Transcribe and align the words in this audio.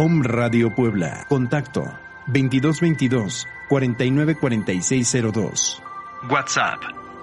Om 0.00 0.22
Radio 0.22 0.72
Puebla. 0.72 1.26
Contacto 1.28 1.82
2222 2.28 3.48
494602. 3.68 5.82
WhatsApp 6.30 6.78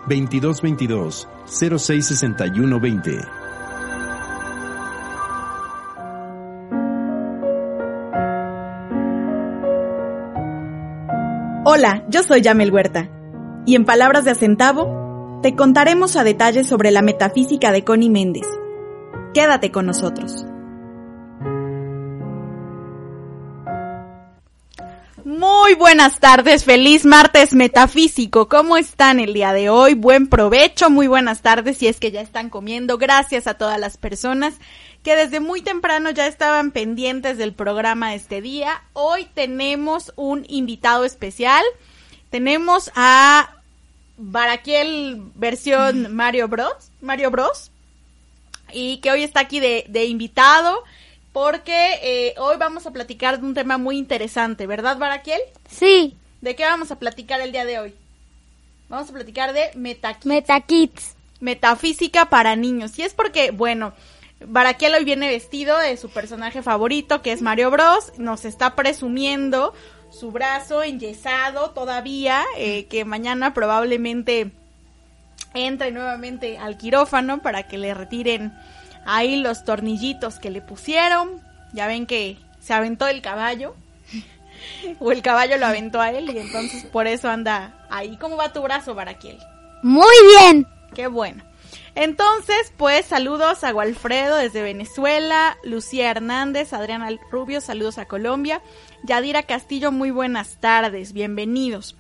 2222 0.09 1.25
066120. 1.45 3.21
Hola, 11.63 12.03
yo 12.09 12.23
soy 12.23 12.41
Yamel 12.41 12.73
Huerta. 12.73 13.07
Y 13.65 13.75
en 13.75 13.85
palabras 13.85 14.25
de 14.25 14.31
Acentavo, 14.31 15.39
te 15.41 15.55
contaremos 15.55 16.17
a 16.17 16.25
detalle 16.25 16.65
sobre 16.65 16.91
la 16.91 17.01
metafísica 17.01 17.71
de 17.71 17.85
Connie 17.85 18.09
Méndez. 18.09 18.47
Quédate 19.33 19.71
con 19.71 19.85
nosotros. 19.85 20.45
Muy 25.61 25.73
buenas 25.73 26.19
tardes, 26.19 26.63
feliz 26.63 27.05
martes 27.05 27.53
metafísico. 27.53 28.47
¿Cómo 28.49 28.77
están 28.77 29.19
el 29.19 29.33
día 29.33 29.53
de 29.53 29.69
hoy? 29.69 29.93
Buen 29.93 30.27
provecho, 30.27 30.89
muy 30.89 31.07
buenas 31.07 31.41
tardes 31.41 31.77
si 31.77 31.87
es 31.87 31.99
que 31.99 32.11
ya 32.11 32.21
están 32.21 32.49
comiendo. 32.49 32.97
Gracias 32.97 33.47
a 33.47 33.55
todas 33.55 33.79
las 33.79 33.97
personas 33.97 34.55
que 35.01 35.15
desde 35.15 35.39
muy 35.39 35.61
temprano 35.61 36.11
ya 36.11 36.27
estaban 36.27 36.71
pendientes 36.71 37.37
del 37.37 37.53
programa 37.53 38.13
este 38.13 38.41
día. 38.41 38.83
Hoy 38.93 39.27
tenemos 39.33 40.13
un 40.17 40.45
invitado 40.49 41.05
especial. 41.05 41.63
Tenemos 42.29 42.91
a 42.95 43.55
Baraquiel 44.17 45.21
versión 45.35 46.13
Mario 46.13 46.47
Bros. 46.47 46.91
Mario 47.01 47.31
Bros. 47.31 47.71
Y 48.71 48.97
que 48.97 49.11
hoy 49.11 49.23
está 49.23 49.39
aquí 49.39 49.59
de 49.59 50.05
invitado 50.05 50.83
porque 51.35 51.99
eh, 52.01 52.33
hoy 52.37 52.55
vamos 52.55 52.87
a 52.87 52.91
platicar 52.91 53.41
de 53.41 53.45
un 53.45 53.53
tema 53.53 53.77
muy 53.77 53.97
interesante, 53.97 54.67
¿verdad, 54.67 54.97
Baraquiel? 54.97 55.41
Sí. 55.69 56.15
¿De 56.39 56.55
qué 56.55 56.63
vamos 56.63 56.91
a 56.91 56.97
platicar 56.97 57.41
el 57.41 57.51
día 57.51 57.65
de 57.65 57.77
hoy? 57.77 57.93
Vamos 58.87 59.09
a 59.09 59.11
platicar 59.11 59.51
de 59.51 59.69
Metakits. 59.75 60.25
Metakits. 60.25 61.15
Metafísica 61.41 62.29
para 62.29 62.55
niños. 62.55 62.97
Y 62.97 63.01
es 63.01 63.13
porque, 63.13 63.51
bueno, 63.51 63.91
Baraquiel 64.47 64.93
hoy 64.93 65.03
viene 65.03 65.27
vestido 65.27 65.77
de 65.77 65.97
su 65.97 66.09
personaje 66.09 66.61
favorito, 66.61 67.21
que 67.21 67.33
es 67.33 67.41
Mario 67.41 67.69
Bros. 67.69 68.13
Nos 68.17 68.45
está 68.45 68.73
presumiendo 68.77 69.73
su 70.11 70.31
brazo 70.31 70.83
enyesado 70.83 71.71
todavía, 71.71 72.45
eh, 72.57 72.85
que 72.85 73.03
mañana 73.03 73.53
probablemente 73.53 74.51
entre 75.53 75.91
nuevamente 75.91 76.57
al 76.57 76.77
quirófano 76.77 77.41
para 77.41 77.67
que 77.67 77.77
le 77.77 77.93
retiren 77.93 78.53
ahí 79.05 79.37
los 79.37 79.63
tornillitos 79.63 80.39
que 80.39 80.49
le 80.49 80.61
pusieron. 80.61 81.41
Ya 81.73 81.87
ven 81.87 82.05
que 82.05 82.37
se 82.59 82.73
aventó 82.73 83.07
el 83.07 83.21
caballo. 83.21 83.75
o 84.99 85.11
el 85.11 85.21
caballo 85.21 85.57
lo 85.57 85.65
aventó 85.65 86.01
a 86.01 86.11
él 86.11 86.29
y 86.29 86.39
entonces 86.39 86.83
por 86.85 87.07
eso 87.07 87.29
anda 87.29 87.85
ahí. 87.89 88.17
¿Cómo 88.17 88.37
va 88.37 88.53
tu 88.53 88.61
brazo, 88.61 88.95
Baraquiel? 88.95 89.37
Muy 89.81 90.15
bien. 90.37 90.67
Qué 90.93 91.07
bueno. 91.07 91.43
Entonces, 91.95 92.73
pues 92.75 93.05
saludos 93.05 93.63
a 93.63 93.73
Walfredo 93.73 94.35
desde 94.35 94.61
Venezuela, 94.61 95.57
Lucía 95.63 96.11
Hernández, 96.11 96.73
Adriana 96.73 97.09
Rubio, 97.31 97.61
saludos 97.61 97.97
a 97.97 98.05
Colombia, 98.05 98.61
Yadira 99.03 99.43
Castillo, 99.43 99.93
muy 99.93 100.11
buenas 100.11 100.57
tardes, 100.59 101.13
bienvenidos. 101.13 101.95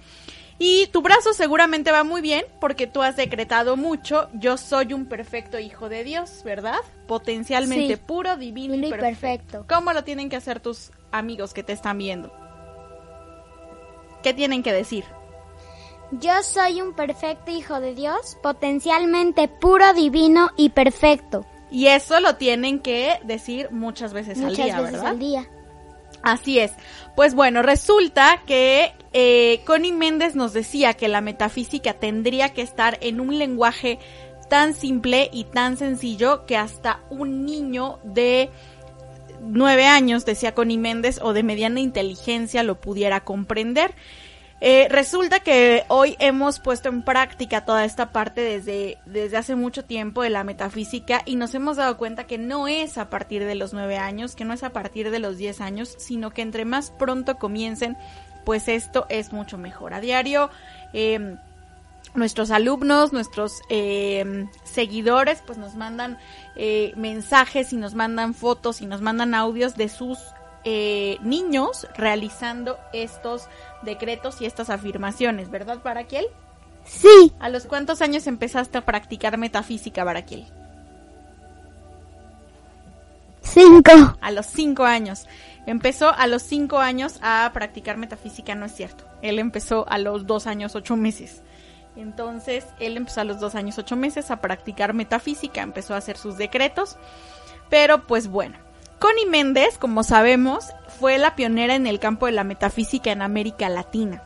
Y 0.57 0.87
tu 0.87 1.01
brazo 1.01 1.33
seguramente 1.33 1.91
va 1.91 2.03
muy 2.05 2.21
bien 2.21 2.45
porque 2.61 2.87
tú 2.87 3.01
has 3.01 3.17
decretado 3.17 3.75
mucho, 3.75 4.29
yo 4.33 4.55
soy 4.55 4.93
un 4.93 5.05
perfecto 5.05 5.59
hijo 5.59 5.89
de 5.89 6.05
Dios, 6.05 6.41
¿verdad? 6.45 6.77
Potencialmente 7.07 7.97
Sí. 7.97 8.01
puro, 8.05 8.37
divino 8.37 8.73
y 8.73 8.89
perfecto. 8.89 9.01
perfecto. 9.01 9.65
¿Cómo 9.67 9.91
lo 9.91 10.03
tienen 10.05 10.29
que 10.29 10.37
hacer 10.37 10.61
tus 10.61 10.91
amigos 11.11 11.53
que 11.53 11.63
te 11.63 11.73
están 11.73 11.97
viendo? 11.97 12.31
¿Qué 14.23 14.33
tienen 14.33 14.63
que 14.63 14.71
decir? 14.71 15.03
Yo 16.11 16.41
soy 16.43 16.81
un 16.81 16.93
perfecto 16.93 17.51
hijo 17.51 17.79
de 17.81 17.93
Dios, 17.93 18.37
potencialmente 18.41 19.47
puro, 19.47 19.93
divino 19.93 20.51
y 20.55 20.69
perfecto. 20.69 21.45
Y 21.69 21.87
eso 21.87 22.19
lo 22.21 22.35
tienen 22.35 22.79
que 22.79 23.19
decir 23.23 23.69
muchas 23.71 24.13
veces 24.13 24.41
al 24.41 24.55
día, 24.55 24.79
veces 24.79 24.93
¿verdad? 24.93 25.07
al 25.07 25.19
día. 25.19 25.49
Así 26.25 26.57
es. 26.57 26.71
Pues 27.15 27.35
bueno, 27.35 27.61
resulta 27.61 28.41
que 28.47 28.93
eh, 29.13 29.61
Connie 29.63 29.91
Méndez 29.91 30.35
nos 30.35 30.53
decía 30.53 30.95
que 30.95 31.07
la 31.07 31.21
metafísica 31.21 31.93
tendría 31.93 32.49
que 32.49 32.63
estar 32.63 32.97
en 33.01 33.19
un 33.19 33.37
lenguaje 33.37 33.99
tan 34.49 34.73
simple 34.73 35.29
y 35.31 35.43
tan 35.43 35.77
sencillo 35.77 36.47
que 36.47 36.57
hasta 36.57 37.01
un 37.11 37.45
niño 37.45 37.99
de 38.03 38.49
nueve 39.39 39.85
años, 39.85 40.25
decía 40.25 40.55
Connie 40.55 40.79
Méndez, 40.79 41.19
o 41.21 41.31
de 41.33 41.43
mediana 41.43 41.79
inteligencia 41.79 42.63
lo 42.63 42.81
pudiera 42.81 43.23
comprender. 43.23 43.93
Eh, 44.67 44.87
resulta 44.89 45.41
que 45.41 45.83
hoy 45.89 46.15
hemos 46.17 46.59
puesto 46.59 46.89
en 46.89 47.03
práctica 47.03 47.65
toda 47.65 47.85
esta 47.85 48.11
parte 48.11 48.41
desde, 48.41 48.97
desde 49.05 49.37
hace 49.37 49.55
mucho 49.55 49.85
tiempo 49.85 50.23
de 50.23 50.31
la 50.31 50.43
metafísica 50.43 51.21
y 51.23 51.35
nos 51.35 51.53
hemos 51.53 51.77
dado 51.77 51.97
cuenta 51.97 52.23
que 52.23 52.39
no 52.39 52.67
es 52.67 52.97
a 52.97 53.11
partir 53.11 53.45
de 53.45 53.53
los 53.53 53.73
nueve 53.73 53.99
años, 53.99 54.35
que 54.35 54.43
no 54.43 54.55
es 54.55 54.63
a 54.63 54.71
partir 54.71 55.11
de 55.11 55.19
los 55.19 55.37
diez 55.37 55.61
años, 55.61 55.93
sino 55.99 56.31
que 56.31 56.41
entre 56.41 56.65
más 56.65 56.89
pronto 56.89 57.35
comiencen, 57.35 57.95
pues 58.43 58.67
esto 58.67 59.05
es 59.09 59.31
mucho 59.33 59.59
mejor. 59.59 59.93
A 59.93 60.01
diario, 60.01 60.49
eh, 60.93 61.35
nuestros 62.15 62.49
alumnos, 62.49 63.13
nuestros 63.13 63.61
eh, 63.69 64.47
seguidores, 64.63 65.43
pues 65.45 65.59
nos 65.59 65.75
mandan 65.75 66.17
eh, 66.55 66.91
mensajes 66.95 67.71
y 67.71 67.75
nos 67.75 67.93
mandan 67.93 68.33
fotos 68.33 68.81
y 68.81 68.87
nos 68.87 69.01
mandan 69.01 69.35
audios 69.35 69.75
de 69.75 69.89
sus 69.89 70.17
eh, 70.65 71.17
niños 71.21 71.87
realizando 71.95 72.77
estos 72.91 73.47
decretos 73.83 74.41
y 74.41 74.45
estas 74.45 74.69
afirmaciones, 74.69 75.49
¿verdad, 75.49 75.79
Baraquiel? 75.83 76.25
Sí, 76.83 77.33
¿A 77.39 77.49
los 77.49 77.65
cuántos 77.65 78.01
años 78.01 78.27
empezaste 78.27 78.77
a 78.77 78.85
practicar 78.85 79.37
metafísica, 79.37 80.03
Baraquiel? 80.03 80.45
Cinco. 83.41 83.91
A 84.21 84.31
los 84.31 84.45
cinco 84.47 84.83
años. 84.83 85.27
Empezó 85.65 86.13
a 86.13 86.27
los 86.27 86.43
cinco 86.43 86.79
años 86.79 87.19
a 87.21 87.49
practicar 87.53 87.97
metafísica, 87.97 88.53
no 88.53 88.65
es 88.65 88.75
cierto. 88.75 89.05
Él 89.21 89.39
empezó 89.39 89.87
a 89.87 89.97
los 89.97 90.27
dos 90.27 90.45
años, 90.45 90.75
ocho 90.75 90.95
meses. 90.95 91.41
Entonces, 91.95 92.65
él 92.79 92.97
empezó 92.97 93.21
a 93.21 93.23
los 93.23 93.39
dos 93.39 93.55
años, 93.55 93.77
ocho 93.77 93.95
meses 93.95 94.29
a 94.29 94.41
practicar 94.41 94.93
metafísica, 94.93 95.61
empezó 95.61 95.93
a 95.93 95.97
hacer 95.97 96.17
sus 96.17 96.37
decretos. 96.37 96.97
Pero 97.69 98.05
pues 98.05 98.27
bueno, 98.27 98.57
Connie 98.99 99.25
Méndez, 99.25 99.77
como 99.77 100.03
sabemos, 100.03 100.65
fue 100.99 101.17
la 101.17 101.35
pionera 101.35 101.75
en 101.75 101.87
el 101.87 101.99
campo 101.99 102.25
de 102.25 102.31
la 102.31 102.43
metafísica 102.43 103.11
en 103.11 103.21
América 103.21 103.69
Latina. 103.69 104.23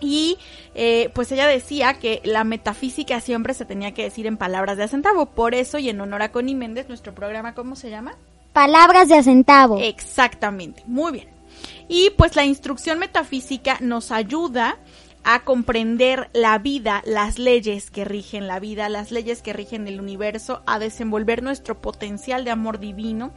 Y 0.00 0.38
eh, 0.74 1.10
pues 1.14 1.32
ella 1.32 1.46
decía 1.46 1.94
que 1.94 2.20
la 2.24 2.44
metafísica 2.44 3.20
siempre 3.20 3.54
se 3.54 3.64
tenía 3.64 3.94
que 3.94 4.02
decir 4.02 4.26
en 4.26 4.36
palabras 4.36 4.76
de 4.76 4.84
acentavo. 4.84 5.26
Por 5.26 5.54
eso, 5.54 5.78
y 5.78 5.88
en 5.88 6.00
honor 6.00 6.22
a 6.22 6.32
Connie 6.32 6.54
Méndez, 6.54 6.88
nuestro 6.88 7.14
programa, 7.14 7.54
¿cómo 7.54 7.74
se 7.76 7.90
llama? 7.90 8.16
Palabras 8.52 9.08
de 9.08 9.16
acentavo. 9.16 9.78
Exactamente, 9.80 10.82
muy 10.86 11.12
bien. 11.12 11.28
Y 11.88 12.10
pues 12.16 12.36
la 12.36 12.44
instrucción 12.44 12.98
metafísica 12.98 13.78
nos 13.80 14.10
ayuda 14.10 14.78
a 15.24 15.42
comprender 15.42 16.28
la 16.34 16.58
vida, 16.58 17.02
las 17.06 17.38
leyes 17.38 17.90
que 17.90 18.04
rigen 18.04 18.46
la 18.46 18.60
vida, 18.60 18.90
las 18.90 19.10
leyes 19.10 19.40
que 19.40 19.54
rigen 19.54 19.88
el 19.88 19.98
universo, 19.98 20.62
a 20.66 20.78
desenvolver 20.78 21.42
nuestro 21.42 21.80
potencial 21.80 22.44
de 22.44 22.50
amor 22.50 22.78
divino, 22.78 23.32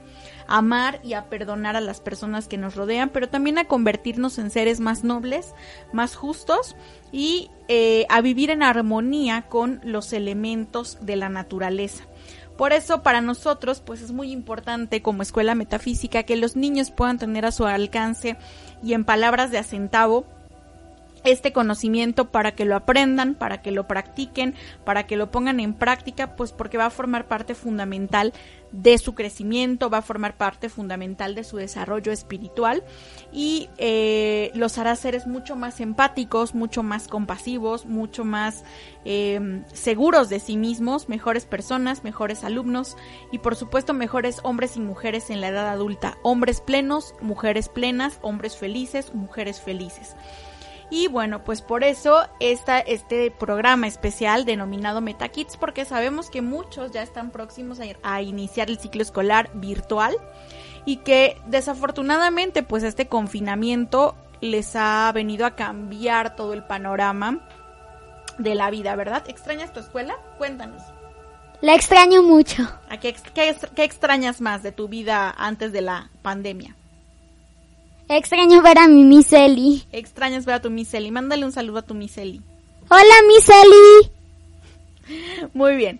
a 0.47 0.57
amar 0.57 0.99
y 1.03 1.13
a 1.13 1.29
perdonar 1.29 1.77
a 1.77 1.81
las 1.81 2.01
personas 2.01 2.49
que 2.49 2.57
nos 2.57 2.75
rodean, 2.75 3.09
pero 3.09 3.29
también 3.29 3.57
a 3.57 3.65
convertirnos 3.65 4.37
en 4.37 4.51
seres 4.51 4.81
más 4.81 5.05
nobles, 5.05 5.53
más 5.93 6.15
justos 6.15 6.75
y 7.13 7.49
eh, 7.69 8.05
a 8.09 8.19
vivir 8.19 8.49
en 8.49 8.63
armonía 8.63 9.43
con 9.43 9.79
los 9.83 10.11
elementos 10.11 10.97
de 11.01 11.15
la 11.15 11.29
naturaleza. 11.29 12.03
Por 12.57 12.73
eso 12.73 13.03
para 13.03 13.21
nosotros 13.21 13.81
pues 13.85 14.01
es 14.01 14.11
muy 14.11 14.31
importante 14.31 15.01
como 15.01 15.21
escuela 15.21 15.55
metafísica 15.55 16.23
que 16.23 16.35
los 16.35 16.55
niños 16.55 16.91
puedan 16.91 17.19
tener 17.19 17.45
a 17.45 17.51
su 17.51 17.65
alcance 17.65 18.35
y 18.83 18.93
en 18.93 19.05
palabras 19.05 19.51
de 19.51 19.59
acentavo 19.59 20.25
este 21.23 21.53
conocimiento 21.53 22.29
para 22.29 22.53
que 22.53 22.65
lo 22.65 22.75
aprendan, 22.75 23.35
para 23.35 23.61
que 23.61 23.71
lo 23.71 23.87
practiquen, 23.87 24.55
para 24.85 25.07
que 25.07 25.17
lo 25.17 25.31
pongan 25.31 25.59
en 25.59 25.73
práctica, 25.73 26.35
pues 26.35 26.51
porque 26.51 26.77
va 26.77 26.85
a 26.85 26.89
formar 26.89 27.27
parte 27.27 27.55
fundamental 27.55 28.33
de 28.71 28.97
su 28.97 29.15
crecimiento, 29.15 29.89
va 29.89 29.99
a 29.99 30.01
formar 30.01 30.35
parte 30.35 30.69
fundamental 30.69 31.35
de 31.35 31.43
su 31.43 31.57
desarrollo 31.57 32.11
espiritual 32.11 32.83
y 33.31 33.69
eh, 33.77 34.51
los 34.55 34.77
hará 34.77 34.95
seres 34.95 35.25
mucho 35.25 35.55
más 35.55 35.79
empáticos, 35.79 36.53
mucho 36.53 36.83
más 36.83 37.07
compasivos, 37.07 37.85
mucho 37.85 38.25
más 38.25 38.63
eh, 39.05 39.63
seguros 39.73 40.29
de 40.29 40.39
sí 40.39 40.57
mismos, 40.57 41.07
mejores 41.07 41.45
personas, 41.45 42.03
mejores 42.03 42.43
alumnos 42.43 42.97
y 43.31 43.39
por 43.39 43.55
supuesto 43.55 43.93
mejores 43.93 44.39
hombres 44.43 44.75
y 44.75 44.81
mujeres 44.81 45.29
en 45.29 45.41
la 45.41 45.47
edad 45.49 45.69
adulta, 45.69 46.17
hombres 46.23 46.61
plenos, 46.61 47.13
mujeres 47.21 47.69
plenas, 47.69 48.19
hombres 48.21 48.57
felices, 48.57 49.13
mujeres 49.13 49.61
felices. 49.61 50.15
Y 50.89 51.07
bueno, 51.07 51.43
pues 51.43 51.61
por 51.61 51.83
eso 51.83 52.27
está 52.39 52.79
este 52.79 53.29
programa 53.29 53.87
especial 53.87 54.45
denominado 54.45 55.01
MetaKids, 55.01 55.57
porque 55.57 55.83
sabemos 55.83 56.29
que 56.29 56.41
muchos 56.41 56.91
ya 56.91 57.01
están 57.01 57.31
próximos 57.31 57.79
a, 58.03 58.21
iniciar 58.21 58.69
el 58.69 58.79
ciclo 58.79 59.01
escolar 59.01 59.49
virtual 59.53 60.15
y 60.85 60.97
que 60.97 61.41
desafortunadamente 61.45 62.63
pues 62.63 62.83
este 62.83 63.07
confinamiento 63.07 64.15
les 64.39 64.75
ha 64.75 65.11
venido 65.13 65.45
a 65.45 65.55
cambiar 65.55 66.37
todo 66.37 66.53
el 66.53 66.63
panorama 66.63 67.45
de 68.37 68.55
la 68.55 68.69
vida, 68.69 68.95
¿verdad? 68.95 69.23
¿Extrañas 69.27 69.73
tu 69.73 69.81
escuela? 69.81 70.15
Cuéntanos. 70.37 70.81
La 71.59 71.75
extraño 71.75 72.21
mucho. 72.21 72.63
¿A 72.87 72.97
qué, 72.99 73.13
qué 73.33 73.83
extrañas 73.83 74.39
más 74.39 74.63
de 74.63 74.71
tu 74.71 74.87
vida 74.87 75.33
antes 75.37 75.73
de 75.73 75.81
la 75.81 76.11
pandemia? 76.21 76.75
Extraño 78.09 78.61
ver 78.61 78.79
a 78.79 78.87
mi 78.87 79.03
Miss 79.03 79.33
Ellie. 79.33 79.83
Extrañas 79.91 80.45
ver 80.45 80.55
a 80.55 80.61
tu 80.61 80.69
Miss 80.69 80.93
Ellie. 80.93 81.11
Mándale 81.11 81.45
un 81.45 81.51
saludo 81.51 81.79
a 81.79 81.81
tu 81.81 81.93
Miss 81.93 82.17
Ellie. 82.17 82.41
Hola, 82.89 83.15
Miss 83.27 83.49
Ellie. 83.49 85.49
Muy 85.53 85.75
bien. 85.75 85.99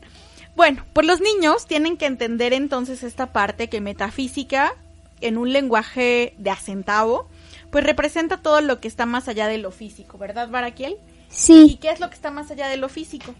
Bueno, 0.56 0.86
pues 0.94 1.06
los 1.06 1.21
niños 1.21 1.68
tienen 1.68 1.98
que 1.98 2.06
entender 2.06 2.54
entonces 2.54 3.04
esta 3.04 3.33
parte 3.33 3.69
que 3.69 3.81
metafísica, 3.81 4.74
en 5.21 5.38
un 5.38 5.51
lenguaje 5.51 6.33
de 6.38 6.50
acentavo, 6.50 7.27
pues 7.71 7.83
representa 7.83 8.42
todo 8.42 8.62
lo 8.62 8.80
que 8.80 8.88
está 8.88 9.06
más 9.06 9.27
allá 9.27 9.48
de 9.48 9.57
lo 9.57 9.71
físico, 9.71 10.18
¿verdad, 10.18 10.50
Baraquiel? 10.50 10.98
Sí. 11.30 11.71
¿Y 11.71 11.75
qué 11.75 11.92
es 11.92 12.00
lo 12.00 12.10
que 12.10 12.15
está 12.15 12.31
más 12.31 12.50
allá 12.51 12.69
de 12.69 12.77
lo 12.77 12.89
físico? 12.89 13.36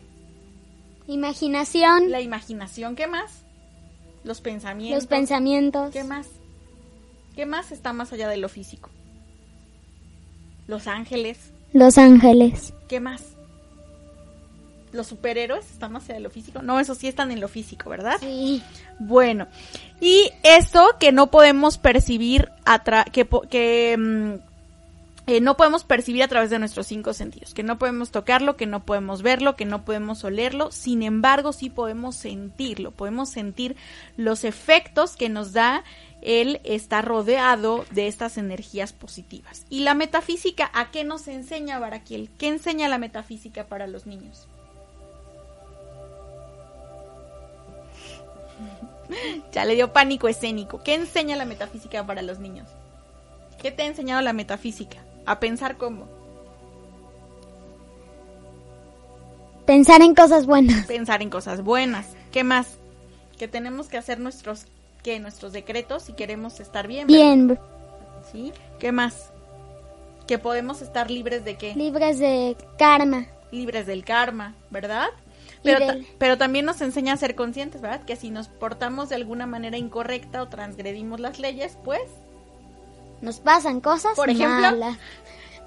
Imaginación. 1.07 2.11
La 2.11 2.21
imaginación, 2.21 2.95
¿qué 2.95 3.07
más? 3.07 3.43
Los 4.23 4.41
pensamientos. 4.41 5.03
Los 5.03 5.07
pensamientos. 5.07 5.93
¿Qué 5.93 6.03
más? 6.03 6.27
¿Qué 7.37 7.45
más 7.45 7.71
está 7.71 7.93
más 7.93 8.11
allá 8.11 8.27
de 8.27 8.37
lo 8.37 8.49
físico? 8.49 8.89
Los 10.65 10.87
ángeles. 10.87 11.51
Los 11.71 11.99
ángeles. 11.99 12.73
¿Qué 12.87 12.99
más? 12.99 13.21
¿Los 14.91 15.05
superhéroes 15.05 15.69
están 15.69 15.91
más 15.91 16.05
allá 16.05 16.15
de 16.15 16.21
lo 16.21 16.31
físico? 16.31 16.63
No, 16.63 16.79
eso 16.79 16.95
sí 16.95 17.07
están 17.07 17.29
en 17.29 17.39
lo 17.39 17.47
físico, 17.47 17.91
¿verdad? 17.91 18.15
Sí. 18.19 18.63
Bueno, 18.97 19.45
y 20.01 20.31
eso 20.41 20.95
que 20.99 21.11
no 21.11 21.29
podemos 21.29 21.77
percibir, 21.77 22.49
que, 23.13 23.27
que 23.51 23.95
mm, 23.95 24.33
eh, 25.27 25.41
no 25.41 25.57
podemos 25.57 25.83
percibir 25.83 26.23
a 26.23 26.29
través 26.29 26.49
de 26.49 26.57
nuestros 26.57 26.87
cinco 26.87 27.11
sentidos, 27.11 27.53
que 27.53 27.61
no 27.61 27.77
podemos 27.77 28.11
tocarlo, 28.11 28.55
que 28.55 28.65
no 28.65 28.85
podemos 28.85 29.23
verlo, 29.23 29.57
que 29.57 29.65
no 29.65 29.83
podemos 29.83 30.23
olerlo, 30.23 30.71
sin 30.71 31.03
embargo 31.03 31.51
sí 31.51 31.69
podemos 31.69 32.15
sentirlo, 32.15 32.91
podemos 32.91 33.29
sentir 33.29 33.75
los 34.15 34.45
efectos 34.45 35.17
que 35.17 35.27
nos 35.27 35.51
da 35.51 35.83
él 36.21 36.59
está 36.63 37.01
rodeado 37.01 37.85
de 37.91 38.07
estas 38.07 38.37
energías 38.37 38.93
positivas. 38.93 39.65
¿Y 39.69 39.81
la 39.81 39.93
metafísica 39.93 40.69
a 40.73 40.91
qué 40.91 41.03
nos 41.03 41.27
enseña 41.27 41.79
Baraquiel? 41.79 42.29
¿Qué 42.37 42.47
enseña 42.47 42.87
la 42.89 42.97
metafísica 42.97 43.65
para 43.67 43.87
los 43.87 44.05
niños? 44.07 44.47
ya 49.51 49.65
le 49.65 49.75
dio 49.75 49.93
pánico 49.93 50.27
escénico. 50.27 50.81
¿Qué 50.83 50.95
enseña 50.95 51.35
la 51.35 51.45
metafísica 51.45 52.05
para 52.05 52.21
los 52.21 52.39
niños? 52.39 52.67
¿Qué 53.61 53.71
te 53.71 53.83
ha 53.83 53.87
enseñado 53.87 54.21
la 54.21 54.33
metafísica? 54.33 54.97
A 55.25 55.39
pensar 55.39 55.77
cómo. 55.77 56.07
Pensar 59.65 60.01
en 60.01 60.15
cosas 60.15 60.45
buenas. 60.45 60.85
Pensar 60.87 61.21
en 61.21 61.29
cosas 61.29 61.61
buenas. 61.61 62.07
¿Qué 62.31 62.43
más? 62.43 62.77
Que 63.37 63.47
tenemos 63.47 63.87
que 63.87 63.97
hacer 63.97 64.19
nuestros 64.19 64.65
que 65.03 65.19
nuestros 65.19 65.53
decretos 65.53 66.03
si 66.03 66.13
queremos 66.13 66.59
estar 66.59 66.88
bien. 66.88 67.07
Bien. 67.07 67.59
¿Sí? 68.31 68.51
¿Qué 68.79 68.91
más? 68.91 69.31
Que 70.27 70.37
podemos 70.37 70.81
estar 70.81 71.09
libres 71.09 71.45
de 71.45 71.56
qué? 71.56 71.73
Libres 71.75 72.19
de 72.19 72.57
karma. 72.77 73.25
Libres 73.51 73.87
del 73.87 74.04
karma, 74.04 74.54
¿verdad? 74.69 75.07
Pero, 75.63 75.85
pero 76.18 76.37
también 76.37 76.66
nos 76.66 76.81
enseña 76.81 77.13
a 77.13 77.18
ser 77.18 77.35
conscientes, 77.35 77.81
¿verdad? 77.81 78.04
Que 78.04 78.16
si 78.16 78.30
nos 78.30 78.47
portamos 78.47 79.09
de 79.09 79.16
alguna 79.16 79.47
manera 79.47 79.77
incorrecta 79.77 80.42
o 80.42 80.49
transgredimos 80.49 81.19
las 81.19 81.39
leyes, 81.39 81.77
pues... 81.83 82.01
Nos 83.21 83.39
pasan 83.39 83.81
cosas 83.81 84.16
Por 84.16 84.30
ejemplo... 84.30 84.69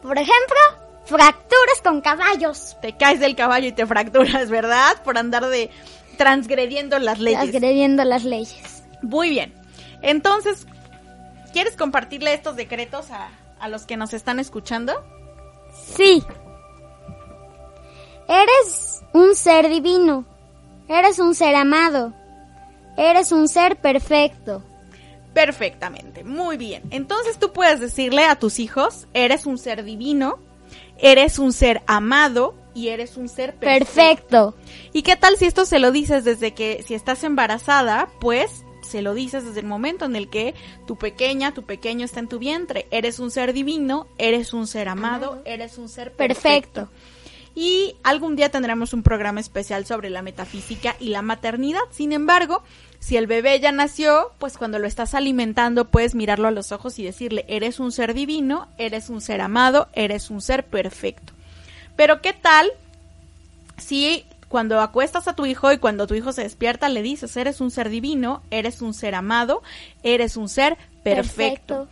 Por 0.03 0.17
ejemplo, 0.17 0.57
fracturas 1.05 1.83
con 1.83 2.01
caballos. 2.01 2.77
Te 2.81 2.97
caes 2.97 3.21
del 3.21 3.37
caballo 3.37 3.69
y 3.69 3.73
te 3.73 3.87
fracturas, 3.87 4.49
¿verdad? 4.49 5.03
Por 5.03 5.19
andar 5.19 5.47
de 5.47 5.71
transgrediendo 6.17 6.99
las 6.99 7.19
leyes. 7.19 7.41
Transgrediendo 7.41 8.05
las 8.05 8.25
leyes. 8.25 8.80
Muy 9.03 9.31
bien. 9.31 9.55
Entonces, 10.03 10.67
¿quieres 11.53 11.77
compartirle 11.77 12.35
estos 12.35 12.57
decretos 12.57 13.07
a, 13.11 13.29
los 13.69 13.85
que 13.85 13.97
nos 13.97 14.15
están 14.15 14.41
escuchando? 14.41 14.93
Sí. 15.97 16.23
Eres 18.29 19.03
un 19.13 19.35
ser 19.35 19.69
divino. 19.69 20.25
Eres 20.89 21.19
un 21.19 21.35
ser 21.35 21.55
amado. 21.55 22.13
Eres 22.97 23.33
un 23.33 23.49
ser 23.49 23.77
perfecto. 23.77 24.63
Perfectamente, 25.35 26.25
muy 26.25 26.57
bien. 26.57 26.83
Entonces 26.91 27.39
tú 27.39 27.53
puedes 27.53 27.79
decirle 27.79 28.25
a 28.25 28.37
tus 28.37 28.59
hijos, 28.59 29.07
eres 29.15 29.47
un 29.47 29.59
ser 29.59 29.85
divino, 29.85 30.41
eres 30.99 31.39
un 31.39 31.53
ser 31.53 31.83
amado 31.87 32.55
y 32.75 32.89
eres 32.89 33.17
un 33.17 33.29
ser 33.29 33.55
perfecto. 33.55 33.95
perfecto. 33.95 34.55
¿Y 34.93 35.03
qué 35.03 35.15
tal 35.15 35.37
si 35.37 35.47
esto 35.47 35.65
se 35.67 35.79
lo 35.79 35.93
dices 35.93 36.25
desde 36.25 36.53
que 36.53 36.83
si 36.87 36.95
estás 36.95 37.23
embarazada, 37.23 38.09
pues 38.21 38.65
se 38.91 39.03
lo 39.03 39.15
dices 39.15 39.45
desde 39.45 39.61
el 39.61 39.67
momento 39.67 40.05
en 40.05 40.17
el 40.17 40.29
que 40.29 40.55
tu 40.87 40.97
pequeña, 40.97 41.55
tu 41.55 41.63
pequeño 41.63 42.05
está 42.05 42.21
en 42.21 42.29
tu 42.29 42.39
vientre. 42.39 42.87
Eres 42.91 43.19
un 43.19 43.31
ser 43.31 43.53
divino, 43.53 44.07
eres 44.19 44.53
un 44.53 44.67
ser 44.67 44.89
amado, 44.89 45.43
eres 45.45 45.79
un 45.79 45.89
ser 45.89 46.13
perfecto. 46.13 46.89
Y 47.55 47.97
algún 48.03 48.37
día 48.37 48.51
tendremos 48.51 48.93
un 48.93 49.03
programa 49.03 49.41
especial 49.41 49.85
sobre 49.87 50.11
la 50.11 50.23
metafísica 50.23 50.97
y 51.01 51.09
la 51.09 51.23
maternidad. 51.23 51.81
Sin 51.91 52.13
embargo, 52.13 52.63
si 53.01 53.17
el 53.17 53.27
bebé 53.27 53.59
ya 53.61 53.73
nació, 53.73 54.33
pues 54.39 54.57
cuando 54.57 54.79
lo 54.79 54.87
estás 54.87 55.15
alimentando 55.15 55.87
puedes 55.87 56.15
mirarlo 56.15 56.49
a 56.49 56.53
los 56.53 56.71
ojos 56.71 56.99
y 56.99 57.05
decirle, 57.05 57.45
eres 57.49 57.81
un 57.81 57.93
ser 57.93 58.15
divino, 58.15 58.69
eres 58.79 59.09
un 59.09 59.21
ser 59.21 59.41
amado, 59.41 59.89
eres 59.95 60.31
un 60.31 60.41
ser 60.41 60.65
perfecto. 60.65 61.33
Pero 61.97 62.21
¿qué 62.23 62.33
tal 62.33 62.71
si 63.77 64.25
cuando 64.51 64.81
acuestas 64.81 65.29
a 65.29 65.37
tu 65.37 65.47
hijo 65.47 65.71
y 65.73 65.79
cuando 65.79 66.09
tu 66.09 66.15
hijo 66.15 66.33
se 66.33 66.43
despierta 66.43 66.89
le 66.89 67.03
dices, 67.03 67.37
eres 67.37 67.61
un 67.61 67.71
ser 67.71 67.89
divino, 67.89 68.43
eres 68.51 68.83
un 68.83 68.95
ser 68.95 69.15
amado, 69.15 69.63
eres 70.03 70.37
un 70.37 70.49
ser 70.49 70.77
perfecto. 71.05 71.87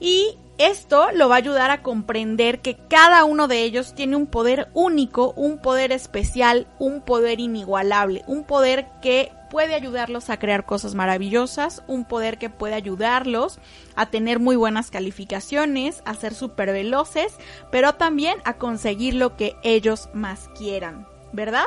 Y 0.00 0.38
esto 0.56 1.10
lo 1.12 1.28
va 1.28 1.34
a 1.34 1.38
ayudar 1.38 1.70
a 1.70 1.82
comprender 1.82 2.60
que 2.60 2.78
cada 2.88 3.24
uno 3.24 3.46
de 3.46 3.62
ellos 3.62 3.94
tiene 3.94 4.16
un 4.16 4.26
poder 4.26 4.70
único, 4.72 5.34
un 5.36 5.58
poder 5.58 5.92
especial, 5.92 6.66
un 6.78 7.02
poder 7.02 7.40
inigualable, 7.40 8.24
un 8.26 8.44
poder 8.44 8.86
que 9.02 9.30
puede 9.50 9.74
ayudarlos 9.74 10.30
a 10.30 10.38
crear 10.38 10.64
cosas 10.64 10.94
maravillosas, 10.94 11.82
un 11.88 12.06
poder 12.06 12.38
que 12.38 12.48
puede 12.48 12.74
ayudarlos 12.74 13.58
a 13.96 14.06
tener 14.06 14.38
muy 14.40 14.56
buenas 14.56 14.90
calificaciones, 14.90 16.02
a 16.06 16.14
ser 16.14 16.32
súper 16.32 16.72
veloces, 16.72 17.34
pero 17.70 17.96
también 17.96 18.38
a 18.46 18.54
conseguir 18.54 19.12
lo 19.12 19.36
que 19.36 19.56
ellos 19.62 20.08
más 20.14 20.48
quieran, 20.56 21.06
¿verdad? 21.34 21.66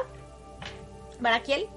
¿Baraquiel? 1.19 1.67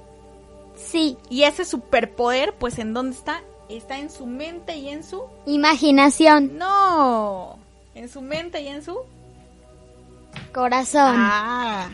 Sí. 0.77 1.17
Y 1.29 1.43
ese 1.43 1.65
superpoder, 1.65 2.55
pues, 2.55 2.79
¿en 2.79 2.95
dónde 2.95 3.17
está? 3.17 3.43
Está 3.69 3.99
en 3.99 4.11
su 4.11 4.27
mente 4.27 4.77
y 4.77 4.89
en 4.89 5.05
su... 5.05 5.25
Imaginación. 5.47 6.57
No, 6.57 7.59
en 7.95 8.09
su 8.09 8.23
mente 8.23 8.63
y 8.63 8.69
en 8.69 8.83
su... 8.83 8.99
Corazón. 10.53 11.15
Ah, 11.17 11.91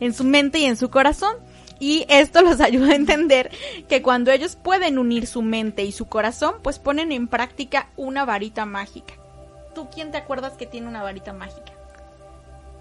en 0.00 0.12
su 0.12 0.22
mente 0.24 0.58
y 0.58 0.64
en 0.66 0.76
su 0.76 0.90
corazón. 0.90 1.36
Y 1.78 2.06
esto 2.08 2.42
los 2.42 2.60
ayuda 2.60 2.92
a 2.92 2.96
entender 2.96 3.50
que 3.88 4.02
cuando 4.02 4.30
ellos 4.30 4.56
pueden 4.56 4.98
unir 4.98 5.26
su 5.26 5.42
mente 5.42 5.84
y 5.84 5.92
su 5.92 6.06
corazón, 6.06 6.56
pues 6.62 6.78
ponen 6.78 7.12
en 7.12 7.28
práctica 7.28 7.88
una 7.96 8.24
varita 8.24 8.66
mágica. 8.66 9.14
¿Tú 9.74 9.88
quién 9.92 10.10
te 10.10 10.18
acuerdas 10.18 10.54
que 10.54 10.66
tiene 10.66 10.88
una 10.88 11.02
varita 11.02 11.32
mágica? 11.32 11.72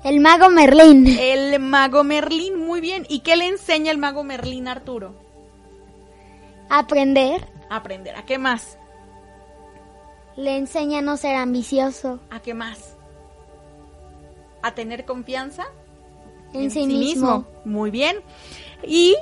El 0.05 0.19
mago 0.19 0.51
Merlín. 0.51 1.07
El 1.07 1.59
mago 1.59 2.03
Merlín, 2.03 2.63
muy 2.63 2.79
bien. 2.79 3.07
¿Y 3.09 3.21
qué 3.21 3.35
le 3.35 3.47
enseña 3.47 3.89
el 3.89 3.97
mago 3.97 4.24
Merlín 4.24 4.67
a 4.67 4.74
Arturo? 4.74 5.15
Aprender. 6.69 7.47
aprender. 7.71 8.15
¿A 8.15 8.24
qué 8.24 8.38
más? 8.38 8.77
Le 10.35 10.57
enseña 10.57 11.00
a 11.00 11.01
no 11.01 11.17
ser 11.17 11.33
ambicioso. 11.33 12.19
¿A 12.29 12.39
qué 12.39 12.53
más? 12.53 12.97
¿A 14.62 14.75
tener 14.75 15.05
confianza? 15.05 15.65
En, 16.53 16.69
sí, 16.69 16.85
mismo. 16.85 17.47
Muy 17.65 17.89
bien. 17.89 18.17
Y 18.83 19.15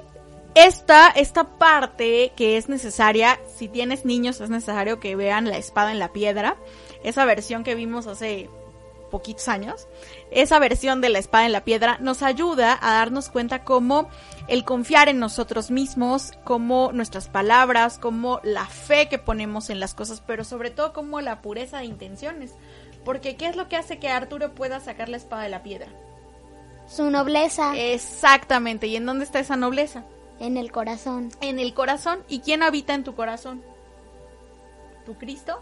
esta, 0.53 1.07
esta 1.07 1.45
parte 1.57 2.33
que 2.35 2.57
es 2.57 2.67
necesaria, 2.67 3.39
si 3.55 3.69
tienes 3.69 4.03
niños 4.03 4.41
es 4.41 4.49
necesario 4.49 4.99
que 4.99 5.15
vean 5.15 5.45
la 5.45 5.57
espada 5.57 5.93
en 5.93 5.99
la 5.99 6.11
piedra, 6.11 6.57
esa 7.05 7.23
versión 7.23 7.63
que 7.63 7.73
vimos 7.73 8.05
hace 8.05 8.49
poquitos 9.13 9.47
años, 9.47 9.87
esa 10.31 10.57
versión 10.57 10.99
de 10.99 11.09
la 11.09 11.19
espada 11.19 11.45
en 11.45 11.51
la 11.51 11.63
piedra 11.63 11.99
nos 12.01 12.23
ayuda 12.23 12.79
a 12.81 12.93
darnos 12.95 13.29
cuenta 13.29 13.63
cómo 13.63 14.09
el 14.47 14.65
confiar 14.65 15.07
en 15.07 15.19
nosotros 15.19 15.69
mismos, 15.69 16.31
cómo 16.43 16.91
nuestras 16.93 17.29
palabras, 17.29 17.99
cómo 17.99 18.39
la 18.41 18.65
fe 18.65 19.09
que 19.09 19.19
ponemos 19.19 19.69
en 19.69 19.79
las 19.79 19.93
cosas, 19.93 20.23
pero 20.25 20.43
sobre 20.43 20.71
todo 20.71 20.93
cómo 20.93 21.21
la 21.21 21.43
pureza 21.43 21.77
de 21.77 21.85
intenciones. 21.85 22.55
Porque 23.05 23.35
¿qué 23.35 23.45
es 23.45 23.55
lo 23.55 23.69
que 23.69 23.75
hace 23.75 23.99
que 23.99 24.09
Arturo 24.09 24.55
pueda 24.55 24.79
sacar 24.79 25.09
la 25.09 25.17
espada 25.17 25.43
de 25.43 25.49
la 25.49 25.61
piedra? 25.61 25.89
Su 26.87 27.11
nobleza. 27.11 27.77
Exactamente. 27.77 28.87
¿Y 28.87 28.95
en 28.95 29.05
dónde 29.05 29.25
está 29.25 29.39
esa 29.39 29.57
nobleza? 29.57 30.05
En 30.39 30.57
el 30.57 30.71
corazón. 30.71 31.29
En 31.39 31.59
el 31.59 31.75
corazón. 31.75 32.23
¿Y 32.27 32.39
quién 32.39 32.63
habita 32.63 32.95
en 32.95 33.03
tu 33.03 33.13
corazón? 33.13 33.61
¿Tu 35.05 35.13
Cristo? 35.13 35.61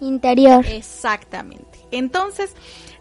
Interior. 0.00 0.64
Exactamente. 0.66 1.78
Entonces, 1.90 2.54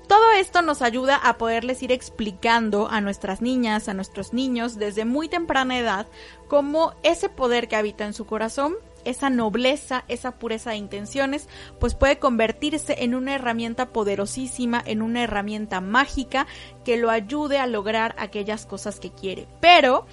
todo 0.09 0.31
esto 0.31 0.63
nos 0.63 0.81
ayuda 0.81 1.17
a 1.17 1.37
poderles 1.37 1.83
ir 1.83 1.91
explicando 1.91 2.89
a 2.89 2.99
nuestras 2.99 3.43
niñas, 3.43 3.87
a 3.87 3.93
nuestros 3.93 4.33
niños, 4.33 4.79
desde 4.79 5.05
muy 5.05 5.29
temprana 5.29 5.77
edad, 5.77 6.07
cómo 6.47 6.95
ese 7.03 7.29
poder 7.29 7.67
que 7.67 7.75
habita 7.75 8.05
en 8.05 8.13
su 8.13 8.25
corazón, 8.25 8.73
esa 9.05 9.29
nobleza, 9.29 10.05
esa 10.07 10.31
pureza 10.31 10.71
de 10.71 10.77
intenciones, 10.77 11.47
pues 11.79 11.93
puede 11.93 12.17
convertirse 12.17 13.03
en 13.03 13.13
una 13.13 13.35
herramienta 13.35 13.89
poderosísima, 13.89 14.81
en 14.83 15.03
una 15.03 15.23
herramienta 15.23 15.79
mágica 15.79 16.47
que 16.83 16.97
lo 16.97 17.11
ayude 17.11 17.59
a 17.59 17.67
lograr 17.67 18.15
aquellas 18.17 18.65
cosas 18.65 18.99
que 18.99 19.11
quiere. 19.11 19.47
Pero 19.61 20.07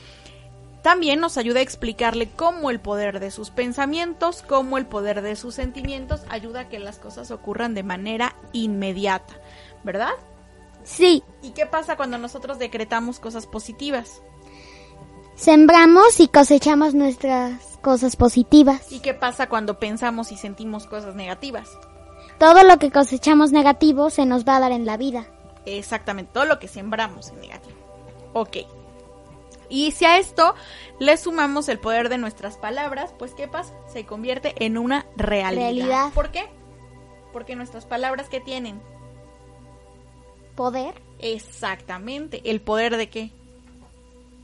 también 0.86 1.18
nos 1.18 1.36
ayuda 1.36 1.58
a 1.58 1.64
explicarle 1.64 2.28
cómo 2.28 2.70
el 2.70 2.78
poder 2.78 3.18
de 3.18 3.32
sus 3.32 3.50
pensamientos, 3.50 4.44
cómo 4.46 4.78
el 4.78 4.86
poder 4.86 5.20
de 5.20 5.34
sus 5.34 5.54
sentimientos 5.56 6.22
ayuda 6.28 6.60
a 6.60 6.68
que 6.68 6.78
las 6.78 7.00
cosas 7.00 7.32
ocurran 7.32 7.74
de 7.74 7.82
manera 7.82 8.36
inmediata, 8.52 9.34
¿verdad? 9.84 10.12
Sí. 10.84 11.22
¿Y 11.42 11.50
qué 11.50 11.66
pasa 11.66 11.96
cuando 11.96 12.18
nosotros 12.18 12.58
decretamos 12.58 13.18
cosas 13.18 13.46
positivas? 13.46 14.22
Sembramos 15.34 16.18
y 16.20 16.28
cosechamos 16.28 16.94
nuestras 16.94 17.78
cosas 17.82 18.16
positivas. 18.16 18.90
¿Y 18.90 19.00
qué 19.00 19.12
pasa 19.12 19.48
cuando 19.48 19.78
pensamos 19.78 20.32
y 20.32 20.36
sentimos 20.36 20.86
cosas 20.86 21.14
negativas? 21.14 21.68
Todo 22.38 22.64
lo 22.64 22.78
que 22.78 22.90
cosechamos 22.90 23.52
negativo 23.52 24.10
se 24.10 24.26
nos 24.26 24.46
va 24.46 24.56
a 24.56 24.60
dar 24.60 24.72
en 24.72 24.86
la 24.86 24.96
vida. 24.96 25.26
Exactamente, 25.66 26.32
todo 26.32 26.44
lo 26.44 26.58
que 26.58 26.68
sembramos 26.68 27.30
en 27.30 27.40
negativo. 27.40 27.76
Ok. 28.32 28.58
Y 29.68 29.90
si 29.90 30.04
a 30.04 30.18
esto 30.18 30.54
le 31.00 31.16
sumamos 31.16 31.68
el 31.68 31.80
poder 31.80 32.08
de 32.08 32.18
nuestras 32.18 32.56
palabras, 32.56 33.12
pues 33.18 33.34
¿qué 33.34 33.48
pasa? 33.48 33.74
Se 33.92 34.06
convierte 34.06 34.54
en 34.64 34.78
una 34.78 35.06
realidad. 35.16 35.60
Realidad. 35.60 36.12
¿Por 36.14 36.30
qué? 36.30 36.46
Porque 37.32 37.56
nuestras 37.56 37.84
palabras 37.84 38.28
que 38.28 38.40
tienen 38.40 38.80
Poder 40.56 40.94
exactamente 41.20 42.42
el 42.44 42.60
poder 42.60 42.96
de 42.96 43.08
qué? 43.08 43.30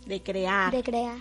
De 0.07 0.21
crear. 0.23 0.73
de 0.73 0.83
crear. 0.83 1.16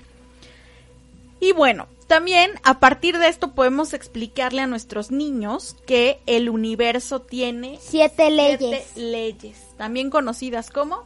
Y 1.39 1.53
bueno, 1.53 1.87
también 2.07 2.51
a 2.63 2.79
partir 2.79 3.17
de 3.17 3.27
esto 3.27 3.53
podemos 3.53 3.93
explicarle 3.93 4.61
a 4.61 4.67
nuestros 4.67 5.11
niños 5.11 5.75
que 5.87 6.19
el 6.27 6.49
universo 6.49 7.21
tiene 7.21 7.79
Siete 7.81 8.27
siete 8.27 8.31
leyes. 8.31 8.97
leyes, 8.97 9.57
también 9.77 10.09
conocidas 10.09 10.69
como 10.69 11.03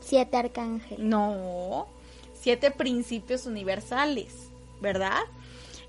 Siete 0.00 0.36
arcángeles. 0.36 0.98
No, 0.98 1.86
siete 2.34 2.70
principios 2.70 3.46
universales, 3.46 4.32
¿verdad? 4.80 5.20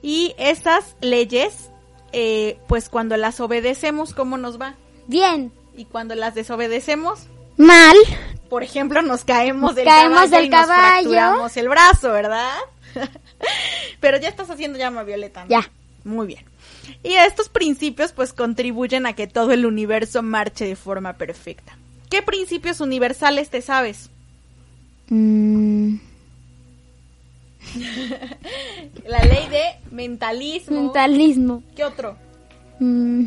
Y 0.01 0.35
esas 0.37 0.95
leyes, 1.01 1.69
eh, 2.11 2.59
pues 2.67 2.87
cuando 2.89 3.17
las 3.17 3.39
obedecemos, 3.39 4.13
¿cómo 4.13 4.37
nos 4.37 4.59
va? 4.59 4.75
Bien. 5.07 5.51
Y 5.81 5.85
cuando 5.85 6.13
las 6.13 6.35
desobedecemos, 6.35 7.21
Mal. 7.57 7.95
por 8.51 8.61
ejemplo, 8.61 9.01
nos 9.01 9.23
caemos 9.25 9.73
del 9.73 9.85
Caemos 9.85 10.13
caballo 10.29 10.35
del 10.37 10.45
y 10.45 10.49
nos 10.49 10.59
caballo. 10.67 10.83
fracturamos 11.09 11.57
el 11.57 11.69
brazo, 11.69 12.11
¿verdad? 12.11 12.51
Pero 13.99 14.17
ya 14.17 14.29
estás 14.29 14.51
haciendo 14.51 14.77
llama 14.77 15.01
violeta. 15.01 15.43
¿no? 15.45 15.49
Ya. 15.49 15.71
Muy 16.03 16.27
bien. 16.27 16.45
Y 17.01 17.13
estos 17.13 17.49
principios 17.49 18.11
pues 18.11 18.31
contribuyen 18.31 19.07
a 19.07 19.13
que 19.13 19.25
todo 19.25 19.53
el 19.53 19.65
universo 19.65 20.21
marche 20.21 20.65
de 20.65 20.75
forma 20.75 21.13
perfecta. 21.13 21.75
¿Qué 22.11 22.21
principios 22.21 22.79
universales 22.79 23.49
te 23.49 23.63
sabes? 23.63 24.11
Mm, 25.07 25.95
La 29.07 29.23
ley 29.23 29.47
de 29.49 29.63
mentalismo. 29.89 30.79
mentalismo. 30.79 31.63
¿Qué 31.75 31.83
otro? 31.85 32.17
Mm, 32.79 33.25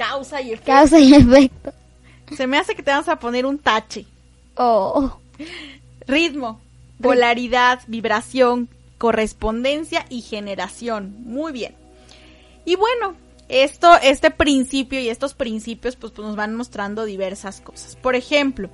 Causa 0.00 0.40
y 0.40 0.52
efecto. 0.52 0.72
causa 0.72 0.98
y 0.98 1.12
efecto. 1.12 1.74
Se 2.34 2.46
me 2.46 2.56
hace 2.56 2.74
que 2.74 2.82
te 2.82 2.90
vas 2.90 3.06
a 3.08 3.18
poner 3.18 3.44
un 3.44 3.58
tache. 3.58 4.06
Oh. 4.56 5.18
Ritmo, 6.06 6.58
polaridad, 7.02 7.80
vibración, 7.86 8.70
correspondencia 8.96 10.06
y 10.08 10.22
generación. 10.22 11.16
Muy 11.24 11.52
bien. 11.52 11.74
Y 12.64 12.76
bueno, 12.76 13.14
esto, 13.50 13.94
este 14.02 14.30
principio 14.30 14.98
y 15.00 15.10
estos 15.10 15.34
principios 15.34 15.96
pues, 15.96 16.14
pues, 16.14 16.26
nos 16.26 16.34
van 16.34 16.54
mostrando 16.54 17.04
diversas 17.04 17.60
cosas. 17.60 17.94
Por 17.96 18.16
ejemplo, 18.16 18.70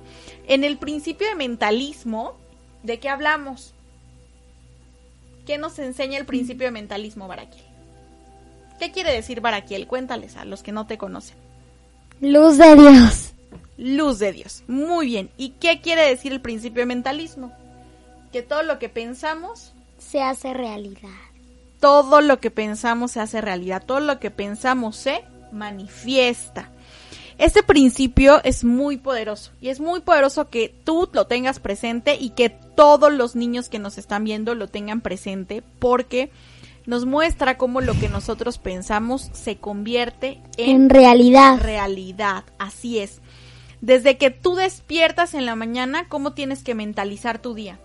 en 0.47 0.63
el 0.63 0.77
principio 0.77 1.27
de 1.27 1.35
mentalismo, 1.35 2.37
¿de 2.83 2.99
qué 2.99 3.09
hablamos? 3.09 3.73
¿Qué 5.45 5.57
nos 5.57 5.77
enseña 5.77 6.19
el 6.19 6.25
principio 6.25 6.67
de 6.67 6.71
mentalismo, 6.71 7.27
Baraquiel? 7.27 7.66
¿Qué 8.79 8.91
quiere 8.91 9.11
decir 9.13 9.41
Baraquiel? 9.41 9.87
Cuéntales 9.87 10.35
a 10.37 10.45
los 10.45 10.63
que 10.63 10.71
no 10.71 10.85
te 10.87 10.97
conocen. 10.97 11.37
Luz 12.21 12.57
de 12.57 12.75
Dios. 12.75 13.31
Luz 13.77 14.19
de 14.19 14.31
Dios. 14.33 14.63
Muy 14.67 15.07
bien. 15.07 15.29
¿Y 15.37 15.49
qué 15.59 15.81
quiere 15.81 16.07
decir 16.07 16.31
el 16.31 16.41
principio 16.41 16.81
de 16.81 16.87
mentalismo? 16.87 17.51
Que 18.31 18.41
todo 18.41 18.63
lo 18.63 18.79
que 18.79 18.89
pensamos, 18.89 19.71
Se 19.99 20.21
hace 20.21 20.53
realidad. 20.53 21.09
todo 21.79 22.21
lo 22.21 22.39
que 22.39 22.51
pensamos 22.51 23.11
se 23.11 23.19
hace 23.19 23.41
realidad. 23.41 23.83
Todo 23.85 23.99
lo 23.99 24.19
que 24.19 24.31
pensamos 24.31 24.95
se 24.95 25.23
manifiesta. 25.51 26.69
Este 27.37 27.61
principio 27.61 28.41
es 28.43 28.63
muy 28.63 28.97
poderoso 28.97 29.51
y 29.61 29.69
es 29.69 29.79
muy 29.79 29.99
poderoso 29.99 30.49
que 30.49 30.73
tú 30.83 31.07
lo 31.13 31.27
tengas 31.27 31.59
presente 31.59 32.15
y 32.19 32.31
que 32.31 32.49
todos 32.49 33.13
los 33.13 33.35
niños 33.35 33.69
que 33.69 33.77
nos 33.77 33.99
están 33.99 34.23
viendo 34.23 34.55
lo 34.55 34.67
tengan 34.67 35.01
presente 35.01 35.61
porque 35.77 36.31
nos 36.87 37.05
muestra 37.05 37.57
cómo 37.59 37.81
lo 37.81 37.93
que 37.99 38.09
nosotros 38.09 38.57
pensamos 38.57 39.29
se 39.33 39.57
convierte 39.57 40.41
en 40.57 40.69
En 40.83 40.89
realidad. 40.89 41.59
realidad, 41.61 42.43
así 42.57 42.97
es. 42.97 43.21
Desde 43.81 44.17
que 44.17 44.31
tú 44.31 44.55
despiertas 44.55 45.35
en 45.35 45.45
la 45.45 45.55
mañana, 45.55 46.07
¿cómo 46.09 46.33
tienes 46.33 46.63
que 46.63 46.73
mentalizar 46.73 47.37
tu 47.39 47.53
día? 47.53 47.77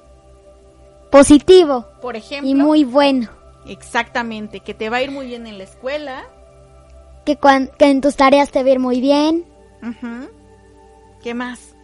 Positivo 1.10 1.86
Por 2.00 2.16
ejemplo, 2.16 2.48
y 2.48 2.54
muy 2.54 2.84
bueno. 2.84 3.28
exactamente, 3.66 4.60
que 4.60 4.72
te 4.72 4.88
va 4.88 4.96
a 4.98 5.02
ir 5.02 5.10
muy 5.10 5.26
bien 5.26 5.46
en 5.46 5.58
la 5.58 5.64
escuela. 5.64 6.24
Que, 7.26 7.36
cuan- 7.36 7.70
que 7.78 7.90
en 7.90 8.00
tus 8.00 8.16
tareas 8.16 8.50
te 8.50 8.62
va 8.62 8.68
a 8.70 8.72
ir 8.72 8.78
muy 8.78 9.00
bien. 9.00 9.44
¿Qué 11.22 11.34
más? 11.34 11.74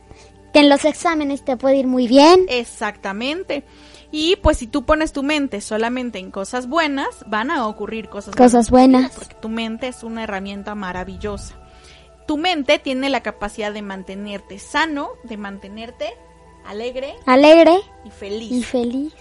Que 0.55 0.61
en 0.61 0.69
los 0.71 0.85
exámenes 0.85 1.45
te 1.45 1.57
puede 1.57 1.77
ir 1.77 1.87
muy 1.87 2.09
bien. 2.09 2.47
Exactamente. 2.49 3.65
Y 4.11 4.37
pues 4.37 4.57
si 4.59 4.67
tú 4.67 4.85
pones 4.85 5.13
tu 5.13 5.23
mente 5.23 5.61
solamente 5.61 6.19
en 6.19 6.31
cosas 6.31 6.67
buenas, 6.67 7.09
van 7.27 7.51
a 7.51 7.67
ocurrir 7.67 8.09
cosas 8.09 8.35
Cosas 8.35 8.71
buenas. 8.71 9.03
buenas. 9.03 9.17
Porque 9.19 9.35
tu 9.35 9.49
mente 9.49 9.89
es 9.89 10.03
una 10.03 10.25
herramienta 10.25 10.75
maravillosa. 10.75 11.57
Tu 12.27 12.37
mente 12.39 12.79
tiene 12.79 13.11
la 13.11 13.23
capacidad 13.23 13.73
de 13.73 13.83
mantenerte 13.83 14.59
sano, 14.59 15.11
de 15.25 15.37
mantenerte 15.37 16.07
alegre 16.67 17.15
Alegre 17.27 17.79
y 18.05 18.11
feliz. 18.11 18.51
y 18.53 18.63
feliz. 18.63 19.15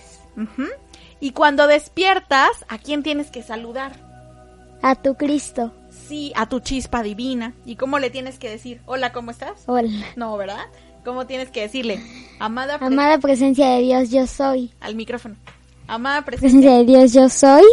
Y 1.20 1.32
cuando 1.32 1.68
despiertas, 1.68 2.50
¿a 2.70 2.78
quién 2.78 3.04
tienes 3.04 3.32
que 3.32 3.44
saludar? 3.44 3.94
A 4.82 4.96
tu 4.96 5.16
Cristo. 5.16 5.74
Sí, 5.90 6.32
a 6.36 6.48
tu 6.48 6.60
chispa 6.60 7.02
divina. 7.02 7.54
¿Y 7.66 7.76
cómo 7.76 7.98
le 8.00 8.10
tienes 8.10 8.38
que 8.38 8.50
decir? 8.50 8.82
Hola, 8.86 9.12
¿cómo 9.14 9.32
estás? 9.32 9.64
Hola. 9.66 9.90
No, 10.16 10.38
¿verdad? 10.38 10.66
¿Cómo 11.08 11.26
tienes 11.26 11.50
que 11.52 11.62
decirle? 11.62 12.02
Amada, 12.38 12.78
pre- 12.80 12.88
Amada 12.88 13.18
presencia 13.20 13.70
de 13.70 13.82
Dios, 13.82 14.12
yo 14.12 14.28
soy. 14.28 14.72
al 14.82 14.94
micrófono. 14.96 15.36
Amada 15.88 16.26
presencia 16.26 16.60
Presencia 16.60 16.78
de 16.80 16.84
Dios, 16.86 17.14
yo 17.14 17.30
soy. 17.30 17.64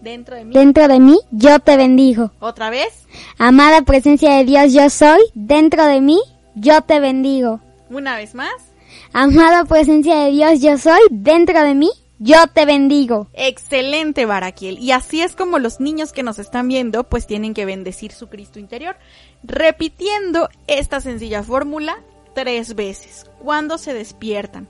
dentro 0.00 0.36
de 0.36 0.44
mí. 0.44 0.54
Dentro 0.54 0.86
de 0.86 1.00
mí, 1.00 1.18
yo 1.32 1.58
te 1.58 1.76
bendigo. 1.76 2.30
Otra 2.38 2.70
vez. 2.70 3.04
Amada 3.36 3.82
presencia 3.82 4.36
de 4.36 4.44
Dios, 4.44 4.72
yo 4.72 4.88
soy. 4.90 5.20
Dentro 5.34 5.86
de 5.86 6.00
mí, 6.00 6.20
yo 6.54 6.80
te 6.82 7.00
bendigo. 7.00 7.58
Una 7.90 8.14
vez 8.14 8.36
más. 8.36 8.52
Amada 9.12 9.64
presencia 9.64 10.14
de 10.20 10.30
Dios, 10.30 10.60
yo 10.60 10.78
soy. 10.78 11.00
Dentro 11.10 11.60
de 11.64 11.74
mí, 11.74 11.90
yo 12.20 12.36
te 12.54 12.64
bendigo. 12.64 13.26
Excelente, 13.32 14.24
Baraquiel. 14.24 14.78
Y 14.78 14.92
así 14.92 15.20
es 15.20 15.34
como 15.34 15.58
los 15.58 15.80
niños 15.80 16.12
que 16.12 16.22
nos 16.22 16.38
están 16.38 16.68
viendo, 16.68 17.02
pues 17.02 17.26
tienen 17.26 17.54
que 17.54 17.64
bendecir 17.64 18.12
su 18.12 18.28
Cristo 18.28 18.60
interior, 18.60 18.96
repitiendo 19.42 20.48
esta 20.68 21.00
sencilla 21.00 21.42
fórmula 21.42 21.96
tres 22.38 22.74
veces, 22.74 23.26
cuando 23.42 23.78
se 23.78 23.92
despiertan. 23.94 24.68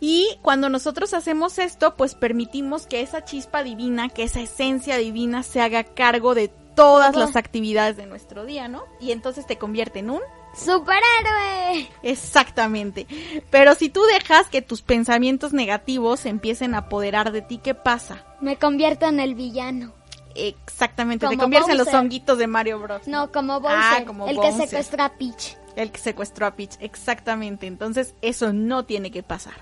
Y 0.00 0.38
cuando 0.42 0.68
nosotros 0.68 1.14
hacemos 1.14 1.58
esto, 1.58 1.94
pues 1.94 2.14
permitimos 2.14 2.86
que 2.86 3.02
esa 3.02 3.24
chispa 3.24 3.62
divina, 3.62 4.08
que 4.08 4.24
esa 4.24 4.40
esencia 4.40 4.96
divina 4.96 5.42
se 5.42 5.60
haga 5.60 5.84
cargo 5.84 6.34
de 6.34 6.48
todas 6.74 7.14
las 7.14 7.36
actividades 7.36 7.96
de 7.96 8.06
nuestro 8.06 8.44
día, 8.46 8.66
¿no? 8.66 8.82
Y 8.98 9.12
entonces 9.12 9.46
te 9.46 9.58
convierte 9.58 9.98
en 10.00 10.10
un 10.10 10.20
¡Superhéroe! 10.56 11.88
Exactamente. 12.02 13.06
Pero 13.50 13.74
si 13.76 13.88
tú 13.88 14.02
dejas 14.02 14.48
que 14.48 14.62
tus 14.62 14.82
pensamientos 14.82 15.52
negativos 15.52 16.20
se 16.20 16.28
empiecen 16.28 16.74
a 16.74 16.78
apoderar 16.78 17.30
de 17.30 17.42
ti, 17.42 17.58
¿qué 17.58 17.74
pasa? 17.74 18.24
Me 18.40 18.56
convierto 18.56 19.06
en 19.06 19.20
el 19.20 19.36
villano. 19.36 19.92
Exactamente, 20.34 21.26
te 21.28 21.36
conviertes 21.36 21.72
en 21.72 21.78
los 21.78 21.92
honguitos 21.92 22.38
de 22.38 22.46
Mario 22.46 22.78
Bros. 22.78 23.06
No, 23.06 23.30
como 23.32 23.60
Bowser, 23.60 23.78
Ah, 23.80 24.02
como 24.06 24.26
el 24.28 24.36
Bowser. 24.36 24.60
que 24.62 24.66
secuestró 24.68 25.02
a 25.02 25.08
Peach. 25.10 25.56
El 25.76 25.92
que 25.92 26.00
secuestró 26.00 26.46
a 26.46 26.56
Peach, 26.56 26.76
exactamente. 26.80 27.66
Entonces, 27.66 28.14
eso 28.22 28.52
no 28.52 28.84
tiene 28.84 29.10
que 29.10 29.22
pasar. 29.22 29.54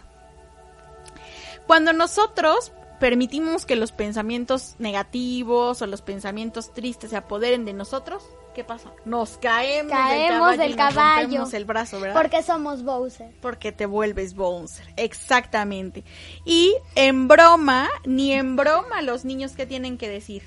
Cuando 1.67 1.93
nosotros 1.93 2.73
permitimos 2.99 3.67
que 3.67 3.77
los 3.77 3.93
pensamientos 3.93 4.75
negativos 4.79 5.83
o 5.83 5.87
los 5.87 6.03
pensamientos 6.03 6.73
tristes 6.73 7.11
se 7.11 7.17
apoderen 7.17 7.65
de 7.65 7.73
nosotros, 7.73 8.25
¿qué 8.55 8.65
pasa? 8.65 8.91
Nos 9.05 9.39
caemos, 9.39 9.93
Caemos 9.93 10.51
del 10.53 10.61
del 10.61 10.77
caballo, 10.77 11.21
nos 11.21 11.23
rompemos 11.23 11.55
el 11.55 11.65
brazo, 11.65 12.01
¿verdad? 12.01 12.21
Porque 12.21 12.43
somos 12.43 12.83
Bowser. 12.83 13.31
Porque 13.41 13.73
te 13.73 13.87
vuelves 13.87 14.35
Bouncer. 14.35 14.87
Exactamente. 14.97 16.05
Y 16.45 16.75
en 16.95 17.29
broma, 17.29 17.89
ni 18.05 18.33
en 18.33 18.57
broma 18.57 19.03
los 19.03 19.25
niños 19.25 19.53
que 19.53 19.67
tienen 19.67 19.99
que 19.99 20.09
decir. 20.09 20.43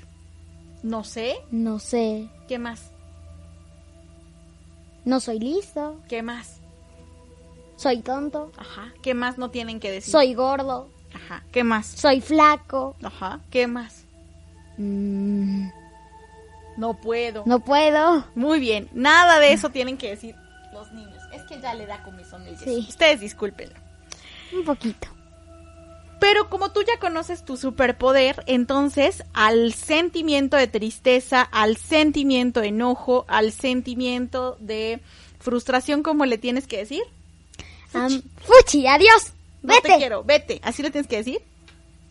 No 0.82 1.04
sé. 1.04 1.36
No 1.50 1.78
sé. 1.78 2.28
¿Qué 2.48 2.58
más? 2.58 2.91
No 5.04 5.20
soy 5.20 5.38
listo. 5.40 6.00
¿Qué 6.08 6.22
más? 6.22 6.60
Soy 7.76 7.98
tonto. 8.02 8.52
Ajá. 8.56 8.92
¿Qué 9.02 9.14
más 9.14 9.38
no 9.38 9.50
tienen 9.50 9.80
que 9.80 9.90
decir? 9.90 10.12
Soy 10.12 10.34
gordo. 10.34 10.88
Ajá. 11.14 11.42
¿Qué 11.52 11.64
más? 11.64 11.86
Soy 11.86 12.20
flaco. 12.20 12.96
Ajá. 13.02 13.40
¿Qué 13.50 13.66
más? 13.66 14.04
Mm, 14.78 15.68
No 16.76 16.94
puedo. 16.94 17.42
no 17.46 17.60
puedo. 17.60 18.24
Muy 18.34 18.60
bien. 18.60 18.88
Nada 18.92 19.38
de 19.40 19.52
eso 19.52 19.70
tienen 19.70 19.98
que 19.98 20.10
decir 20.10 20.34
los 20.72 20.90
niños. 20.92 21.20
Es 21.32 21.42
que 21.44 21.60
ya 21.60 21.74
le 21.74 21.86
da 21.86 22.02
comezón 22.02 22.42
el 22.46 22.52
yeso. 22.56 22.64
Sí. 22.64 22.86
Ustedes 22.88 23.20
discúlpenlo. 23.20 23.74
Un 24.52 24.64
poquito. 24.64 25.08
Pero 26.22 26.48
como 26.48 26.70
tú 26.70 26.80
ya 26.86 26.98
conoces 27.00 27.44
tu 27.44 27.56
superpoder, 27.56 28.44
entonces 28.46 29.24
al 29.34 29.72
sentimiento 29.74 30.56
de 30.56 30.68
tristeza, 30.68 31.42
al 31.42 31.76
sentimiento 31.76 32.60
de 32.60 32.68
enojo, 32.68 33.24
al 33.26 33.50
sentimiento 33.50 34.56
de 34.60 35.00
frustración, 35.40 36.04
¿cómo 36.04 36.24
le 36.24 36.38
tienes 36.38 36.68
que 36.68 36.78
decir? 36.78 37.02
Am- 37.92 38.22
Fuchi, 38.44 38.86
adiós. 38.86 39.32
No 39.62 39.74
Vete. 39.74 39.88
te 39.88 39.96
quiero, 39.98 40.22
vete. 40.22 40.60
¿Así 40.62 40.82
le 40.82 40.90
tienes 40.92 41.08
que 41.08 41.16
decir? 41.16 41.40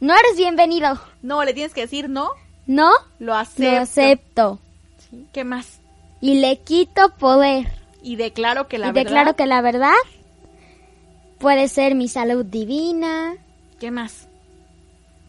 No 0.02 0.14
eres 0.14 0.36
bienvenido. 0.36 1.00
No, 1.22 1.44
le 1.46 1.54
tienes 1.54 1.74
que 1.74 1.82
decir 1.82 2.10
no, 2.10 2.32
No 2.68 2.92
lo 3.20 3.34
acepto. 3.34 3.72
lo 3.72 3.78
acepto. 3.82 4.60
Sí, 5.10 5.26
¿Qué 5.32 5.44
más? 5.46 5.80
Y 6.20 6.36
le 6.42 6.60
quito 6.60 7.12
poder. 7.18 7.72
Y 8.04 8.18
declaro 8.18 8.68
que 8.68 8.78
la 8.78 8.88
y 8.88 8.92
verdad. 8.92 9.04
declaro 9.10 9.36
que 9.38 9.46
la 9.46 9.62
verdad 9.62 9.94
puede 11.40 11.68
ser 11.68 11.96
mi 11.96 12.08
salud 12.08 12.46
divina, 12.46 13.36
¿Qué 13.82 13.90
más? 13.90 14.28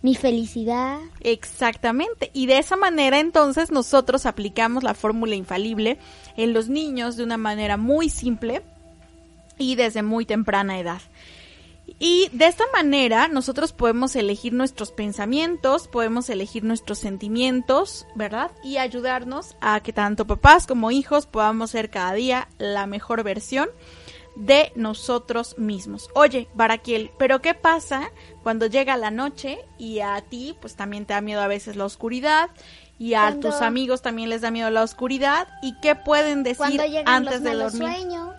mi 0.03 0.15
felicidad. 0.15 0.99
Exactamente. 1.21 2.31
Y 2.35 2.47
de 2.47 2.59
esa 2.59 2.77
manera 2.77 3.19
entonces 3.21 3.71
nosotros 3.71 4.27
aplicamos 4.27 4.83
la 4.83 4.95
fórmula 4.95 5.37
infalible 5.37 5.97
en 6.37 6.53
los 6.53 6.69
niños 6.69 7.17
de 7.17 7.25
una 7.25 7.39
manera 7.39 7.77
muy 7.79 8.11
simple 8.11 8.63
y 9.57 9.77
desde 9.77 10.03
muy 10.03 10.27
temprana 10.27 10.79
edad. 10.79 11.01
Y 11.99 12.29
de 12.33 12.47
esta 12.47 12.65
manera 12.75 13.29
nosotros 13.29 13.73
podemos 13.73 14.15
elegir 14.17 14.53
nuestros 14.53 14.93
pensamientos, 14.93 15.89
podemos 15.89 16.29
elegir 16.29 16.65
nuestros 16.65 16.99
sentimientos, 16.99 18.07
¿verdad? 18.17 18.51
Y 18.65 18.77
ayudarnos 18.77 19.57
a 19.61 19.81
que 19.81 19.93
tanto 19.93 20.27
papás 20.27 20.67
como 20.67 20.91
hijos 20.91 21.27
podamos 21.27 21.71
ser 21.71 21.91
cada 21.91 22.13
día 22.13 22.49
la 22.59 22.87
mejor 22.87 23.23
versión 23.23 23.71
de 24.37 24.73
nosotros 24.77 25.57
mismos. 25.59 26.09
Oye, 26.15 26.49
Baraquiel, 26.55 27.11
pero 27.19 27.41
¿qué 27.41 27.55
pasa 27.55 28.11
cuando 28.43 28.67
llega 28.67 28.97
la 28.97 29.11
noche 29.11 29.59
y 29.79 30.01
a 30.01 30.21
ti 30.23 30.57
pues 30.61 30.75
también 30.77 31.05
te 31.07 31.15
da 31.15 31.21
miedo 31.21 31.41
a 31.43 31.47
veces 31.49 31.77
la 31.77 31.85
oscuridad 31.85 32.51
y 32.99 33.15
a 33.15 33.23
Cuando- 33.23 33.51
tus 33.51 33.61
amigos 33.61 34.01
también 34.03 34.29
les 34.31 34.41
da 34.41 34.51
miedo 34.51 34.71
la 34.71 34.83
oscuridad 34.83 35.49
y 35.63 35.75
qué 35.81 35.95
pueden 35.97 36.43
decir 36.43 36.81
antes 37.05 37.35
los 37.35 37.43
de 37.43 37.49
malos 37.51 37.73
dormir? 37.79 37.97
sueños. 37.97 38.35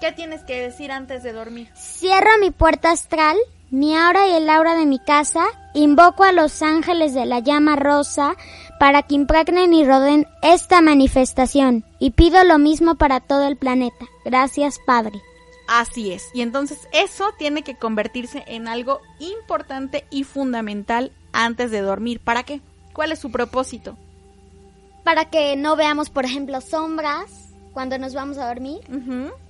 ¿Qué 0.00 0.12
tienes 0.12 0.42
que 0.42 0.60
decir 0.60 0.92
antes 0.92 1.22
de 1.22 1.32
dormir? 1.32 1.68
Cierro 1.74 2.28
mi 2.40 2.50
puerta 2.50 2.90
astral, 2.90 3.36
mi 3.70 3.96
aura 3.96 4.28
y 4.28 4.32
el 4.32 4.48
aura 4.50 4.74
de 4.76 4.84
mi 4.84 4.98
casa, 4.98 5.44
invoco 5.74 6.22
a 6.24 6.32
los 6.32 6.60
ángeles 6.62 7.14
de 7.14 7.24
la 7.24 7.38
llama 7.40 7.76
rosa 7.76 8.36
para 8.78 9.02
que 9.02 9.14
impregnen 9.14 9.72
y 9.72 9.84
rodeen 9.86 10.26
esta 10.42 10.82
manifestación 10.82 11.84
y 11.98 12.10
pido 12.10 12.44
lo 12.44 12.58
mismo 12.58 12.96
para 12.96 13.20
todo 13.20 13.46
el 13.46 13.56
planeta. 13.56 14.04
Gracias, 14.24 14.78
Padre. 14.86 15.20
Así 15.68 16.12
es. 16.12 16.30
Y 16.32 16.42
entonces 16.42 16.88
eso 16.92 17.32
tiene 17.38 17.62
que 17.62 17.76
convertirse 17.76 18.44
en 18.46 18.68
algo 18.68 19.00
importante 19.18 20.04
y 20.10 20.24
fundamental 20.24 21.12
antes 21.32 21.70
de 21.70 21.80
dormir. 21.80 22.20
¿Para 22.20 22.42
qué? 22.44 22.60
¿Cuál 22.92 23.12
es 23.12 23.18
su 23.18 23.30
propósito? 23.30 23.96
Para 25.04 25.26
que 25.26 25.56
no 25.56 25.76
veamos, 25.76 26.10
por 26.10 26.24
ejemplo, 26.24 26.60
sombras 26.60 27.50
cuando 27.72 27.98
nos 27.98 28.14
vamos 28.14 28.38
a 28.38 28.48
dormir. 28.48 28.80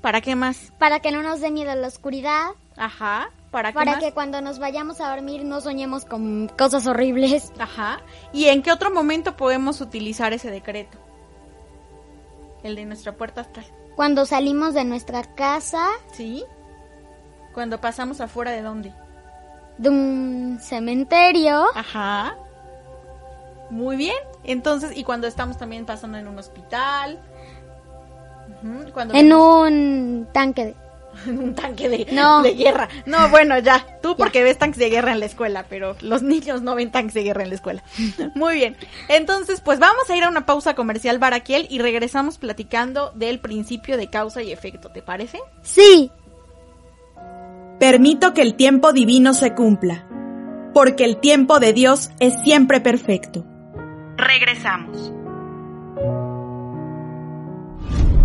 ¿Para 0.00 0.20
qué 0.20 0.34
más? 0.34 0.72
para 0.78 1.00
que 1.00 1.12
no 1.12 1.22
nos 1.22 1.40
dé 1.40 1.50
miedo 1.50 1.74
la 1.74 1.86
oscuridad, 1.86 2.48
Ajá. 2.76 3.30
¿Para 3.50 3.70
qué 3.70 3.74
para 3.74 3.92
más? 3.92 4.04
que 4.04 4.12
cuando 4.12 4.40
nos 4.42 4.58
vayamos 4.58 5.00
a 5.00 5.08
dormir 5.08 5.44
no 5.44 5.60
soñemos 5.62 6.04
con 6.04 6.48
cosas 6.58 6.86
horribles. 6.86 7.52
Ajá. 7.58 8.00
¿Y 8.32 8.46
en 8.46 8.62
qué 8.62 8.70
otro 8.72 8.90
momento 8.90 9.36
podemos 9.36 9.80
utilizar 9.80 10.32
ese 10.34 10.50
decreto? 10.50 10.98
El 12.62 12.74
de 12.74 12.84
nuestra 12.84 13.16
puerta 13.16 13.42
astral. 13.42 13.64
Cuando 13.96 14.26
salimos 14.26 14.74
de 14.74 14.84
nuestra 14.84 15.22
casa, 15.24 15.86
¿Sí? 16.12 16.44
Cuando 17.54 17.80
pasamos 17.80 18.20
afuera 18.20 18.50
de 18.52 18.62
dónde? 18.62 18.92
de 19.78 19.88
un 19.90 20.58
cementerio, 20.60 21.64
Ajá. 21.74 22.34
Muy 23.68 23.96
bien. 23.96 24.16
Entonces, 24.44 24.96
y 24.96 25.02
cuando 25.04 25.26
estamos 25.26 25.58
también 25.58 25.84
pasando 25.84 26.16
en 26.18 26.28
un 26.28 26.38
hospital. 26.38 27.18
Cuando 28.94 29.14
en 29.14 29.28
vemos- 29.28 29.66
un 29.68 30.28
tanque 30.32 30.64
de... 30.66 30.76
un 31.26 31.54
tanque 31.54 31.88
de, 31.88 32.06
No. 32.12 32.42
de 32.42 32.54
guerra. 32.54 32.88
No, 33.06 33.28
bueno, 33.28 33.58
ya. 33.58 33.86
Tú 34.02 34.16
porque 34.16 34.42
ves 34.42 34.58
tanques 34.58 34.78
de 34.78 34.90
guerra 34.90 35.12
en 35.12 35.20
la 35.20 35.26
escuela, 35.26 35.66
pero 35.68 35.96
los 36.00 36.22
niños 36.22 36.62
no 36.62 36.74
ven 36.74 36.90
tanques 36.90 37.14
de 37.14 37.22
guerra 37.22 37.42
en 37.42 37.48
la 37.50 37.54
escuela. 37.54 37.82
Muy 38.34 38.54
bien. 38.56 38.76
Entonces, 39.08 39.60
pues 39.60 39.78
vamos 39.78 40.08
a 40.10 40.16
ir 40.16 40.24
a 40.24 40.28
una 40.28 40.46
pausa 40.46 40.74
comercial, 40.74 41.18
Baraquiel, 41.18 41.66
y 41.70 41.78
regresamos 41.78 42.38
platicando 42.38 43.12
del 43.14 43.38
principio 43.40 43.96
de 43.96 44.08
causa 44.08 44.42
y 44.42 44.52
efecto. 44.52 44.90
¿Te 44.90 45.02
parece? 45.02 45.38
Sí. 45.62 46.10
Permito 47.78 48.32
que 48.32 48.42
el 48.42 48.54
tiempo 48.54 48.92
divino 48.92 49.34
se 49.34 49.54
cumpla, 49.54 50.06
porque 50.72 51.04
el 51.04 51.18
tiempo 51.18 51.60
de 51.60 51.72
Dios 51.74 52.10
es 52.20 52.34
siempre 52.42 52.80
perfecto. 52.80 53.44
Regresamos. 54.16 55.12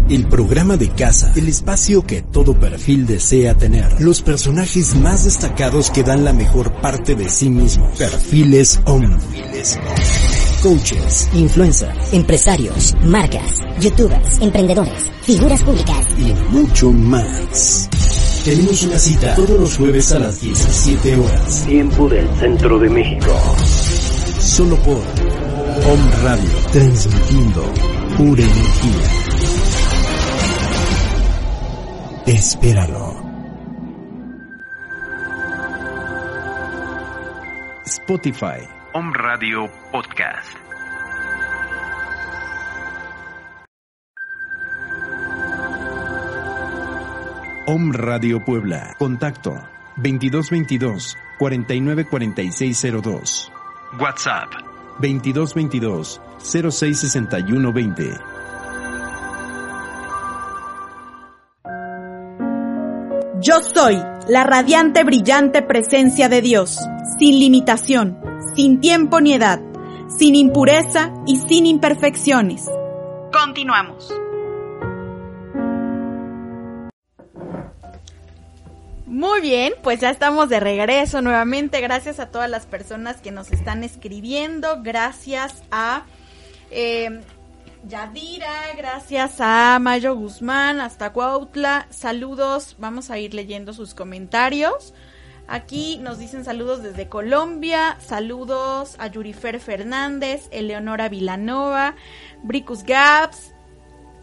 El 0.10 0.28
programa 0.28 0.78
de 0.78 0.90
casa, 0.90 1.32
el 1.36 1.48
espacio 1.48 2.06
que 2.06 2.22
todo 2.22 2.60
perfil 2.60 3.06
desea 3.06 3.56
tener. 3.56 4.02
Los 4.02 4.22
personajes 4.22 4.96
más 4.96 5.24
destacados 5.24 5.90
que 5.90 6.04
dan 6.04 6.24
la 6.26 6.34
mejor 6.34 6.74
parte 6.82 7.16
de 7.16 7.30
sí 7.30 7.50
mismos. 7.50 7.98
Perfiles 7.98 8.80
OM. 8.86 9.18
Coaches 10.62 11.30
influencers, 11.34 12.14
empresarios, 12.14 12.96
marcas, 13.04 13.58
youtubers, 13.80 14.40
emprendedores, 14.42 15.12
figuras 15.22 15.64
públicas. 15.64 16.08
y 16.18 16.34
mucho 16.54 16.92
más. 16.92 17.90
Tenemos 18.44 18.84
una 18.84 18.98
cita 18.98 19.36
todos 19.36 19.60
los 19.60 19.78
jueves 19.78 20.12
a 20.12 20.20
las 20.20 20.42
17 20.42 21.16
horas. 21.16 21.66
Tiempo 21.66 22.10
del 22.10 22.28
centro 22.40 22.80
de 22.80 22.90
México. 22.90 23.32
Solo 24.40 24.76
por 24.84 24.98
Om 24.98 26.24
Radio. 26.24 26.50
Transmitiendo 26.72 27.64
pura 28.18 28.44
energía. 28.44 29.21
Espéralo. 32.26 33.20
Spotify. 37.84 38.62
Om 38.94 39.12
Radio 39.14 39.68
Podcast. 39.92 40.58
Om 47.68 47.94
Radio 47.94 48.40
Puebla. 48.46 48.96
Contacto 49.00 49.54
2222 49.96 51.16
494602. 51.40 53.50
WhatsApp 54.00 54.50
2222 55.00 56.20
066120. 56.40 58.41
Yo 63.42 63.60
soy 63.60 63.96
la 64.28 64.44
radiante, 64.44 65.04
brillante 65.04 65.64
presencia 65.64 66.30
de 66.30 66.44
Dios, 66.44 66.78
sin 67.18 67.40
limitación, 67.40 68.22
sin 68.56 68.80
tiempo 68.80 69.20
ni 69.20 69.34
edad, 69.34 69.60
sin 70.16 70.36
impureza 70.36 71.12
y 71.26 71.38
sin 71.40 71.66
imperfecciones. 71.66 72.70
Continuamos. 73.34 74.14
Muy 79.08 79.42
bien, 79.42 79.74
pues 79.82 80.02
ya 80.02 80.12
estamos 80.12 80.48
de 80.50 80.60
regreso 80.60 81.24
nuevamente. 81.24 81.82
Gracias 81.82 82.20
a 82.20 82.30
todas 82.30 82.50
las 82.50 82.68
personas 82.68 83.22
que 83.22 83.32
nos 83.32 83.52
están 83.52 83.84
escribiendo. 83.84 84.84
Gracias 84.84 85.64
a 85.72 86.04
eh, 86.70 87.22
Yadira, 87.88 88.74
gracias 88.78 89.38
a 89.40 89.80
Mayo 89.80 90.16
Guzmán, 90.16 90.80
hasta 90.80 91.14
Cuautla. 91.14 91.88
Saludos, 91.90 92.76
vamos 92.78 93.10
a 93.10 93.18
ir 93.18 93.34
leyendo 93.34 93.74
sus 93.74 93.96
comentarios. 93.96 94.94
Aquí 95.48 95.98
nos 95.98 96.20
dicen 96.20 96.46
saludos 96.46 96.84
desde 96.84 97.10
Colombia, 97.10 97.98
saludos 98.00 98.96
a 99.00 99.08
Yurifer 99.08 99.60
Fernández, 99.60 100.48
Eleonora 100.52 101.10
Vilanova, 101.10 101.96
Bricus 102.44 102.84
Gaps, 102.84 103.54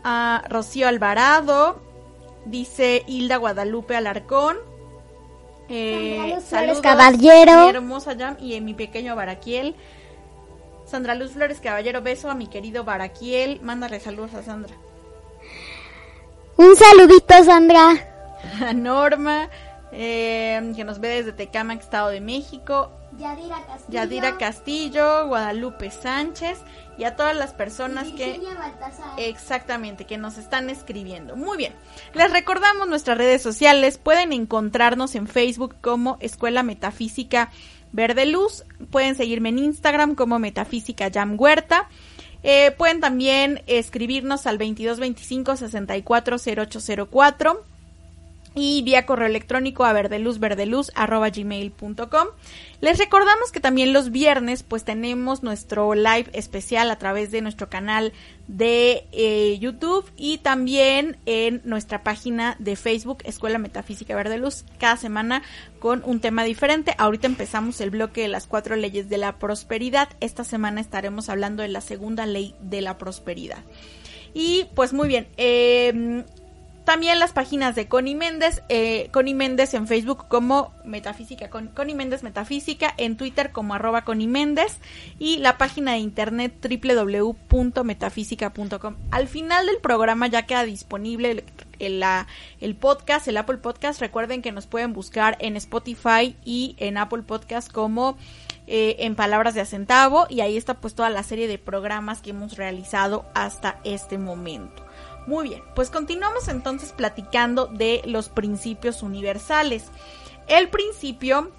a 0.04 0.44
Rocío 0.48 0.86
Alvarado, 0.86 1.82
dice 2.44 3.02
Hilda 3.06 3.36
Guadalupe 3.38 3.96
Alarcón. 3.96 4.56
Eh, 5.68 6.38
saludos, 6.46 6.80
Caballero. 6.80 7.64
mi 7.64 7.70
hermosa 7.70 8.14
Yam 8.14 8.36
y 8.40 8.56
a 8.56 8.60
mi 8.60 8.72
pequeño 8.72 9.16
Baraquiel. 9.16 9.74
Sandra 10.88 11.14
Luz 11.14 11.32
Flores 11.32 11.60
Caballero, 11.60 12.00
beso 12.00 12.30
a 12.30 12.34
mi 12.34 12.46
querido 12.46 12.82
Baraquiel. 12.82 13.60
Mándale 13.62 14.00
saludos 14.00 14.34
a 14.34 14.42
Sandra. 14.42 14.74
Un 16.56 16.74
saludito, 16.74 17.44
Sandra. 17.44 17.94
A 18.64 18.72
Norma, 18.72 19.48
eh, 19.92 20.72
que 20.74 20.84
nos 20.84 21.00
ve 21.00 21.08
desde 21.08 21.32
Tecamac, 21.32 21.80
Estado 21.80 22.08
de 22.08 22.20
México. 22.20 22.90
Yadira 23.18 23.56
Castillo. 23.66 23.88
Yadira 23.88 24.38
Castillo, 24.38 25.26
Guadalupe 25.26 25.90
Sánchez 25.90 26.58
y 26.96 27.04
a 27.04 27.16
todas 27.16 27.36
las 27.36 27.52
personas 27.52 28.08
que 28.08 28.40
exactamente 29.16 30.04
que 30.04 30.18
nos 30.18 30.38
están 30.38 30.70
escribiendo. 30.70 31.36
Muy 31.36 31.56
bien. 31.56 31.72
Les 32.14 32.30
recordamos 32.30 32.88
nuestras 32.88 33.18
redes 33.18 33.42
sociales, 33.42 33.98
pueden 33.98 34.32
encontrarnos 34.32 35.14
en 35.14 35.26
Facebook 35.26 35.76
como 35.80 36.16
Escuela 36.20 36.62
Metafísica 36.62 37.50
Verde 37.92 38.26
Luz, 38.26 38.64
pueden 38.90 39.14
seguirme 39.14 39.50
en 39.50 39.58
Instagram 39.58 40.14
como 40.14 40.38
Metafísica 40.38 41.10
Jam 41.12 41.36
Huerta. 41.38 41.88
Eh, 42.42 42.72
pueden 42.78 43.00
también 43.00 43.62
escribirnos 43.66 44.46
al 44.46 44.58
2225 44.58 45.56
640804 45.56 47.64
y 48.58 48.82
vía 48.82 49.06
correo 49.06 49.26
electrónico 49.26 49.84
a 49.84 49.92
verdeluzverdeluz@gmail.com. 49.92 52.28
Les 52.80 52.98
recordamos 52.98 53.52
que 53.52 53.60
también 53.60 53.92
los 53.92 54.10
viernes 54.10 54.62
pues 54.62 54.84
tenemos 54.84 55.42
nuestro 55.42 55.94
live 55.94 56.30
especial 56.32 56.90
a 56.90 56.98
través 56.98 57.30
de 57.30 57.40
nuestro 57.40 57.68
canal 57.68 58.12
de 58.48 59.06
eh, 59.12 59.58
YouTube 59.60 60.10
y 60.16 60.38
también 60.38 61.18
en 61.26 61.60
nuestra 61.64 62.02
página 62.02 62.56
de 62.58 62.76
Facebook 62.76 63.18
Escuela 63.24 63.58
Metafísica 63.58 64.16
Verde 64.16 64.38
Luz 64.38 64.64
cada 64.78 64.96
semana 64.96 65.42
con 65.78 66.02
un 66.04 66.20
tema 66.20 66.44
diferente. 66.44 66.94
Ahorita 66.98 67.26
empezamos 67.26 67.80
el 67.80 67.90
bloque 67.90 68.22
de 68.22 68.28
las 68.28 68.46
cuatro 68.46 68.76
leyes 68.76 69.08
de 69.08 69.18
la 69.18 69.38
prosperidad. 69.38 70.08
Esta 70.20 70.44
semana 70.44 70.80
estaremos 70.80 71.28
hablando 71.28 71.62
de 71.62 71.68
la 71.68 71.80
segunda 71.80 72.26
ley 72.26 72.54
de 72.60 72.80
la 72.80 72.98
prosperidad. 72.98 73.64
Y 74.34 74.66
pues 74.74 74.92
muy 74.92 75.08
bien, 75.08 75.26
eh, 75.36 76.24
también 76.88 77.18
las 77.18 77.32
páginas 77.32 77.74
de 77.74 77.86
Connie 77.86 78.14
Méndez, 78.14 78.62
eh, 78.70 79.10
Connie 79.12 79.34
Méndez 79.34 79.74
en 79.74 79.86
Facebook 79.86 80.26
como 80.26 80.72
Metafísica, 80.86 81.50
Con, 81.50 81.68
Connie 81.68 81.94
Méndez 81.94 82.22
Metafísica, 82.22 82.94
en 82.96 83.18
Twitter 83.18 83.52
como 83.52 83.74
arroba 83.74 84.06
Connie 84.06 84.26
Méndez 84.26 84.78
y 85.18 85.36
la 85.36 85.58
página 85.58 85.92
de 85.92 85.98
internet 85.98 86.54
www.metafísica.com. 86.62 88.96
Al 89.10 89.28
final 89.28 89.66
del 89.66 89.76
programa 89.82 90.28
ya 90.28 90.46
queda 90.46 90.64
disponible 90.64 91.44
el, 91.78 92.76
podcast, 92.76 93.28
el 93.28 93.36
Apple 93.36 93.58
Podcast. 93.58 94.00
Recuerden 94.00 94.40
que 94.40 94.50
nos 94.50 94.66
pueden 94.66 94.94
buscar 94.94 95.36
en 95.40 95.56
Spotify 95.56 96.36
y 96.42 96.74
en 96.78 96.96
Apple 96.96 97.24
Podcast 97.24 97.70
como 97.70 98.16
eh, 98.66 98.96
en 99.00 99.14
palabras 99.14 99.54
de 99.54 99.60
a 99.60 99.66
centavo 99.66 100.26
y 100.30 100.40
ahí 100.40 100.56
está 100.56 100.72
pues 100.72 100.94
toda 100.94 101.10
la 101.10 101.22
serie 101.22 101.48
de 101.48 101.58
programas 101.58 102.22
que 102.22 102.30
hemos 102.30 102.56
realizado 102.56 103.26
hasta 103.34 103.78
este 103.84 104.16
momento. 104.16 104.87
Muy 105.28 105.50
bien, 105.50 105.62
pues 105.74 105.90
continuamos 105.90 106.48
entonces 106.48 106.92
platicando 106.92 107.66
de 107.66 108.00
los 108.06 108.30
principios 108.30 109.02
universales. 109.02 109.84
El 110.46 110.70
principio 110.70 111.52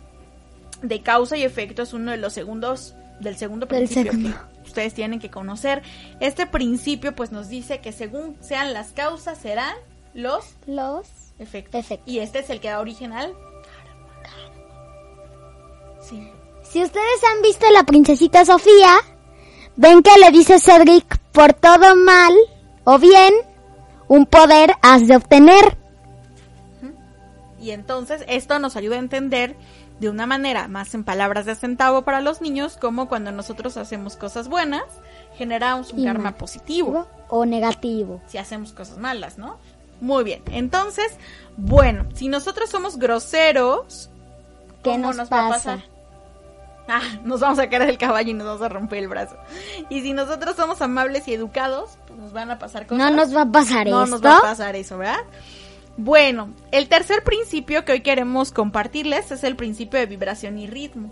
de 0.81 1.03
causa 1.03 1.37
y 1.37 1.43
efecto 1.43 1.83
es 1.83 1.93
uno 1.93 2.09
de 2.09 2.17
los 2.17 2.33
segundos 2.33 2.95
del 3.19 3.37
segundo 3.37 3.67
Del 3.67 3.77
principio 3.83 4.11
segundo. 4.11 4.37
que 4.63 4.67
ustedes 4.69 4.95
tienen 4.95 5.19
que 5.19 5.29
conocer. 5.29 5.83
Este 6.19 6.47
principio 6.47 7.15
pues 7.15 7.31
nos 7.31 7.47
dice 7.47 7.79
que 7.79 7.91
según 7.91 8.35
sean 8.41 8.73
las 8.73 8.91
causas 8.91 9.37
serán 9.37 9.75
los 10.15 10.45
Los 10.65 11.05
efectos. 11.37 11.79
Efectos. 11.81 12.11
Y 12.11 12.19
este 12.19 12.39
es 12.39 12.49
el 12.49 12.59
que 12.61 12.69
da 12.69 12.79
origen 12.79 13.13
al 13.13 13.35
Sí. 16.01 16.27
Si 16.63 16.81
ustedes 16.81 17.23
han 17.31 17.43
visto 17.43 17.69
la 17.71 17.83
princesita 17.83 18.43
Sofía, 18.45 18.97
ven 19.75 20.01
que 20.01 20.17
le 20.19 20.31
dice 20.31 20.59
Cedric, 20.59 21.19
por 21.31 21.53
todo 21.53 21.95
mal 21.95 22.33
o 22.83 22.97
bien, 22.97 23.31
un 24.09 24.25
poder 24.25 24.71
has 24.81 25.07
de 25.07 25.15
obtener. 25.15 25.77
Y 27.61 27.71
entonces 27.71 28.23
esto 28.27 28.59
nos 28.59 28.75
ayuda 28.75 28.95
a 28.97 28.99
entender 28.99 29.55
de 29.99 30.09
una 30.09 30.25
manera 30.25 30.67
más 30.67 30.93
en 30.93 31.03
palabras 31.03 31.45
de 31.45 31.55
centavo 31.55 32.03
para 32.03 32.21
los 32.21 32.41
niños, 32.41 32.77
como 32.77 33.09
cuando 33.09 33.31
nosotros 33.31 33.75
hacemos 33.77 34.15
cosas 34.15 34.47
buenas, 34.47 34.83
generamos 35.37 35.91
un 35.93 35.99
Y 35.99 36.05
karma 36.05 36.35
positivo. 36.35 37.07
O 37.27 37.45
negativo. 37.45 38.21
Si 38.27 38.37
hacemos 38.37 38.71
cosas 38.71 38.97
malas, 38.97 39.37
¿no? 39.37 39.57
Muy 40.01 40.23
bien. 40.23 40.41
Entonces, 40.51 41.11
bueno, 41.57 42.05
si 42.13 42.29
nosotros 42.29 42.69
somos 42.69 42.97
groseros, 42.97 44.09
¿Qué 44.83 44.91
¿cómo 44.91 45.13
nos 45.13 45.29
va 45.31 45.47
a 45.47 45.49
pasa? 45.49 45.75
pasar? 45.75 45.98
Ah, 46.91 47.19
nos 47.23 47.39
vamos 47.39 47.59
a 47.59 47.69
caer 47.69 47.85
del 47.85 47.99
caballo 47.99 48.31
y 48.31 48.33
nos 48.33 48.47
vamos 48.47 48.61
a 48.63 48.69
romper 48.69 48.99
el 48.99 49.07
brazo. 49.07 49.37
Y 49.89 50.01
si 50.01 50.13
nosotros 50.13 50.55
somos 50.55 50.81
amables 50.81 51.27
y 51.27 51.33
educados, 51.33 51.99
pues 52.07 52.19
nos 52.19 52.33
van 52.33 52.49
a 52.49 52.57
pasar 52.57 52.87
cosas. 52.87 52.97
No 52.97 53.15
nos 53.15 53.35
va 53.35 53.41
a 53.41 53.51
pasar 53.51 53.87
no 53.87 54.03
esto. 54.03 54.15
nos 54.15 54.25
va 54.25 54.39
a 54.39 54.41
pasar 54.41 54.75
eso, 54.75 54.97
¿verdad? 54.97 55.19
Bueno, 55.97 56.49
el 56.71 56.87
tercer 56.87 57.23
principio 57.23 57.85
que 57.85 57.91
hoy 57.91 58.01
queremos 58.01 58.51
compartirles 58.51 59.31
es 59.31 59.43
el 59.43 59.55
principio 59.55 59.99
de 59.99 60.07
vibración 60.07 60.57
y 60.57 60.65
ritmo. 60.65 61.11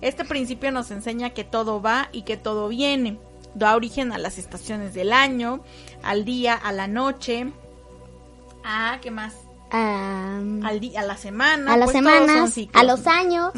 Este 0.00 0.24
principio 0.24 0.70
nos 0.70 0.90
enseña 0.90 1.30
que 1.30 1.42
todo 1.42 1.80
va 1.82 2.08
y 2.12 2.22
que 2.22 2.36
todo 2.36 2.68
viene. 2.68 3.18
Da 3.54 3.74
origen 3.74 4.12
a 4.12 4.18
las 4.18 4.38
estaciones 4.38 4.92
del 4.94 5.12
año, 5.12 5.64
al 6.02 6.24
día, 6.24 6.54
a 6.54 6.70
la 6.72 6.86
noche, 6.86 7.50
a 8.62 8.98
qué 9.00 9.10
más, 9.10 9.34
A, 9.70 10.38
al 10.62 10.80
día, 10.80 11.00
a 11.00 11.04
la 11.04 11.16
semana, 11.16 11.72
a 11.72 11.76
las 11.78 11.86
pues 11.86 11.96
semanas, 11.96 12.54
a 12.74 12.82
los 12.84 13.06
años. 13.06 13.52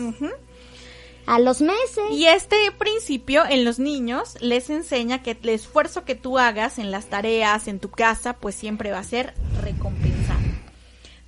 A 1.29 1.39
los 1.39 1.61
meses. 1.61 2.05
Y 2.11 2.25
este 2.25 2.57
principio 2.79 3.45
en 3.49 3.65
los 3.65 3.79
niños 3.79 4.37
les 4.41 4.71
enseña 4.71 5.23
que 5.23 5.33
el 5.43 5.49
esfuerzo 5.51 6.05
que 6.05 6.15
tú 6.15 6.39
hagas 6.39 6.79
en 6.79 6.91
las 6.91 7.07
tareas, 7.07 7.69
en 7.69 7.81
tu 7.81 7.91
casa, 7.91 8.35
pues 8.35 8.55
siempre 8.55 8.91
va 8.91 9.01
a 9.01 9.05
ser 9.05 9.35
recompensado. 9.63 10.41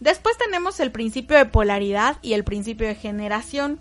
Después 0.01 0.39
tenemos 0.39 0.81
el 0.81 0.91
principio 0.91 1.37
de 1.37 1.45
polaridad 1.45 2.17
y 2.23 2.33
el 2.33 2.45
principio 2.45 2.87
de 2.89 2.95
generación, 2.95 3.79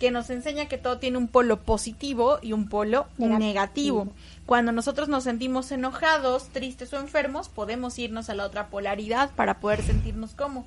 que 0.00 0.10
nos 0.10 0.30
enseña 0.30 0.68
que 0.68 0.78
todo 0.78 0.98
tiene 0.98 1.18
un 1.18 1.28
polo 1.28 1.60
positivo 1.60 2.38
y 2.40 2.52
un 2.52 2.68
polo 2.68 3.06
Negativo. 3.18 3.38
negativo. 3.38 4.08
Cuando 4.46 4.72
nosotros 4.72 5.08
nos 5.08 5.24
sentimos 5.24 5.70
enojados, 5.72 6.48
tristes 6.48 6.92
o 6.94 7.00
enfermos, 7.00 7.48
podemos 7.50 7.98
irnos 7.98 8.30
a 8.30 8.34
la 8.34 8.46
otra 8.46 8.68
polaridad 8.68 9.30
para 9.34 9.60
poder 9.60 9.82
sentirnos 9.82 10.34
como 10.34 10.66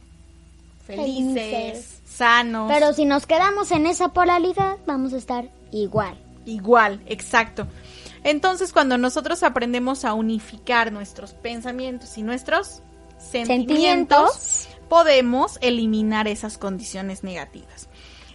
felices, 0.95 1.34
Felices. 1.34 2.01
sanos. 2.06 2.71
Pero 2.71 2.93
si 2.93 3.06
nos 3.06 3.25
quedamos 3.25 3.71
en 3.71 3.86
esa 3.86 4.10
polaridad, 4.10 4.77
vamos 4.86 5.13
a 5.13 5.17
estar 5.17 5.49
igual. 5.71 6.17
Igual, 6.45 7.01
exacto. 7.06 7.67
Entonces, 8.23 8.71
cuando 8.73 8.97
nosotros 8.97 9.43
aprendemos 9.43 10.06
a 10.06 10.13
unificar 10.13 10.91
nuestros 10.91 11.34
pensamientos 11.34 12.17
y 12.17 12.23
nuestros 12.23 12.82
sentimientos, 13.19 13.47
Sentimientos. 13.47 14.67
podemos 14.89 15.58
eliminar 15.62 16.27
esas 16.27 16.58
condiciones 16.58 17.23
negativas. 17.23 17.88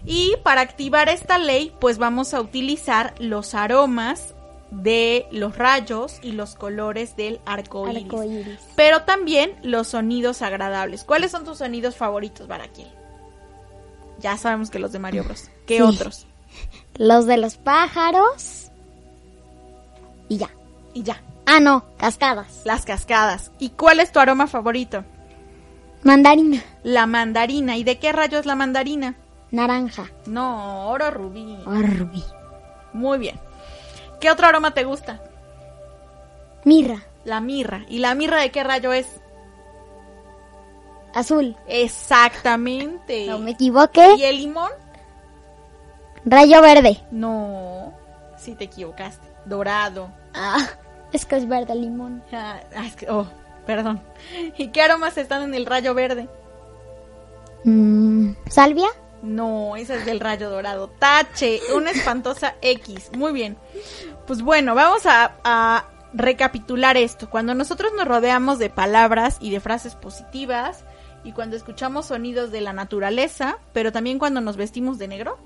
Y 0.05 0.35
para 0.45 0.61
activar 0.61 1.09
esta 1.09 1.38
ley, 1.38 1.73
pues 1.81 1.99
vamos 1.99 2.33
a 2.35 2.40
utilizar 2.40 3.14
los 3.19 3.55
aromas 3.55 4.36
de 4.70 5.26
los 5.31 5.57
rayos 5.57 6.18
y 6.22 6.33
los 6.33 6.55
colores 6.55 7.16
del 7.16 7.40
arco 7.46 7.88
iris. 7.88 8.61
Pero 8.74 9.02
también 9.02 9.55
los 9.62 9.88
sonidos 9.88 10.42
agradables. 10.42 11.05
¿Cuáles 11.05 11.31
son 11.31 11.44
tus 11.44 11.59
sonidos 11.59 11.96
favoritos, 11.96 12.48
Baraquiel? 12.48 12.88
Ya 14.18 14.37
sabemos 14.38 14.70
que 14.70 14.79
los 14.79 14.92
de 14.92 14.98
Mario 14.98 15.24
Bros. 15.24 15.50
¿Qué 15.66 15.76
Sí. 15.76 15.83
otros? 15.83 16.26
Los 16.96 17.26
de 17.26 17.37
los 17.37 17.57
pájaros. 17.59 18.70
Y 20.31 20.38
ya. 20.38 20.48
Y 20.94 21.02
ya. 21.02 21.20
Ah, 21.44 21.61
no, 21.61 21.85
cascadas. 21.98 22.62
Las 22.64 22.87
cascadas. 22.87 23.50
¿Y 23.59 23.68
cuál 23.70 24.00
es 24.00 24.11
tu 24.11 24.18
aroma 24.20 24.46
favorito? 24.46 25.05
Mandarina. 26.02 26.62
La 26.83 27.07
mandarina. 27.07 27.76
¿Y 27.76 27.85
de 27.85 27.98
qué 27.98 28.12
rayo 28.12 28.38
es 28.38 28.46
la 28.46 28.55
mandarina? 28.55 29.16
Naranja. 29.50 30.11
No, 30.26 30.88
oro 30.88 31.11
rubí. 31.11 31.59
Orbi. 31.66 32.24
Muy 32.94 33.18
bien. 33.18 33.38
¿Qué 34.20 34.31
otro 34.31 34.46
aroma 34.46 34.72
te 34.74 34.85
gusta? 34.85 35.20
Mirra. 36.64 37.02
La 37.24 37.40
mirra. 37.40 37.85
¿Y 37.88 37.98
la 37.98 38.14
mirra 38.14 38.40
de 38.40 38.50
qué 38.50 38.62
rayo 38.64 38.92
es? 38.92 39.07
Azul. 41.14 41.57
Exactamente. 41.66 43.26
No 43.26 43.38
me 43.38 43.52
equivoqué. 43.52 44.14
¿Y 44.16 44.24
el 44.24 44.37
limón? 44.38 44.70
Rayo 46.24 46.61
verde. 46.62 47.02
No. 47.11 47.92
Sí 48.38 48.55
te 48.55 48.64
equivocaste. 48.64 49.26
Dorado. 49.44 50.11
Ah, 50.35 50.66
es 51.12 51.24
que 51.24 51.37
es 51.37 51.48
verde 51.48 51.72
el 51.72 51.81
limón. 51.83 52.22
Ah, 52.33 52.61
ah, 52.76 52.85
es 52.87 52.96
que- 52.96 53.09
oh, 53.11 53.26
perdón. 53.64 54.00
¿Y 54.59 54.68
qué 54.68 54.83
aromas 54.83 55.16
están 55.18 55.42
en 55.42 55.55
el 55.55 55.66
rayo 55.66 55.94
verde? 55.94 56.29
Mm, 57.64 58.33
¿Salvia? 58.48 58.88
No, 59.22 59.76
esa 59.76 59.96
es 59.96 60.07
del 60.07 60.20
rayo 60.20 60.50
dorado. 60.50 60.88
Tache, 60.88 61.61
una 61.74 61.90
espantosa 61.90 62.57
X. 62.61 63.11
Muy 63.16 63.33
bien. 63.33 63.57
Pues 64.26 64.42
bueno, 64.42 64.74
vamos 64.74 65.07
a, 65.07 65.37
a 65.42 65.87
recapitular 66.12 66.96
esto. 66.96 67.29
Cuando 67.29 67.55
nosotros 67.55 67.92
nos 67.96 68.07
rodeamos 68.07 68.59
de 68.59 68.70
palabras 68.70 69.38
y 69.40 69.50
de 69.50 69.61
frases 69.61 69.94
positivas, 69.94 70.85
y 71.26 71.33
cuando 71.33 71.57
escuchamos 71.57 72.07
sonidos 72.07 72.52
de 72.52 72.61
la 72.61 72.72
naturaleza, 72.72 73.59
pero 73.72 73.90
también 73.90 74.18
cuando 74.18 74.40
nos 74.40 74.57
vestimos 74.57 74.96
de 74.98 75.09
negro. 75.09 75.38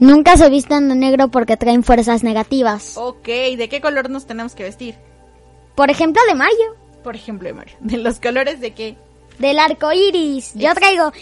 Nunca 0.00 0.36
se 0.36 0.50
visten 0.50 0.88
de 0.88 0.96
negro 0.96 1.28
porque 1.28 1.56
traen 1.56 1.84
fuerzas 1.84 2.24
negativas. 2.24 2.96
Ok, 2.96 3.26
¿de 3.26 3.68
qué 3.70 3.80
color 3.80 4.10
nos 4.10 4.26
tenemos 4.26 4.56
que 4.56 4.64
vestir? 4.64 4.96
Por 5.76 5.90
ejemplo, 5.90 6.20
de 6.26 6.34
Mario. 6.34 6.74
Por 7.04 7.14
ejemplo, 7.14 7.46
de 7.46 7.54
Mario. 7.54 7.76
¿De 7.80 7.98
los 7.98 8.18
colores 8.18 8.60
de 8.60 8.72
qué? 8.72 8.96
Del 9.40 9.58
arco 9.58 9.90
iris. 9.92 10.52
Yo 10.54 10.72
traigo 10.74 11.12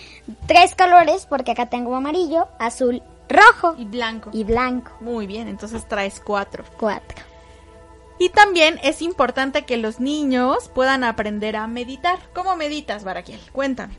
tres 0.46 0.74
colores 0.74 1.24
porque 1.26 1.52
acá 1.52 1.66
tengo 1.70 1.94
amarillo, 1.96 2.48
azul, 2.58 3.02
rojo 3.28 3.74
Y 3.78 3.84
blanco. 3.86 4.28
y 4.32 4.44
blanco. 4.44 4.92
Muy 5.00 5.26
bien, 5.26 5.48
entonces 5.48 5.88
traes 5.88 6.20
cuatro. 6.20 6.64
Cuatro. 6.78 7.16
Y 8.18 8.30
también 8.30 8.78
es 8.82 9.00
importante 9.00 9.64
que 9.64 9.76
los 9.76 10.00
niños 10.00 10.68
puedan 10.74 11.04
aprender 11.04 11.56
a 11.56 11.66
meditar. 11.68 12.18
¿Cómo 12.34 12.56
meditas, 12.56 13.04
Baraquiel? 13.04 13.40
Cuéntame. 13.52 13.94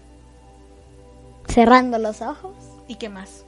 Cerrando 1.48 1.98
los 1.98 2.22
ojos, 2.22 2.54
¿Y 2.88 2.96
qué 2.96 3.10
más? 3.10 3.46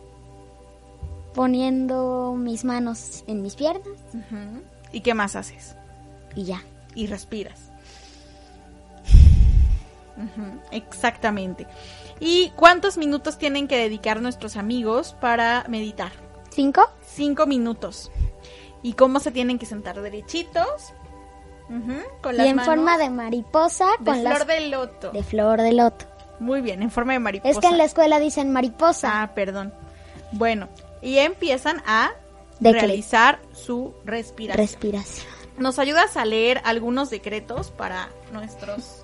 poniendo 1.33 2.33
mis 2.37 2.65
manos 2.65 3.23
en 3.27 3.41
mis 3.41 3.55
piernas. 3.55 3.87
¿Y 4.91 4.99
qué 5.01 5.13
más 5.13 5.35
haces? 5.35 5.75
y 6.35 6.43
ya. 6.45 6.61
Y 6.95 7.07
respiras. 7.07 7.70
Exactamente. 10.71 11.67
¿Y 12.19 12.51
cuántos 12.55 12.97
minutos 12.97 13.37
tienen 13.37 13.67
que 13.67 13.77
dedicar 13.77 14.21
nuestros 14.21 14.57
amigos 14.57 15.15
para 15.19 15.65
meditar? 15.67 16.11
¿Cinco? 16.49 16.89
Cinco 17.05 17.45
minutos. 17.45 18.11
¿Y 18.83 18.93
cómo 18.93 19.19
se 19.19 19.31
tienen 19.31 19.59
que 19.59 19.65
sentar 19.65 20.01
derechitos? 20.01 20.93
Con 22.21 22.35
Y 22.35 22.47
en 22.47 22.55
manos 22.57 22.65
forma 22.65 22.97
de 22.97 23.09
mariposa 23.09 23.87
de 23.99 24.05
con 24.05 24.19
flor 24.19 24.23
las 24.23 24.47
de 24.47 24.67
loto. 24.67 25.11
de 25.11 25.23
flor 25.23 25.61
de 25.61 25.71
loto. 25.71 26.05
Muy 26.39 26.61
bien, 26.61 26.81
en 26.81 26.91
forma 26.91 27.13
de 27.13 27.19
mariposa. 27.19 27.51
Es 27.51 27.59
que 27.59 27.67
en 27.67 27.77
la 27.77 27.85
escuela 27.85 28.19
dicen 28.19 28.51
mariposa. 28.51 29.21
Ah, 29.21 29.33
perdón. 29.33 29.73
Bueno, 30.31 30.69
y 31.01 31.19
empiezan 31.19 31.81
a 31.85 32.11
realizar 32.59 33.39
su 33.53 33.93
respiración. 34.05 34.65
Respiración. 34.67 35.27
¿Nos 35.57 35.79
ayudas 35.79 36.17
a 36.17 36.25
leer 36.25 36.61
algunos 36.63 37.09
decretos 37.09 37.71
para 37.71 38.09
nuestros 38.31 39.00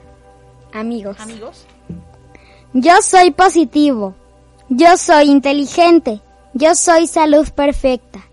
Amigos. 0.74 1.20
amigos? 1.20 1.66
Yo 2.74 3.02
soy 3.02 3.32
positivo. 3.32 4.16
Yo 4.70 4.98
soy 4.98 5.30
inteligente. 5.30 6.22
Yo 6.54 6.76
soy 6.76 7.08
salud 7.08 7.50
perfecta. 7.52 8.28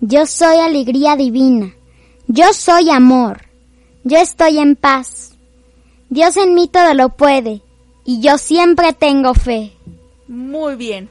Yo 0.00 0.26
soy 0.26 0.58
alegría 0.58 1.16
divina. 1.16 1.74
Yo 2.26 2.52
soy 2.52 2.90
amor. 2.90 3.42
Yo 4.04 4.18
estoy 4.18 4.58
en 4.58 4.76
paz. 4.76 5.32
Dios 6.10 6.36
en 6.36 6.54
mí 6.54 6.68
todo 6.68 6.94
lo 6.94 7.10
puede. 7.10 7.62
Y 8.04 8.20
yo 8.20 8.38
siempre 8.38 8.92
tengo 8.92 9.34
fe. 9.34 9.72
Muy 10.28 10.76
bien. 10.76 11.08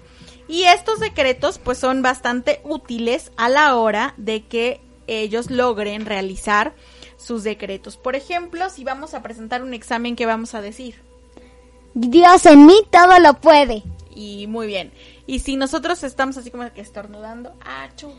Y 0.48 0.63
estos 0.63 1.00
decretos 1.00 1.60
pues 1.60 1.78
son 1.78 2.02
bastante 2.02 2.62
útiles 2.63 3.32
a 3.36 3.50
la 3.50 3.76
hora 3.76 4.13
de 4.18 4.46
que 4.46 4.80
ellos 5.08 5.50
logren 5.52 6.06
realizar 6.06 6.74
sus 7.18 7.44
decretos. 7.44 7.98
Por 7.98 8.16
ejemplo, 8.16 8.70
si 8.70 8.84
vamos 8.84 9.14
a 9.14 9.22
presentar 9.24 9.64
un 9.64 9.74
examen, 9.74 10.16
¿qué 10.16 10.26
vamos 10.26 10.54
a 10.54 10.62
decir? 10.62 10.96
Dios 11.94 12.46
en 12.46 12.66
mí 12.66 12.76
todo 12.92 13.20
lo 13.20 13.36
puede. 13.36 13.84
Y 14.14 14.48
muy 14.48 14.68
bien. 14.68 14.92
Y 15.26 15.40
si 15.40 15.56
nosotros 15.56 16.04
estamos 16.04 16.38
así 16.38 16.52
como 16.52 16.72
que 16.74 16.82
estornudando, 16.82 17.54
¡achú! 17.66 18.12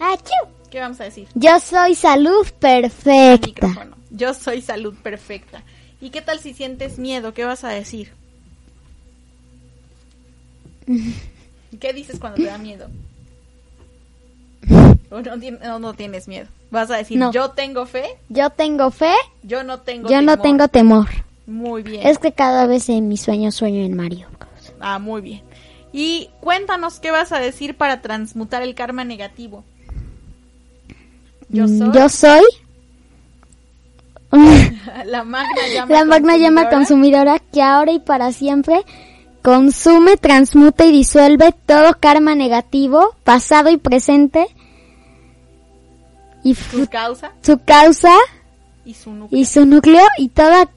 ¡Achú! 0.00 0.32
¿Qué 0.70 0.80
vamos 0.80 1.00
a 1.00 1.04
decir? 1.04 1.28
Yo 1.34 1.58
soy 1.60 1.94
salud 1.94 2.44
Al 2.46 2.52
perfecta. 2.54 3.88
Yo 4.10 4.34
soy 4.34 4.60
salud 4.60 4.94
perfecta. 5.02 5.62
¿Y 6.00 6.10
qué 6.10 6.20
tal 6.22 6.38
si 6.40 6.52
sientes 6.52 6.98
miedo? 6.98 7.32
¿Qué 7.32 7.44
vas 7.44 7.64
a 7.64 7.68
decir? 7.68 8.12
¿Qué 11.80 11.92
dices 11.92 12.18
cuando 12.18 12.36
te 12.36 12.44
da 12.44 12.58
miedo? 12.58 12.88
¿O 15.10 15.20
no, 15.20 15.36
tien- 15.36 15.60
no, 15.60 15.78
no 15.78 15.94
tienes 15.94 16.28
miedo? 16.28 16.48
Vas 16.70 16.90
a 16.90 16.96
decir, 16.96 17.16
No. 17.18 17.30
yo 17.32 17.50
tengo 17.50 17.86
fe, 17.86 18.04
Yo 18.28 18.50
tengo 18.50 18.90
fe. 18.90 19.12
yo 19.42 19.62
no 19.62 19.80
tengo 19.80 20.08
Yo 20.08 20.20
no 20.22 20.32
temor". 20.32 20.42
tengo 20.42 20.68
temor. 20.68 21.06
Muy 21.46 21.82
bien. 21.82 22.04
Es 22.06 22.18
que 22.18 22.32
cada 22.32 22.66
vez 22.66 22.88
en 22.88 23.06
mis 23.08 23.20
sueños 23.20 23.54
sueño 23.54 23.84
en 23.84 23.94
Mario. 23.96 24.26
Ah, 24.80 24.98
muy 24.98 25.20
bien. 25.20 25.42
Y 25.92 26.28
cuéntanos 26.40 26.98
qué 26.98 27.10
vas 27.12 27.30
a 27.32 27.38
decir 27.38 27.76
para 27.76 28.02
transmutar 28.02 28.62
el 28.62 28.74
karma 28.74 29.04
negativo. 29.04 29.64
Yo 31.48 31.64
Mm, 31.64 31.78
soy 31.78 31.90
Yo 31.94 32.08
soy 32.08 32.42
la 35.04 35.22
magna 35.24 35.68
llama 35.72 35.94
la 35.94 36.04
magna 36.04 36.36
llama 36.36 36.68
consumidora 36.68 37.38
que 37.38 37.62
ahora 37.62 37.92
y 37.92 38.00
para 38.00 38.32
siempre 38.32 38.82
consume, 39.42 40.16
transmuta 40.16 40.84
y 40.84 40.90
disuelve 40.90 41.54
todo 41.66 41.96
karma 42.00 42.34
negativo, 42.34 43.14
pasado 43.22 43.70
y 43.70 43.76
presente, 43.76 44.48
y 46.46 46.54
su 46.54 46.86
causa 46.88 47.32
su 47.42 47.58
causa 47.64 48.14
y 48.84 48.94
su 48.94 49.10
núcleo. 49.12 49.40
y 49.40 49.44
su 49.44 49.66
núcleo 49.66 50.04
y 50.18 50.28
toda 50.28 50.68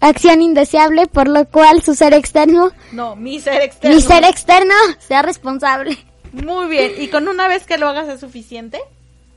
acción 0.00 0.40
indeseable, 0.40 1.06
por 1.06 1.28
lo 1.28 1.44
cual 1.46 1.82
su 1.82 1.94
ser 1.94 2.14
externo, 2.14 2.70
No, 2.92 3.16
mi 3.16 3.38
ser 3.40 3.60
externo. 3.62 3.96
mi 3.96 4.02
ser 4.02 4.24
externo, 4.24 4.74
sea 4.98 5.22
responsable. 5.22 5.98
Muy 6.32 6.68
bien. 6.68 6.92
¿Y 6.98 7.08
con 7.08 7.28
una 7.28 7.48
vez 7.48 7.66
que 7.66 7.76
lo 7.76 7.88
hagas 7.88 8.08
es 8.08 8.20
suficiente? 8.20 8.80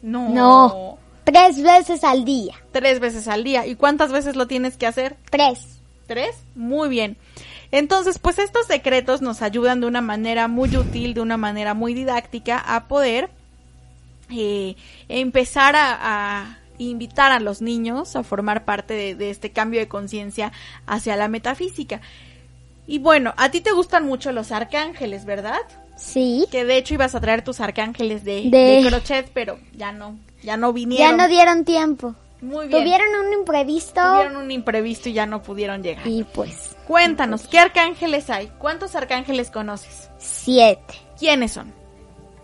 No. 0.02 0.30
No. 0.30 0.98
Tres 1.26 1.62
veces 1.62 2.04
al 2.04 2.24
día. 2.24 2.54
Tres 2.72 3.00
veces 3.00 3.28
al 3.28 3.44
día. 3.44 3.66
¿Y 3.66 3.76
cuántas 3.76 4.12
veces 4.12 4.36
lo 4.36 4.48
tienes 4.48 4.78
que 4.78 4.88
hacer? 4.88 5.18
Tres. 5.30 5.80
¿Tres? 6.08 6.36
Muy 6.56 6.88
bien. 6.90 7.18
Entonces, 7.72 8.20
pues 8.20 8.40
estos 8.40 8.68
secretos 8.68 9.22
nos 9.22 9.42
ayudan 9.42 9.82
de 9.82 9.88
una 9.88 10.02
manera 10.02 10.48
muy 10.48 10.76
útil, 10.78 11.14
de 11.14 11.22
una 11.22 11.38
manera 11.38 11.74
muy 11.74 11.94
didáctica 11.94 12.60
a 12.60 12.88
poder 12.88 13.32
eh, 14.30 14.76
empezar 15.10 15.76
a, 15.76 15.98
a 16.44 16.58
invitar 16.78 17.32
a 17.32 17.40
los 17.40 17.62
niños 17.62 18.16
a 18.16 18.24
formar 18.24 18.66
parte 18.66 18.94
de, 18.94 19.16
de 19.16 19.30
este 19.30 19.52
cambio 19.52 19.80
de 19.80 19.88
conciencia 19.88 20.52
hacia 20.88 21.16
la 21.16 21.28
metafísica. 21.28 22.02
Y 22.88 23.00
bueno, 23.00 23.34
a 23.38 23.50
ti 23.52 23.62
te 23.62 23.72
gustan 23.72 24.06
mucho 24.06 24.32
los 24.32 24.52
arcángeles, 24.52 25.24
¿verdad? 25.26 25.60
Sí. 25.96 26.48
Que 26.52 26.66
de 26.66 26.78
hecho 26.78 26.96
ibas 26.96 27.16
a 27.16 27.22
traer 27.22 27.44
tus 27.44 27.60
arcángeles 27.62 28.24
de, 28.26 28.50
De- 28.50 28.82
de 28.82 28.86
crochet, 28.90 29.30
pero 29.34 29.60
ya 29.76 29.92
no, 29.92 30.18
ya 30.42 30.58
no 30.58 30.68
Ya 30.70 30.74
vinieron. 30.74 31.18
no 31.18 31.28
dieron 31.28 31.64
tiempo. 31.64 32.16
Muy 32.42 32.68
bien. 32.68 32.82
Tuvieron 32.84 33.26
un 33.26 33.34
imprevisto. 33.34 34.02
Tuvieron 34.02 34.36
un 34.36 34.52
imprevisto 34.52 35.08
y 35.08 35.14
ya 35.14 35.26
no 35.26 35.42
pudieron 35.42 35.82
llegar. 35.82 36.06
Y 36.06 36.26
pues, 36.26 36.76
Cuéntanos, 36.88 37.48
¿qué 37.48 37.58
arcángeles 37.60 38.30
hay? 38.30 38.52
¿Cuántos 38.58 38.96
arcángeles 38.96 39.50
conoces? 39.50 40.10
siete. 40.18 40.96
¿Quiénes 41.18 41.54
son? 41.54 41.72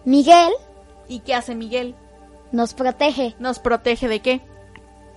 Miguel 0.06 0.52
¿Y 1.10 1.20
qué 1.20 1.36
hace 1.36 1.56
Miguel? 1.56 1.96
nos 2.52 2.74
protege 2.74 3.36
¿Nos 3.40 3.60
protege 3.60 4.08
de 4.08 4.22
qué? 4.22 4.42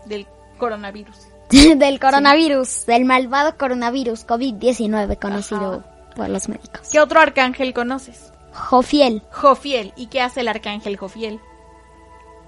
Del 0.06 0.26
coronavirus. 0.58 1.16
del 1.76 2.00
coronavirus, 2.00 2.86
del 2.86 3.04
malvado 3.04 3.56
coronavirus 3.56 4.26
COVID-19 4.26 5.18
conocido 5.20 5.84
por 6.16 6.28
los 6.28 6.48
médicos. 6.48 6.88
¿Qué 6.90 6.98
otro 7.00 7.20
arcángel 7.20 7.72
conoces? 7.72 8.32
Jofiel 8.52 9.22
Jofiel. 9.30 9.92
¿Y 9.96 10.06
qué 10.08 10.20
hace 10.20 10.40
el 10.40 10.48
arcángel 10.48 10.96
Jofiel? 10.96 11.40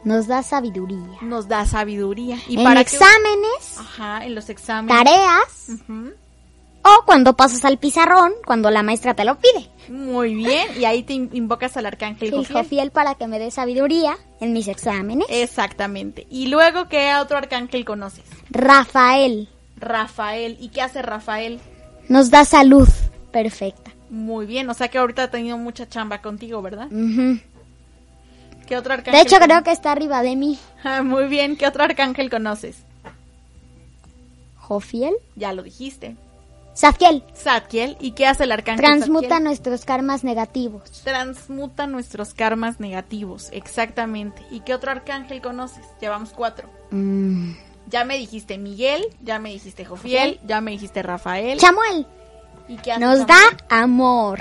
nos 0.05 0.27
da 0.27 0.43
sabiduría. 0.43 1.19
Nos 1.23 1.49
da 1.49 1.65
sabiduría. 1.65 2.37
¿Y 2.47 2.59
en 2.59 2.65
para 2.65 2.81
exámenes, 2.83 3.79
Ajá, 3.79 4.25
en 4.27 4.35
los 4.35 4.51
exámenes. 4.51 4.95
tareas 5.03 5.69
Ujú. 5.89 6.11
o 6.83 7.05
cuando 7.07 7.35
pasas 7.35 7.65
al 7.65 7.79
pizarrón, 7.79 8.35
cuando 8.45 8.71
la 8.71 8.83
maestra 8.83 9.15
te 9.15 9.25
lo 9.25 9.39
pide. 9.39 9.71
Muy 9.89 10.35
bien. 10.35 10.67
Y 10.79 10.85
ahí 10.85 11.03
te 11.03 11.13
in- 11.15 11.31
invocas 11.33 11.77
al 11.77 11.87
arcángel 11.87 12.29
El 12.29 12.35
Jofiel. 12.41 12.59
Jofiel 12.63 12.91
para 12.91 13.15
que 13.15 13.27
me 13.27 13.39
dé 13.39 13.51
sabiduría 13.51 14.17
en 14.41 14.53
mis 14.53 14.69
exámenes. 14.69 15.27
Exactamente. 15.31 16.27
Y 16.31 16.47
luego, 16.49 16.89
¿qué 16.89 17.15
otro 17.17 17.37
arcángel 17.39 17.85
conoces? 17.85 18.25
Rafael 18.51 19.49
Rafael. 19.77 20.57
¿Y 20.61 20.69
qué 20.69 20.83
hace 20.83 21.03
Rafael? 21.03 21.61
nos 22.09 22.31
da 22.31 22.45
salud 22.45 22.89
perfecta. 23.33 23.91
Muy 24.11 24.47
bien. 24.47 24.69
O 24.71 24.75
sea 24.75 24.89
que 24.89 24.99
ahorita 24.99 25.25
ha 25.25 25.31
tenido 25.31 25.57
mucha 25.59 25.89
chamba 25.89 26.21
contigo, 26.23 26.61
¿verdad? 26.63 26.89
¿Qué 28.67 28.77
otro 28.77 28.93
arcángel? 28.95 29.13
De 29.15 29.21
hecho, 29.21 29.37
conoces? 29.37 29.47
creo 29.49 29.63
que 29.65 29.73
está 29.73 29.93
arriba 29.93 30.23
de 30.23 30.37
mí. 30.37 30.59
Ah, 30.85 31.03
muy 31.03 31.27
bien. 31.29 31.57
¿Qué 31.57 31.67
otro 31.67 31.83
arcángel 31.83 32.29
conoces? 32.31 32.77
Jofiel. 34.57 35.15
Ya 35.37 35.53
lo 35.53 35.63
dijiste. 35.63 36.17
Safiel. 36.75 37.25
Zadkiel. 37.35 37.97
¿Y 38.01 38.13
qué 38.13 38.27
hace 38.27 38.45
el 38.45 38.53
arcángel 38.53 38.85
Transmuta 38.85 39.29
Zadkiel? 39.29 39.45
nuestros 39.45 39.85
karmas 39.85 40.25
negativos. 40.25 40.91
Transmuta 41.05 41.87
nuestros 41.87 42.35
karmas 42.35 42.81
negativos. 42.81 43.49
Exactamente. 43.53 44.43
¿Y 44.51 44.61
qué 44.61 44.75
otro 44.75 44.91
arcángel 44.91 45.41
conoces? 45.41 45.85
Llevamos 46.01 46.31
cuatro. 46.31 46.69
Mm. 46.91 47.53
Ya 47.87 48.05
me 48.05 48.19
dijiste 48.19 48.59
Miguel, 48.59 49.05
ya 49.23 49.39
me 49.39 49.51
dijiste 49.51 49.85
Jofiel, 49.85 50.41
ya 50.45 50.61
me 50.61 50.73
dijiste 50.73 51.03
Rafael. 51.03 51.59
Chamuel. 51.59 52.07
¿Y 52.67 52.77
qué 52.79 52.93
hace 52.93 53.01
Nos 53.01 53.27
da 53.27 53.39
amor. 53.69 54.41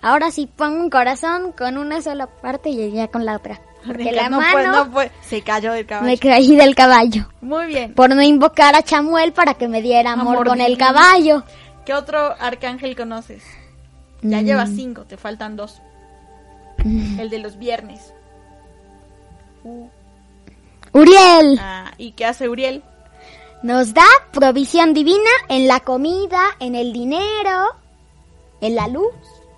Ahora 0.00 0.30
sí 0.30 0.48
pongo 0.54 0.82
un 0.82 0.90
corazón 0.90 1.52
con 1.52 1.76
una 1.76 2.00
sola 2.02 2.26
parte 2.26 2.70
y 2.70 2.90
ya 2.90 3.08
con 3.08 3.24
la 3.24 3.36
otra. 3.36 3.60
Porque 3.86 4.04
Venga, 4.04 4.22
la 4.22 4.28
no 4.28 4.36
mano 4.38 4.52
puede, 4.52 4.68
no 4.68 4.90
puede. 4.90 5.10
Se 5.22 5.42
cayó 5.42 5.72
del 5.72 5.86
caballo. 5.86 6.06
me 6.06 6.18
caí 6.18 6.56
del 6.56 6.74
caballo. 6.74 7.28
Muy 7.40 7.66
bien. 7.66 7.94
Por 7.94 8.14
no 8.14 8.22
invocar 8.22 8.74
a 8.76 8.82
Chamuel 8.82 9.32
para 9.32 9.54
que 9.54 9.68
me 9.68 9.82
diera 9.82 10.12
amor, 10.12 10.34
Amor 10.36 10.46
con 10.48 10.60
el 10.60 10.76
caballo. 10.78 11.42
¿Qué 11.84 11.94
otro 11.94 12.34
arcángel 12.38 12.94
conoces? 12.96 13.42
Ya 14.22 14.40
Mm. 14.40 14.44
llevas 14.44 14.70
cinco, 14.76 15.02
te 15.04 15.16
faltan 15.16 15.56
dos. 15.56 15.80
El 16.84 17.28
de 17.30 17.38
los 17.38 17.58
viernes. 17.58 18.12
Uh, 19.64 19.88
Uriel. 20.92 21.58
ah, 21.60 21.92
¿Y 21.98 22.12
qué 22.12 22.24
hace 22.26 22.48
Uriel? 22.48 22.82
Nos 23.62 23.94
da 23.94 24.04
provisión 24.32 24.92
divina 24.92 25.30
en 25.48 25.68
la 25.68 25.80
comida, 25.80 26.40
en 26.58 26.74
el 26.74 26.92
dinero, 26.92 27.68
en 28.60 28.74
la 28.74 28.88
luz, 28.88 29.12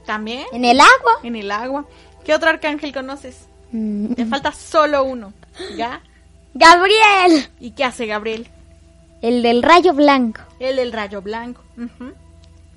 También. 0.04 0.44
en 0.52 0.64
el 0.64 0.78
agua. 0.80 1.12
En 1.22 1.36
el 1.36 1.50
agua. 1.50 1.86
¿Qué 2.24 2.34
otro 2.34 2.50
arcángel 2.50 2.92
conoces? 2.92 3.48
Mm. 3.74 4.14
Te 4.14 4.24
falta 4.26 4.52
solo 4.52 5.02
uno. 5.02 5.32
¿Ya? 5.76 6.00
Gabriel. 6.54 7.48
¿Y 7.58 7.72
qué 7.72 7.82
hace 7.84 8.06
Gabriel? 8.06 8.46
El 9.20 9.42
del 9.42 9.62
rayo 9.64 9.92
blanco. 9.94 10.42
El 10.60 10.76
del 10.76 10.92
rayo 10.92 11.20
blanco. 11.22 11.60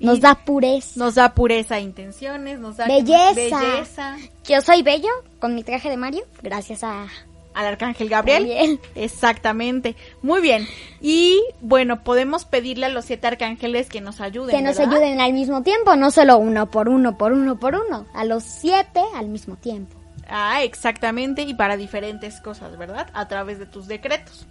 Nos 0.00 0.20
da 0.20 0.34
pureza. 0.34 0.92
nos 0.96 1.14
da 1.14 1.34
pureza 1.34 1.76
de 1.76 1.82
intenciones, 1.82 2.58
nos 2.58 2.76
da 2.76 2.86
Belleza. 2.86 3.60
belleza. 3.60 4.16
Yo 4.44 4.60
soy 4.60 4.82
bello 4.82 5.08
con 5.40 5.54
mi 5.54 5.62
traje 5.62 5.88
de 5.88 5.96
Mario, 5.96 6.24
gracias 6.42 6.82
a 6.84 7.06
Al 7.54 7.66
arcángel 7.66 8.08
Gabriel. 8.08 8.46
Gabriel. 8.48 8.80
Exactamente. 8.96 9.94
Muy 10.22 10.40
bien. 10.40 10.66
Y 11.00 11.40
bueno, 11.60 12.02
podemos 12.02 12.44
pedirle 12.44 12.86
a 12.86 12.90
los 12.90 13.04
siete 13.04 13.26
arcángeles 13.28 13.88
que 13.88 14.00
nos 14.00 14.20
ayuden. 14.20 14.54
que 14.56 14.62
nos 14.62 14.78
¿verdad? 14.78 14.94
ayuden 14.94 15.20
al 15.20 15.32
mismo 15.32 15.62
tiempo, 15.62 15.94
no 15.96 16.10
solo 16.10 16.38
uno 16.38 16.70
por 16.70 16.88
uno, 16.88 17.16
por 17.18 17.32
uno, 17.32 17.58
por 17.58 17.74
uno, 17.74 18.06
a 18.14 18.24
los 18.24 18.42
siete 18.42 19.02
al 19.16 19.28
mismo 19.28 19.56
tiempo. 19.56 19.97
Ah, 20.28 20.62
exactamente. 20.62 21.42
Y 21.42 21.54
para 21.54 21.76
diferentes 21.76 22.40
cosas, 22.40 22.76
¿verdad? 22.78 23.08
A 23.14 23.28
través 23.28 23.58
de 23.58 23.66
tus 23.66 23.86
decretos. 23.86 24.46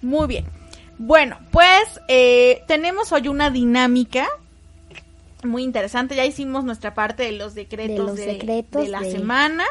Muy 0.00 0.26
bien. 0.26 0.46
Bueno, 0.98 1.38
pues 1.50 2.00
eh, 2.08 2.62
tenemos 2.66 3.12
hoy 3.12 3.28
una 3.28 3.50
dinámica 3.50 4.26
muy 5.44 5.62
interesante. 5.62 6.16
Ya 6.16 6.24
hicimos 6.24 6.64
nuestra 6.64 6.94
parte 6.94 7.22
de 7.24 7.32
los 7.32 7.54
decretos 7.54 7.96
De 7.96 8.02
los 8.02 8.16
de, 8.16 8.26
decretos 8.26 8.82
de 8.82 8.88
la 8.88 9.00
de- 9.00 9.12
semana. 9.12 9.64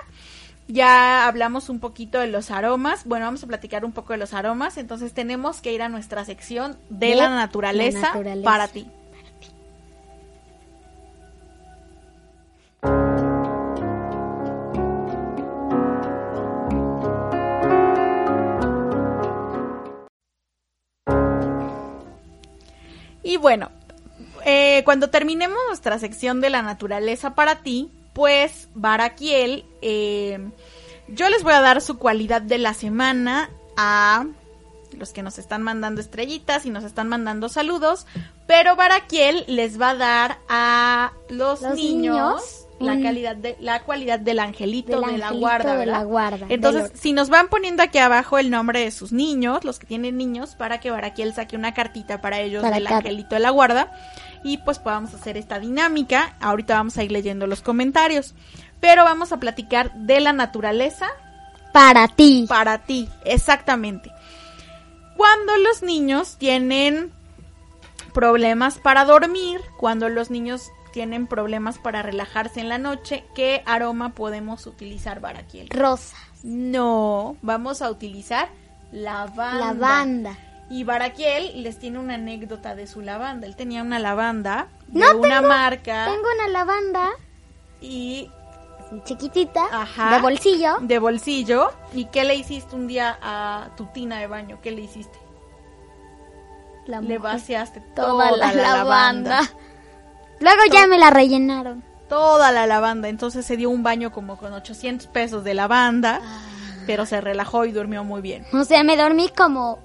Ya 0.69 1.27
hablamos 1.27 1.69
un 1.69 1.79
poquito 1.79 2.19
de 2.19 2.27
los 2.27 2.51
aromas. 2.51 3.05
Bueno, 3.05 3.25
vamos 3.25 3.43
a 3.43 3.47
platicar 3.47 3.85
un 3.85 3.93
poco 3.93 4.13
de 4.13 4.19
los 4.19 4.33
aromas. 4.33 4.77
Entonces 4.77 5.13
tenemos 5.13 5.61
que 5.61 5.71
ir 5.73 5.81
a 5.81 5.89
nuestra 5.89 6.25
sección 6.25 6.77
de, 6.89 7.15
la, 7.15 7.29
naturaleza. 7.29 8.13
para 8.43 8.67
ti. 8.67 8.85
Y 23.37 23.39
bueno, 23.39 23.69
eh, 24.45 24.81
cuando 24.83 25.11
terminemos 25.11 25.59
nuestra 25.67 25.99
sección 25.99 26.41
de 26.41 26.49
la 26.49 26.63
naturaleza 26.63 27.35
para 27.35 27.57
ti, 27.61 27.91
pues 28.13 28.67
Baraquiel, 28.73 29.63
eh, 29.83 30.49
yo 31.07 31.29
les 31.29 31.43
voy 31.43 31.53
a 31.53 31.61
dar 31.61 31.83
su 31.83 31.99
cualidad 31.99 32.41
de 32.41 32.57
la 32.57 32.73
semana 32.73 33.51
a 33.77 34.25
los 34.97 35.13
que 35.13 35.21
nos 35.21 35.37
están 35.37 35.61
mandando 35.61 36.01
estrellitas 36.01 36.65
y 36.65 36.71
nos 36.71 36.83
están 36.83 37.09
mandando 37.09 37.47
saludos, 37.47 38.07
pero 38.47 38.75
Baraquiel 38.75 39.43
les 39.45 39.79
va 39.79 39.91
a 39.91 39.95
dar 39.95 40.39
a 40.49 41.11
los, 41.29 41.61
Los 41.61 41.75
niños, 41.75 42.15
niños 42.15 42.66
la 42.79 42.99
calidad 43.01 43.35
de 43.35 43.57
la 43.59 43.81
cualidad 43.83 44.19
del 44.19 44.39
angelito 44.39 45.01
Del 45.01 45.13
de 45.13 45.17
la 45.17 45.31
guarda, 45.31 45.77
de 45.77 45.85
la 45.85 46.03
guarda, 46.03 46.45
Entonces, 46.49 46.91
si 46.93 47.13
nos 47.13 47.29
van 47.29 47.47
poniendo 47.47 47.81
aquí 47.83 47.97
abajo 47.97 48.37
el 48.37 48.49
nombre 48.49 48.81
de 48.81 48.91
sus 48.91 49.11
niños, 49.11 49.63
los 49.63 49.79
que 49.79 49.87
tienen 49.87 50.17
niños, 50.17 50.55
para 50.55 50.79
que 50.79 50.91
Baraquiel 50.91 51.33
saque 51.33 51.55
una 51.55 51.73
cartita 51.73 52.21
para 52.21 52.39
ellos 52.39 52.61
Para 52.61 52.75
del 52.75 52.87
angelito 52.87 53.35
de 53.35 53.41
la 53.41 53.49
guarda 53.49 53.91
y 54.43 54.57
pues 54.59 54.79
podamos 54.79 55.13
hacer 55.13 55.37
esta 55.37 55.59
dinámica. 55.59 56.35
Ahorita 56.39 56.75
vamos 56.75 56.97
a 56.97 57.03
ir 57.03 57.11
leyendo 57.11 57.47
los 57.47 57.61
comentarios, 57.61 58.35
pero 58.79 59.03
vamos 59.03 59.31
a 59.31 59.37
platicar 59.37 59.93
de 59.93 60.19
la 60.19 60.33
naturaleza 60.33 61.07
Para 61.73 62.07
ti. 62.07 62.45
para 62.47 62.79
ti, 62.79 63.09
exactamente. 63.25 64.11
Cuando 65.15 65.57
los 65.57 65.81
niños 65.81 66.37
tienen 66.37 67.11
problemas 68.13 68.77
para 68.79 69.05
dormir, 69.05 69.61
cuando 69.77 70.09
los 70.09 70.29
niños 70.29 70.71
tienen 70.91 71.27
problemas 71.27 71.77
para 71.77 72.01
relajarse 72.01 72.59
en 72.59 72.69
la 72.69 72.77
noche, 72.77 73.25
¿qué 73.35 73.63
aroma 73.65 74.09
podemos 74.09 74.65
utilizar, 74.67 75.19
Baraquiel? 75.19 75.69
Rosa. 75.69 76.17
No, 76.43 77.35
vamos 77.41 77.81
a 77.81 77.89
utilizar 77.89 78.49
lavanda. 78.91 79.73
Lavanda. 79.73 80.37
Y 80.69 80.83
Baraquiel 80.83 81.63
les 81.63 81.79
tiene 81.79 81.99
una 81.99 82.15
anécdota 82.15 82.75
de 82.75 82.87
su 82.87 83.01
lavanda. 83.01 83.47
Él 83.47 83.55
tenía 83.55 83.81
una 83.81 83.99
lavanda 83.99 84.67
de 84.87 84.99
No, 84.99 85.17
una 85.17 85.37
tengo- 85.37 85.47
marca 85.47 86.05
Tengo 86.05 86.27
una 86.35 86.47
lavanda 86.49 87.09
y 87.81 88.29
chiquitita, 89.05 89.65
Ajá. 89.71 90.15
de 90.15 90.21
bolsillo. 90.21 90.77
de 90.81 90.99
bolsillo. 90.99 91.71
¿Y 91.93 92.05
qué 92.05 92.23
le 92.25 92.35
hiciste 92.35 92.75
un 92.75 92.87
día 92.87 93.17
a 93.21 93.69
tu 93.77 93.85
tina 93.87 94.19
de 94.19 94.27
baño? 94.27 94.59
¿Qué 94.61 94.71
le 94.71 94.81
hiciste? 94.81 95.17
La 96.85 97.01
le 97.01 97.17
vaciaste 97.17 97.81
toda 97.95 98.31
la, 98.31 98.53
lavanda. 98.53 99.41
Luego 100.39 100.61
ya 100.71 100.87
me 100.87 100.97
la 100.97 101.09
rellenaron. 101.09 101.83
Toda 102.09 102.51
la 102.51 102.67
lavanda. 102.67 103.09
Entonces 103.09 103.45
se 103.45 103.57
dio 103.57 103.69
un 103.69 103.83
baño 103.83 104.11
como 104.11 104.37
con 104.37 104.53
800 104.53 105.07
pesos 105.07 105.43
de 105.43 105.53
lavanda. 105.53 106.21
Ah. 106.23 106.41
Pero 106.85 107.05
se 107.05 107.19
relajó 107.19 107.65
y 107.65 107.71
durmió 107.71 108.03
muy 108.03 108.21
bien. 108.21 108.45
O 108.53 108.63
sea, 108.63 108.83
me 108.83 108.95
dormí 108.95 109.29
como... 109.35 109.79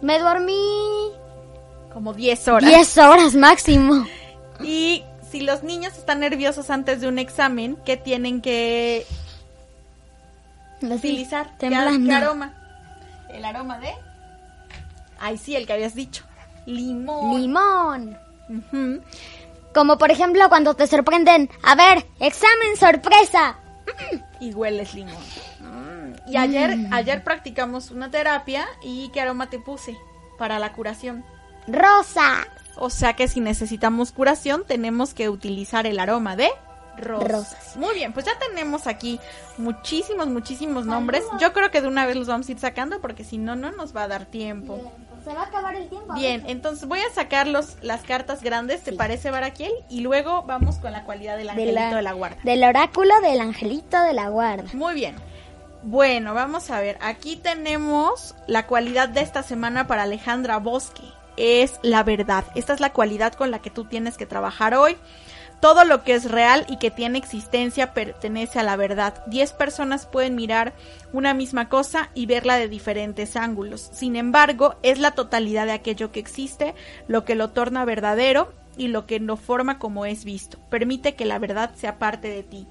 Me 0.00 0.18
dormí 0.18 1.12
Como 1.92 2.12
10 2.14 2.48
horas. 2.48 2.70
10 2.70 2.98
horas 2.98 3.34
máximo. 3.34 4.06
Y 4.64 5.04
si 5.30 5.40
los 5.40 5.62
niños 5.62 5.98
están 5.98 6.20
nerviosos 6.20 6.70
antes 6.70 7.02
de 7.02 7.08
un 7.08 7.18
examen, 7.18 7.76
¿qué 7.84 7.98
tienen 7.98 8.40
que 8.40 9.06
utilizar? 10.80 11.50
¿Qué, 11.58 11.68
temblando. 11.68 12.08
qué 12.08 12.14
aroma? 12.14 12.54
El 13.28 13.44
aroma 13.44 13.78
de... 13.78 13.90
Ay, 15.18 15.36
sí, 15.36 15.54
el 15.54 15.66
que 15.66 15.74
habías 15.74 15.94
dicho. 15.94 16.24
Limón. 16.64 17.38
Limón. 17.38 18.18
Como 19.76 19.98
por 19.98 20.10
ejemplo 20.10 20.48
cuando 20.48 20.72
te 20.72 20.86
sorprenden. 20.86 21.50
A 21.62 21.74
ver, 21.74 22.06
examen 22.18 22.78
sorpresa. 22.78 23.58
Y 24.40 24.54
hueles 24.54 24.94
limón. 24.94 25.14
Mm. 25.60 26.30
Y 26.30 26.38
ayer, 26.38 26.78
ayer 26.92 27.22
practicamos 27.22 27.90
una 27.90 28.10
terapia 28.10 28.66
y 28.82 29.10
¿qué 29.10 29.20
aroma 29.20 29.50
te 29.50 29.58
puse 29.58 29.94
para 30.38 30.58
la 30.58 30.72
curación? 30.72 31.26
Rosa. 31.68 32.46
O 32.76 32.88
sea 32.88 33.16
que 33.16 33.28
si 33.28 33.40
necesitamos 33.40 34.12
curación 34.12 34.64
tenemos 34.66 35.12
que 35.12 35.28
utilizar 35.28 35.86
el 35.86 35.98
aroma 35.98 36.36
de 36.36 36.48
rosas. 36.96 37.30
Rosas. 37.30 37.76
Muy 37.76 37.94
bien, 37.94 38.14
pues 38.14 38.24
ya 38.24 38.32
tenemos 38.38 38.86
aquí 38.86 39.20
muchísimos, 39.58 40.26
muchísimos 40.28 40.86
nombres. 40.86 41.22
Yo 41.38 41.52
creo 41.52 41.70
que 41.70 41.82
de 41.82 41.88
una 41.88 42.06
vez 42.06 42.16
los 42.16 42.28
vamos 42.28 42.48
a 42.48 42.52
ir 42.52 42.58
sacando 42.58 42.98
porque 43.02 43.24
si 43.24 43.36
no, 43.36 43.56
no 43.56 43.72
nos 43.72 43.94
va 43.94 44.04
a 44.04 44.08
dar 44.08 44.24
tiempo. 44.24 44.90
Se 45.26 45.34
va 45.34 45.40
a 45.40 45.46
acabar 45.46 45.74
el 45.74 45.88
tiempo. 45.88 46.14
Bien, 46.14 46.44
entonces 46.46 46.86
voy 46.86 47.00
a 47.00 47.12
sacar 47.12 47.48
los, 47.48 47.82
las 47.82 48.02
cartas 48.04 48.44
grandes, 48.44 48.84
¿te 48.84 48.92
parece, 48.92 49.32
Baraquiel? 49.32 49.72
Y 49.90 50.02
luego 50.02 50.44
vamos 50.44 50.76
con 50.76 50.92
la 50.92 51.02
cualidad 51.02 51.36
del 51.36 51.48
angelito 51.48 51.96
de 51.96 52.02
la, 52.02 52.12
guarda. 52.12 52.36
Del 52.44 52.62
oráculo 52.62 53.12
del 53.20 53.40
angelito 53.40 54.00
de 54.02 54.12
la 54.12 54.28
guarda. 54.28 54.70
Muy 54.72 54.94
bien. 54.94 55.16
Bueno, 55.82 56.32
vamos 56.32 56.70
a 56.70 56.78
ver. 56.78 56.96
Aquí 57.00 57.34
tenemos 57.34 58.36
la 58.46 58.68
cualidad 58.68 59.08
de 59.08 59.22
esta 59.22 59.42
semana 59.42 59.88
para 59.88 60.04
Alejandra 60.04 60.58
Bosque. 60.58 61.02
Es 61.36 61.80
la 61.82 62.04
verdad. 62.04 62.44
Esta 62.54 62.72
es 62.72 62.78
la 62.78 62.92
cualidad 62.92 63.32
con 63.32 63.50
la 63.50 63.58
que 63.58 63.70
tú 63.70 63.84
tienes 63.84 64.16
que 64.16 64.26
trabajar 64.26 64.76
hoy. 64.76 64.96
Todo 65.60 65.84
lo 65.84 66.04
que 66.04 66.14
es 66.14 66.30
real 66.30 66.66
y 66.68 66.76
que 66.76 66.90
tiene 66.90 67.18
existencia 67.18 67.94
pertenece 67.94 68.58
a 68.58 68.62
la 68.62 68.76
verdad. 68.76 69.24
Diez 69.26 69.52
personas 69.52 70.06
pueden 70.06 70.34
mirar 70.34 70.74
una 71.12 71.34
misma 71.34 71.68
cosa 71.68 72.10
y 72.14 72.26
verla 72.26 72.56
de 72.56 72.68
diferentes 72.68 73.36
ángulos. 73.36 73.88
Sin 73.92 74.16
embargo, 74.16 74.76
es 74.82 74.98
la 74.98 75.12
totalidad 75.12 75.66
de 75.66 75.72
aquello 75.72 76.12
que 76.12 76.20
existe 76.20 76.74
lo 77.08 77.24
que 77.24 77.34
lo 77.34 77.50
torna 77.50 77.84
verdadero 77.84 78.52
y 78.76 78.88
lo 78.88 79.06
que 79.06 79.18
lo 79.18 79.36
forma 79.36 79.78
como 79.78 80.04
es 80.04 80.24
visto. 80.24 80.58
Permite 80.68 81.14
que 81.14 81.24
la 81.24 81.38
verdad 81.38 81.74
sea 81.74 81.98
parte 81.98 82.28
de 82.28 82.42
ti. 82.42 82.66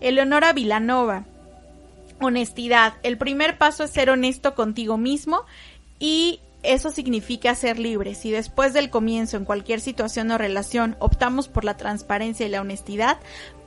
Eleonora 0.00 0.52
Vilanova. 0.52 1.24
Honestidad. 2.20 2.94
El 3.02 3.16
primer 3.16 3.58
paso 3.58 3.84
es 3.84 3.90
ser 3.90 4.10
honesto 4.10 4.54
contigo 4.54 4.96
mismo 4.96 5.42
y 5.98 6.40
eso 6.64 6.90
significa 6.90 7.54
ser 7.54 7.78
libre. 7.78 8.14
Si 8.14 8.30
después 8.30 8.72
del 8.72 8.90
comienzo 8.90 9.36
en 9.36 9.44
cualquier 9.44 9.80
situación 9.80 10.30
o 10.30 10.38
relación 10.38 10.96
optamos 10.98 11.48
por 11.48 11.64
la 11.64 11.76
transparencia 11.76 12.46
y 12.46 12.48
la 12.48 12.60
honestidad, 12.60 13.18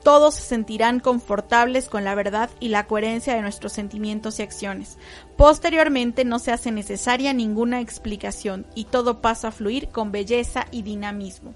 todos 0.02 0.34
se 0.34 0.42
sentirán 0.42 1.00
confortables 1.00 1.88
con 1.88 2.04
la 2.04 2.14
verdad 2.14 2.50
y 2.60 2.68
la 2.68 2.86
coherencia 2.86 3.34
de 3.34 3.42
nuestros 3.42 3.72
sentimientos 3.72 4.38
y 4.38 4.42
acciones. 4.42 4.98
Posteriormente 5.36 6.24
no 6.24 6.38
se 6.38 6.52
hace 6.52 6.70
necesaria 6.70 7.32
ninguna 7.32 7.80
explicación 7.80 8.66
y 8.74 8.84
todo 8.84 9.20
pasa 9.20 9.48
a 9.48 9.52
fluir 9.52 9.88
con 9.88 10.12
belleza 10.12 10.66
y 10.70 10.82
dinamismo. 10.82 11.54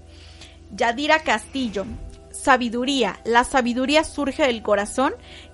Yadira 0.75 1.19
Castillo. 1.19 1.85
Sabiduría. 2.31 3.19
La 3.25 3.43
sabiduría 3.43 4.03
surge 4.03 4.47
del 4.47 4.63
corazón 4.63 5.13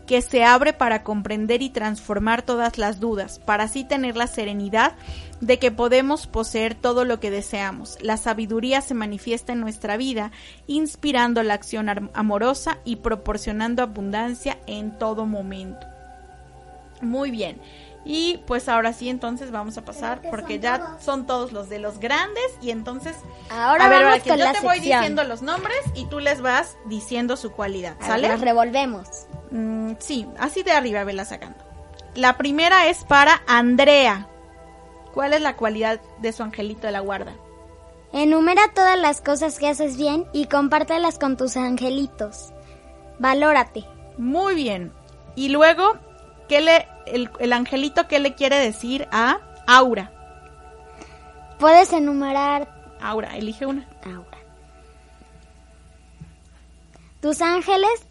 que 0.10 0.24
se 0.24 0.44
abre 0.44 0.74
para 0.74 1.04
comprender 1.04 1.62
y 1.62 1.70
transformar 1.70 2.42
todas 2.42 2.80
las 2.80 3.00
dudas, 3.00 3.38
para 3.38 3.66
así 3.66 3.84
tener 3.84 4.18
la 4.18 4.26
serenidad 4.26 4.94
de 5.40 5.60
que 5.60 5.70
podemos 5.70 6.26
poseer 6.26 6.74
todo 6.74 7.06
lo 7.06 7.20
que 7.20 7.30
deseamos. 7.30 7.96
La 8.02 8.18
sabiduría 8.18 8.82
se 8.82 8.96
manifiesta 8.96 9.54
en 9.54 9.60
nuestra 9.60 9.98
vida, 9.98 10.32
inspirando 10.66 11.44
la 11.44 11.54
acción 11.54 12.10
amorosa 12.16 12.80
y 12.86 12.96
proporcionando 12.96 13.84
abundancia 13.84 14.58
en 14.66 14.98
todo 14.98 15.28
momento. 15.28 15.86
Muy 17.02 17.30
bien. 17.30 17.62
Y 18.04 18.38
pues 18.48 18.68
ahora 18.68 18.94
sí, 18.94 19.10
entonces 19.10 19.52
vamos 19.52 19.78
a 19.78 19.86
pasar 19.86 20.24
porque 20.32 20.58
ya 20.58 20.98
son 21.00 21.28
todos 21.28 21.52
los 21.52 21.70
de 21.70 21.78
los 21.78 22.00
grandes 22.00 22.46
y 22.64 22.72
entonces 22.72 23.16
Ahora 23.52 23.86
a 23.86 23.90
ver, 23.90 24.04
vamos 24.06 24.14
ahora 24.14 24.24
con 24.24 24.38
yo 24.40 24.44
la 24.44 24.54
te 24.54 24.62
voy 24.62 24.80
diciendo 24.80 25.24
los 25.24 25.44
nombres 25.44 25.78
y 25.94 26.06
tú 26.06 26.20
les 26.20 26.42
vas 26.42 26.78
diciendo 26.86 27.38
su 27.38 27.52
cualidad, 27.52 27.96
ver, 28.00 28.08
¿sale? 28.08 28.28
Las 28.30 28.42
revolvemos. 28.42 29.28
Mm, 29.52 29.94
sí, 30.00 30.28
así 30.38 30.64
de 30.64 30.72
arriba 30.72 31.04
vela 31.04 31.26
sacando. 31.26 31.58
La 32.16 32.38
primera 32.38 32.88
es 32.88 33.04
para 33.06 33.42
Andrea. 33.48 34.28
¿Cuál 35.14 35.34
es 35.34 35.42
la 35.42 35.56
cualidad 35.56 36.00
de 36.20 36.34
su 36.34 36.44
angelito 36.44 36.88
de 36.88 36.94
la 36.94 37.00
guarda? 37.00 37.34
Enumera 38.12 38.62
todas 38.74 38.98
las 38.98 39.22
cosas 39.22 39.60
que 39.60 39.68
haces 39.68 39.98
bien 39.98 40.26
y 40.34 40.46
compártelas 40.46 41.20
con 41.20 41.38
tus 41.38 41.58
angelitos. 41.58 42.52
Valórate. 43.20 43.86
Muy 44.18 44.56
bien. 44.56 44.92
Y 45.36 45.50
luego, 45.50 45.98
¿qué 46.48 46.62
le, 46.62 46.88
el, 47.06 47.30
el 47.40 47.54
angelito 47.54 48.08
qué 48.08 48.20
le 48.20 48.34
quiere 48.36 48.58
decir 48.58 49.08
a 49.12 49.40
Aura? 49.68 50.12
Puedes 51.60 51.94
enumerar 51.94 52.80
Aura, 53.02 53.38
elige 53.38 53.66
una. 53.66 53.88
Aura. 54.06 54.38
Tus 57.22 57.42
ángeles 57.42 58.08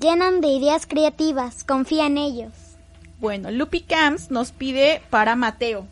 llenan 0.00 0.40
de 0.40 0.48
ideas 0.48 0.86
creativas. 0.86 1.64
Confía 1.64 2.06
en 2.06 2.18
ellos. 2.18 2.52
Bueno, 3.20 3.50
Lupi 3.50 3.80
Camps 3.80 4.30
nos 4.30 4.52
pide 4.52 5.02
para 5.10 5.36
Mateo. 5.36 5.86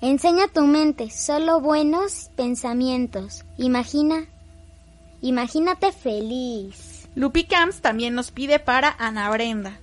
Enseña 0.00 0.46
tu 0.48 0.62
mente 0.62 1.10
solo 1.10 1.60
buenos 1.60 2.30
pensamientos. 2.36 3.44
Imagina. 3.56 4.26
Imagínate 5.20 5.90
feliz. 5.90 7.08
Lupi 7.16 7.44
Camps 7.44 7.80
también 7.80 8.14
nos 8.14 8.30
pide 8.30 8.60
para 8.60 8.94
Ana 8.98 9.28
Brenda. 9.30 9.80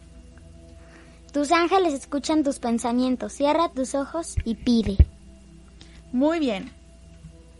Tus 1.34 1.52
ángeles 1.52 1.94
escuchan 1.94 2.44
tus 2.44 2.60
pensamientos. 2.60 3.34
Cierra 3.34 3.68
tus 3.68 3.94
ojos 3.94 4.36
y 4.46 4.56
pide. 4.56 4.96
Muy 6.14 6.40
bien. 6.40 6.72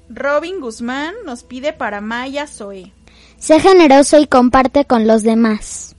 Robin 0.08 0.62
Guzmán 0.62 1.14
nos 1.26 1.44
pide 1.44 1.74
para 1.74 2.00
Maya 2.00 2.48
Zoe. 2.48 2.94
Sé 3.38 3.60
generoso 3.60 4.20
y 4.20 4.28
comparte 4.28 4.86
con 4.86 5.08
los 5.08 5.24
demás. 5.24 5.96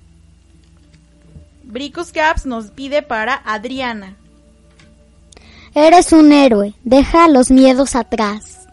Bricus 1.65 2.13
Caps 2.13 2.47
nos 2.47 2.71
pide 2.71 3.03
para 3.03 3.35
Adriana. 3.45 4.17
Eres 5.75 6.13
un 6.13 6.33
héroe. 6.33 6.75
Deja 6.85 7.29
los 7.29 7.51
miedos 7.51 7.95
atrás. 7.95 8.67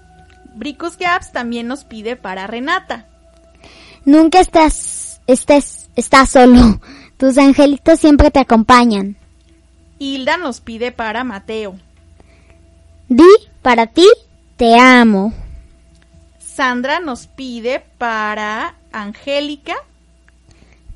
Bricus 0.56 0.98
Gaps 0.98 1.32
también 1.32 1.68
nos 1.68 1.84
pide 1.84 2.16
para 2.16 2.48
Renata. 2.48 3.08
Nunca 4.06 4.40
estás, 4.40 5.20
estés, 5.28 5.90
estás 5.96 6.30
solo. 6.30 6.80
Tus 7.18 7.38
angelitos 7.38 8.00
siempre 8.00 8.32
te 8.32 8.40
acompañan. 8.40 9.18
Hilda 10.00 10.38
nos 10.38 10.62
pide 10.62 10.92
para 10.92 11.24
Mateo. 11.24 11.76
Di, 13.10 13.30
para 13.62 13.88
ti, 13.88 14.08
te 14.58 14.78
amo. 14.80 15.34
Sandra 16.54 17.00
nos 17.00 17.26
pide 17.26 17.84
para 17.98 18.76
Angélica. 18.92 19.74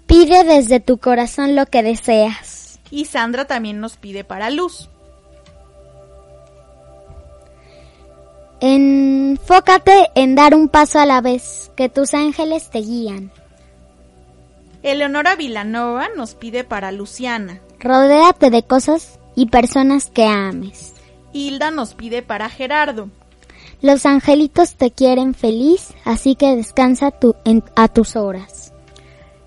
Pide 0.05 0.43
desde 0.43 0.80
tu 0.80 0.99
corazón 0.99 1.55
lo 1.55 1.66
que 1.66 1.82
deseas. 1.82 2.80
Y 2.91 3.05
Sandra 3.05 3.45
también 3.45 3.80
nos 3.80 3.97
pide 3.97 4.24
para 4.24 4.51
Luz. 4.51 4.88
Enfócate 8.60 10.12
en 10.14 10.36
dar 10.36 10.53
un 10.53 10.70
paso 10.70 10.99
a 10.99 11.08
la 11.08 11.22
vez, 11.22 11.72
que 11.76 11.89
tus 11.89 12.14
ángeles 12.14 12.70
te 12.70 12.80
guían. 12.80 13.32
Eleonora 14.84 15.36
Vilanova 15.36 16.08
nos 16.16 16.36
pide 16.36 16.66
para 16.66 16.91
Luciana. 16.91 17.62
Rodéate 17.80 18.51
de 18.51 18.62
cosas 18.62 19.20
y 19.36 19.47
personas 19.47 20.12
que 20.12 20.26
ames. 20.26 20.93
Hilda 21.34 21.72
nos 21.72 21.95
pide 21.95 22.22
para 22.22 22.47
Gerardo. 22.47 23.10
Los 23.82 24.05
angelitos 24.05 24.73
te 24.75 24.91
quieren 24.91 25.34
feliz, 25.34 25.93
así 26.03 26.36
que 26.36 26.55
descansa 26.55 27.11
tu- 27.11 27.36
en- 27.45 27.63
a 27.75 27.88
tus 27.88 28.15
horas. 28.15 28.73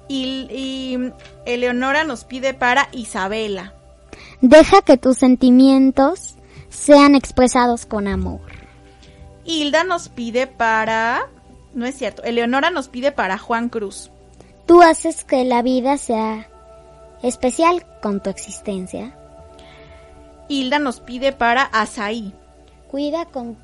Y, 0.08 0.46
y 0.50 1.12
Eleonora 1.46 2.04
nos 2.04 2.24
pide 2.24 2.54
para 2.54 2.88
Isabela. 2.92 3.74
Deja 4.40 4.82
que 4.82 4.96
tus 4.96 5.18
sentimientos 5.18 6.34
sean 6.68 7.14
expresados 7.14 7.86
con 7.86 8.06
amor. 8.08 8.40
Hilda 9.44 9.84
nos 9.84 10.08
pide 10.08 10.46
para... 10.46 11.28
No 11.74 11.86
es 11.86 11.96
cierto. 11.96 12.22
Eleonora 12.22 12.70
nos 12.70 12.88
pide 12.88 13.12
para 13.12 13.38
Juan 13.38 13.68
Cruz. 13.68 14.10
Tú 14.66 14.82
haces 14.82 15.24
que 15.24 15.44
la 15.44 15.62
vida 15.62 15.96
sea 15.98 16.48
especial 17.22 17.84
con 18.00 18.20
tu 18.22 18.30
existencia. 18.30 19.16
Hilda 20.48 20.78
nos 20.78 21.00
pide 21.00 21.32
para 21.32 21.62
Asaí. 21.62 22.32
Cuida 22.88 23.24
con 23.26 23.56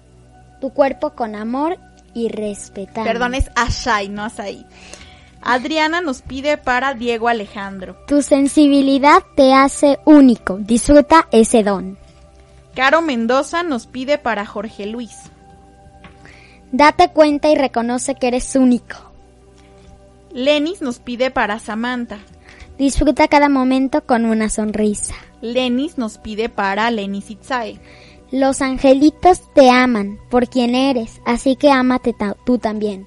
tu 0.60 0.70
cuerpo 0.70 1.10
con 1.10 1.34
amor 1.34 1.78
y 2.14 2.28
respetar. 2.28 3.04
Perdón, 3.04 3.34
es 3.34 3.50
Ashai, 3.54 4.08
no 4.08 4.24
Asai. 4.24 4.66
Adriana 5.42 6.00
nos 6.00 6.22
pide 6.22 6.58
para 6.58 6.94
Diego 6.94 7.28
Alejandro. 7.28 7.96
Tu 8.08 8.22
sensibilidad 8.22 9.22
te 9.36 9.54
hace 9.54 10.00
único. 10.04 10.56
Disfruta 10.58 11.28
ese 11.30 11.62
don. 11.62 11.98
Caro 12.74 13.00
Mendoza 13.00 13.62
nos 13.62 13.86
pide 13.86 14.18
para 14.18 14.44
Jorge 14.44 14.86
Luis. 14.86 15.14
Date 16.72 17.10
cuenta 17.10 17.48
y 17.48 17.54
reconoce 17.54 18.16
que 18.16 18.28
eres 18.28 18.56
único. 18.56 18.96
Lenis 20.32 20.82
nos 20.82 20.98
pide 20.98 21.30
para 21.30 21.58
Samantha. 21.58 22.18
Disfruta 22.76 23.28
cada 23.28 23.48
momento 23.48 24.04
con 24.04 24.24
una 24.24 24.50
sonrisa. 24.50 25.14
Lenis 25.40 25.96
nos 25.96 26.18
pide 26.18 26.48
para 26.48 26.90
Lenis 26.90 27.30
Itzae. 27.30 27.78
Los 28.30 28.60
angelitos 28.60 29.42
te 29.54 29.70
aman 29.70 30.18
por 30.30 30.48
quien 30.48 30.74
eres, 30.74 31.20
así 31.24 31.56
que 31.56 31.70
ámate 31.70 32.14
tú 32.44 32.58
también. 32.58 33.06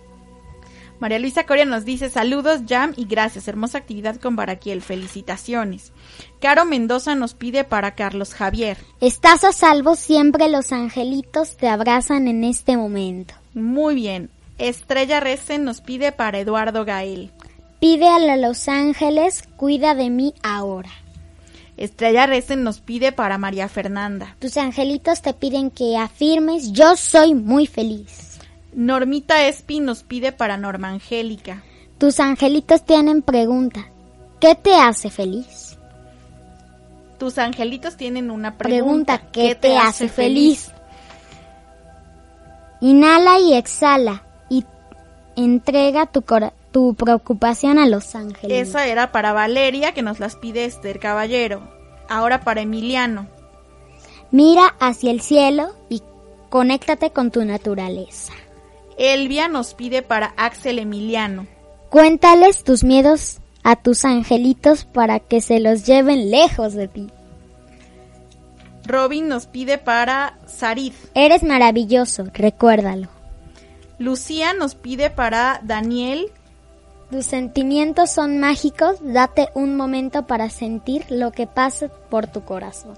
María 1.00 1.20
Luisa 1.20 1.46
Coria 1.46 1.66
nos 1.66 1.86
dice 1.86 2.10
saludos, 2.10 2.62
Jam, 2.68 2.94
y 2.98 3.06
gracias. 3.06 3.48
Hermosa 3.48 3.78
actividad 3.78 4.18
con 4.18 4.36
Baraquiel. 4.36 4.82
Felicitaciones. 4.82 5.94
Caro 6.42 6.66
Mendoza 6.66 7.16
nos 7.16 7.34
pide 7.34 7.64
para 7.64 7.96
Carlos 7.96 8.34
Javier. 8.34 8.78
Estás 9.00 9.46
a 9.46 9.54
salvo, 9.54 9.96
siempre 9.96 10.50
los 10.50 10.74
angelitos 10.74 11.56
te 11.56 11.70
abrazan 11.70 12.28
en 12.28 12.44
este 12.44 12.76
momento. 12.76 13.34
Muy 13.54 13.96
bien. 13.96 14.30
Estrella 14.58 15.22
Recen 15.22 15.64
nos 15.64 15.80
pide 15.80 16.12
para 16.12 16.40
Eduardo 16.40 16.84
Gael. 16.84 17.32
Pide 17.80 18.10
a 18.10 18.20
los 18.36 18.68
ángeles, 18.68 19.48
cuida 19.56 19.96
de 19.96 20.10
mí 20.10 20.34
ahora. 20.44 20.90
Estrella 21.80 22.26
Recen 22.26 22.64
nos 22.64 22.82
pide 22.82 23.14
para 23.14 23.38
María 23.38 23.70
Fernanda. 23.70 24.36
Tus 24.40 24.58
angelitos 24.58 25.22
te 25.22 25.34
piden 25.34 25.72
que 25.72 25.98
afirmes, 25.98 26.74
yo 26.74 26.98
soy 26.98 27.34
muy 27.36 27.68
feliz. 27.68 28.38
Normita 28.74 29.48
Espi 29.48 29.80
nos 29.80 30.04
pide 30.04 30.34
para 30.34 30.58
Norma 30.58 30.90
Angélica. 30.90 31.64
Tus 31.98 32.20
angelitos 32.20 32.84
tienen 32.86 33.22
pregunta, 33.22 33.88
¿qué 34.42 34.56
te 34.56 34.76
hace 34.76 35.10
feliz? 35.10 35.78
Tus 37.18 37.38
angelitos 37.38 37.96
tienen 37.96 38.30
una 38.30 38.58
pregunta. 38.58 39.18
Pregunta, 39.18 39.32
¿qué 39.32 39.56
te 39.56 39.78
hace 39.78 40.10
feliz? 40.10 40.72
Inhala 42.82 43.40
y 43.40 43.54
exhala 43.54 44.24
y 44.50 44.66
entrega 45.36 46.06
tu, 46.08 46.22
cora- 46.24 46.54
tu 46.72 46.94
preocupación 46.96 47.80
a 47.80 47.88
los 47.88 48.16
ángeles. 48.16 48.70
Esa 48.70 48.88
era 48.88 49.12
para 49.12 49.34
Valeria, 49.34 49.94
que 49.94 50.02
nos 50.02 50.20
las 50.20 50.36
pide 50.36 50.66
Esther 50.66 51.00
Caballero. 51.00 51.62
Ahora 52.10 52.42
para 52.42 52.62
Emiliano. 52.62 53.28
Mira 54.32 54.76
hacia 54.80 55.12
el 55.12 55.22
cielo 55.22 55.76
y 55.90 56.04
conéctate 56.50 57.12
con 57.12 57.32
tu 57.32 57.44
naturaleza. 57.46 58.34
Elvia 58.98 59.48
nos 59.48 59.74
pide 59.74 60.02
para 60.02 60.34
Axel 60.38 60.80
Emiliano. 60.80 61.48
Cuéntales 61.90 62.64
tus 62.64 62.84
miedos 62.84 63.40
a 63.64 63.76
tus 63.76 64.06
angelitos 64.06 64.86
para 64.86 65.20
que 65.20 65.42
se 65.42 65.60
los 65.60 65.86
lleven 65.86 66.32
lejos 66.32 66.74
de 66.74 66.88
ti. 66.88 67.08
Robin 68.86 69.28
nos 69.28 69.46
pide 69.46 69.78
para 69.78 70.40
Sarid. 70.48 70.94
Eres 71.14 71.44
maravilloso, 71.44 72.26
recuérdalo. 72.34 73.08
Lucía 74.00 74.54
nos 74.54 74.76
pide 74.76 75.10
para 75.10 75.62
Daniel. 75.64 76.32
Tus 77.12 77.26
sentimientos 77.26 78.12
son 78.12 78.40
mágicos, 78.40 78.98
date 79.02 79.50
un 79.56 79.76
momento 79.76 80.28
para 80.28 80.50
sentir 80.50 81.06
lo 81.10 81.32
que 81.32 81.48
pasa 81.48 81.88
por 81.88 82.28
tu 82.28 82.44
corazón. 82.44 82.98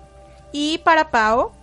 Y 0.52 0.80
para 0.80 1.12
Pao. 1.12 1.54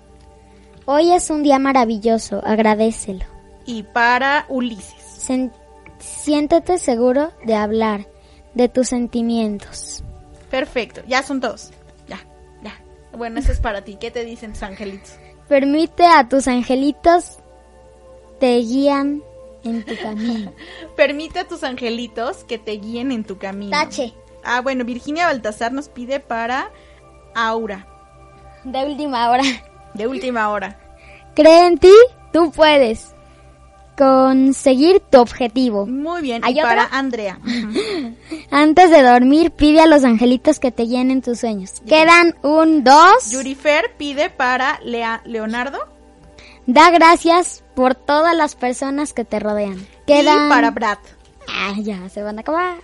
Hoy 0.87 1.13
es 1.13 1.29
un 1.29 1.43
día 1.43 1.59
maravilloso, 1.59 2.41
agradecelo. 2.45 3.25
Y 3.67 3.83
para 3.83 4.47
Ulises. 4.49 4.95
Sen- 5.29 5.53
siéntete 5.99 6.79
seguro 6.79 7.33
de 7.45 7.55
hablar 7.55 8.07
de 8.55 8.71
tus 8.71 8.89
sentimientos. 8.89 10.03
Perfecto, 10.51 11.03
ya 11.07 11.23
son 11.23 11.43
todos. 11.43 11.71
Ya, 12.09 12.19
ya. 12.63 12.73
Bueno, 13.15 13.41
eso 13.41 13.53
es 13.53 13.61
para 13.61 13.83
ti. 13.83 13.99
¿Qué 14.01 14.11
te 14.11 14.25
dicen 14.25 14.55
tus 14.55 14.63
angelitos? 14.63 15.13
Permite 15.49 16.07
a 16.07 16.27
tus 16.29 16.49
angelitos 16.49 17.39
te 18.41 18.57
guían 18.59 19.23
en 19.65 19.85
tu 19.85 19.95
camino. 20.03 20.53
Permite 20.97 21.41
a 21.41 21.49
tus 21.49 21.63
angelitos 21.65 22.45
que 22.45 22.59
te 22.59 22.73
guíen 22.73 23.13
en 23.13 23.25
tu 23.25 23.39
camino. 23.39 23.71
Tache. 23.71 24.15
Ah, 24.45 24.61
bueno, 24.61 24.85
Virginia 24.85 25.27
Baltasar 25.27 25.73
nos 25.73 25.89
pide 25.89 26.21
para 26.21 26.71
Aura, 27.35 27.87
De 28.65 28.85
última 28.85 29.31
hora. 29.31 29.43
de 29.95 30.07
última 30.07 30.49
hora. 30.51 30.79
Cree 31.35 31.67
en 31.67 31.79
ti, 31.79 31.93
tú 32.33 32.51
puedes 32.53 33.15
conseguir 33.97 35.01
tu 35.01 35.19
objetivo. 35.19 35.87
Muy 35.87 36.23
bien. 36.23 36.45
¿Hay 36.45 36.55
y 36.55 36.61
otra? 36.61 36.69
para 36.69 36.85
Andrea. 36.97 37.39
Antes 38.51 38.91
de 38.91 39.03
dormir, 39.03 39.51
pide 39.51 39.81
a 39.81 39.87
los 39.87 40.05
angelitos 40.05 40.61
que 40.61 40.71
te 40.71 40.87
llenen 40.87 41.21
tus 41.21 41.41
sueños. 41.41 41.75
Quedan 41.87 42.37
un, 42.43 42.85
dos. 42.85 43.31
Yurifer 43.33 43.93
pide 43.99 44.31
para 44.31 44.79
Lea- 44.85 45.21
Leonardo. 45.25 45.79
Da 46.69 46.91
gracias 46.91 47.65
por 47.75 47.95
todas 47.95 48.37
las 48.37 48.55
personas 48.55 49.15
que 49.15 49.25
te 49.25 49.41
rodean. 49.41 49.87
Quedan... 50.07 50.49
Y 50.49 50.49
para 50.51 50.71
Brad. 50.71 50.99
Ah, 51.49 51.73
ya, 51.79 52.11
se 52.11 52.23
van 52.23 52.37
a 52.37 52.43
acabar. 52.43 52.77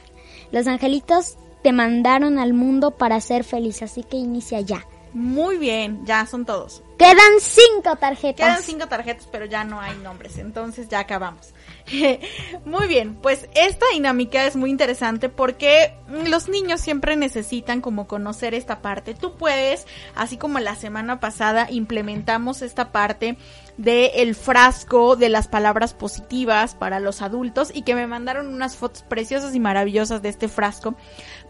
Los 0.52 0.66
angelitos 0.66 1.36
te 1.62 1.70
mandaron 1.70 2.38
al 2.38 2.54
mundo 2.54 2.92
para 2.92 3.20
ser 3.20 3.44
feliz, 3.44 3.82
así 3.82 4.02
que 4.02 4.16
inicia 4.16 4.62
ya. 4.62 4.86
Muy 5.12 5.58
bien, 5.58 6.00
ya 6.06 6.24
son 6.24 6.46
todos. 6.46 6.82
Quedan 6.96 7.40
cinco 7.40 7.96
tarjetas. 7.96 8.46
Quedan 8.46 8.62
cinco 8.62 8.88
tarjetas, 8.88 9.28
pero 9.30 9.44
ya 9.44 9.64
no 9.64 9.78
hay 9.78 9.94
nombres, 9.98 10.38
entonces 10.38 10.88
ya 10.88 11.00
acabamos. 11.00 11.52
muy 12.64 12.86
bien, 12.86 13.14
pues 13.16 13.48
esta 13.54 13.86
dinámica 13.92 14.46
es 14.46 14.56
muy 14.56 14.70
interesante 14.70 15.28
porque 15.28 15.94
los 16.08 16.48
niños 16.48 16.80
siempre 16.80 17.16
necesitan 17.16 17.80
como 17.80 18.06
conocer 18.06 18.54
esta 18.54 18.80
parte. 18.80 19.14
Tú 19.14 19.36
puedes, 19.36 19.86
así 20.14 20.36
como 20.38 20.60
la 20.60 20.76
semana 20.76 21.20
pasada 21.20 21.66
implementamos 21.70 22.62
esta 22.62 22.90
parte 22.90 23.36
de 23.76 24.06
el 24.16 24.34
frasco 24.34 25.16
de 25.16 25.28
las 25.28 25.48
palabras 25.48 25.94
positivas 25.94 26.74
para 26.74 27.00
los 27.00 27.22
adultos 27.22 27.70
y 27.74 27.82
que 27.82 27.94
me 27.94 28.06
mandaron 28.06 28.46
unas 28.46 28.76
fotos 28.76 29.02
preciosas 29.02 29.54
y 29.54 29.60
maravillosas 29.60 30.22
de 30.22 30.30
este 30.30 30.48
frasco. 30.48 30.94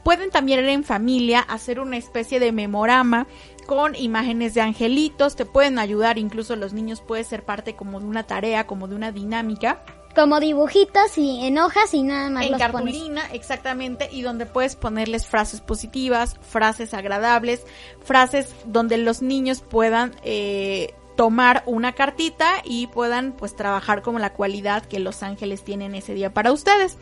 Pueden 0.02 0.30
también 0.30 0.64
en 0.66 0.84
familia 0.84 1.40
hacer 1.40 1.80
una 1.80 1.96
especie 1.96 2.40
de 2.40 2.52
memorama 2.52 3.26
con 3.66 3.94
imágenes 3.94 4.52
de 4.52 4.60
angelitos, 4.60 5.36
te 5.36 5.46
pueden 5.46 5.78
ayudar, 5.78 6.18
incluso 6.18 6.54
los 6.56 6.74
niños 6.74 7.00
puede 7.00 7.24
ser 7.24 7.44
parte 7.44 7.74
como 7.74 8.00
de 8.00 8.06
una 8.06 8.24
tarea, 8.24 8.66
como 8.66 8.88
de 8.88 8.94
una 8.94 9.12
dinámica. 9.12 9.82
Como 10.14 10.40
dibujitos 10.40 11.18
y 11.18 11.44
en 11.46 11.58
hojas 11.58 11.92
y 11.92 12.02
nada 12.02 12.30
más 12.30 12.44
en 12.44 12.52
los 12.52 12.60
pones. 12.60 12.72
cartulina, 12.72 13.22
exactamente, 13.32 14.08
y 14.12 14.22
donde 14.22 14.46
puedes 14.46 14.76
ponerles 14.76 15.26
frases 15.26 15.60
positivas, 15.60 16.36
frases 16.40 16.94
agradables, 16.94 17.62
frases 18.04 18.54
donde 18.66 18.96
los 18.98 19.22
niños 19.22 19.60
puedan 19.60 20.14
eh, 20.22 20.94
tomar 21.16 21.62
una 21.66 21.92
cartita 21.92 22.62
y 22.64 22.86
puedan 22.88 23.32
pues 23.32 23.56
trabajar 23.56 24.02
como 24.02 24.18
la 24.18 24.32
cualidad 24.32 24.84
que 24.84 24.98
los 24.98 25.22
ángeles 25.22 25.64
tienen 25.64 25.94
ese 25.94 26.14
día 26.14 26.32
para 26.32 26.52
ustedes. 26.52 26.96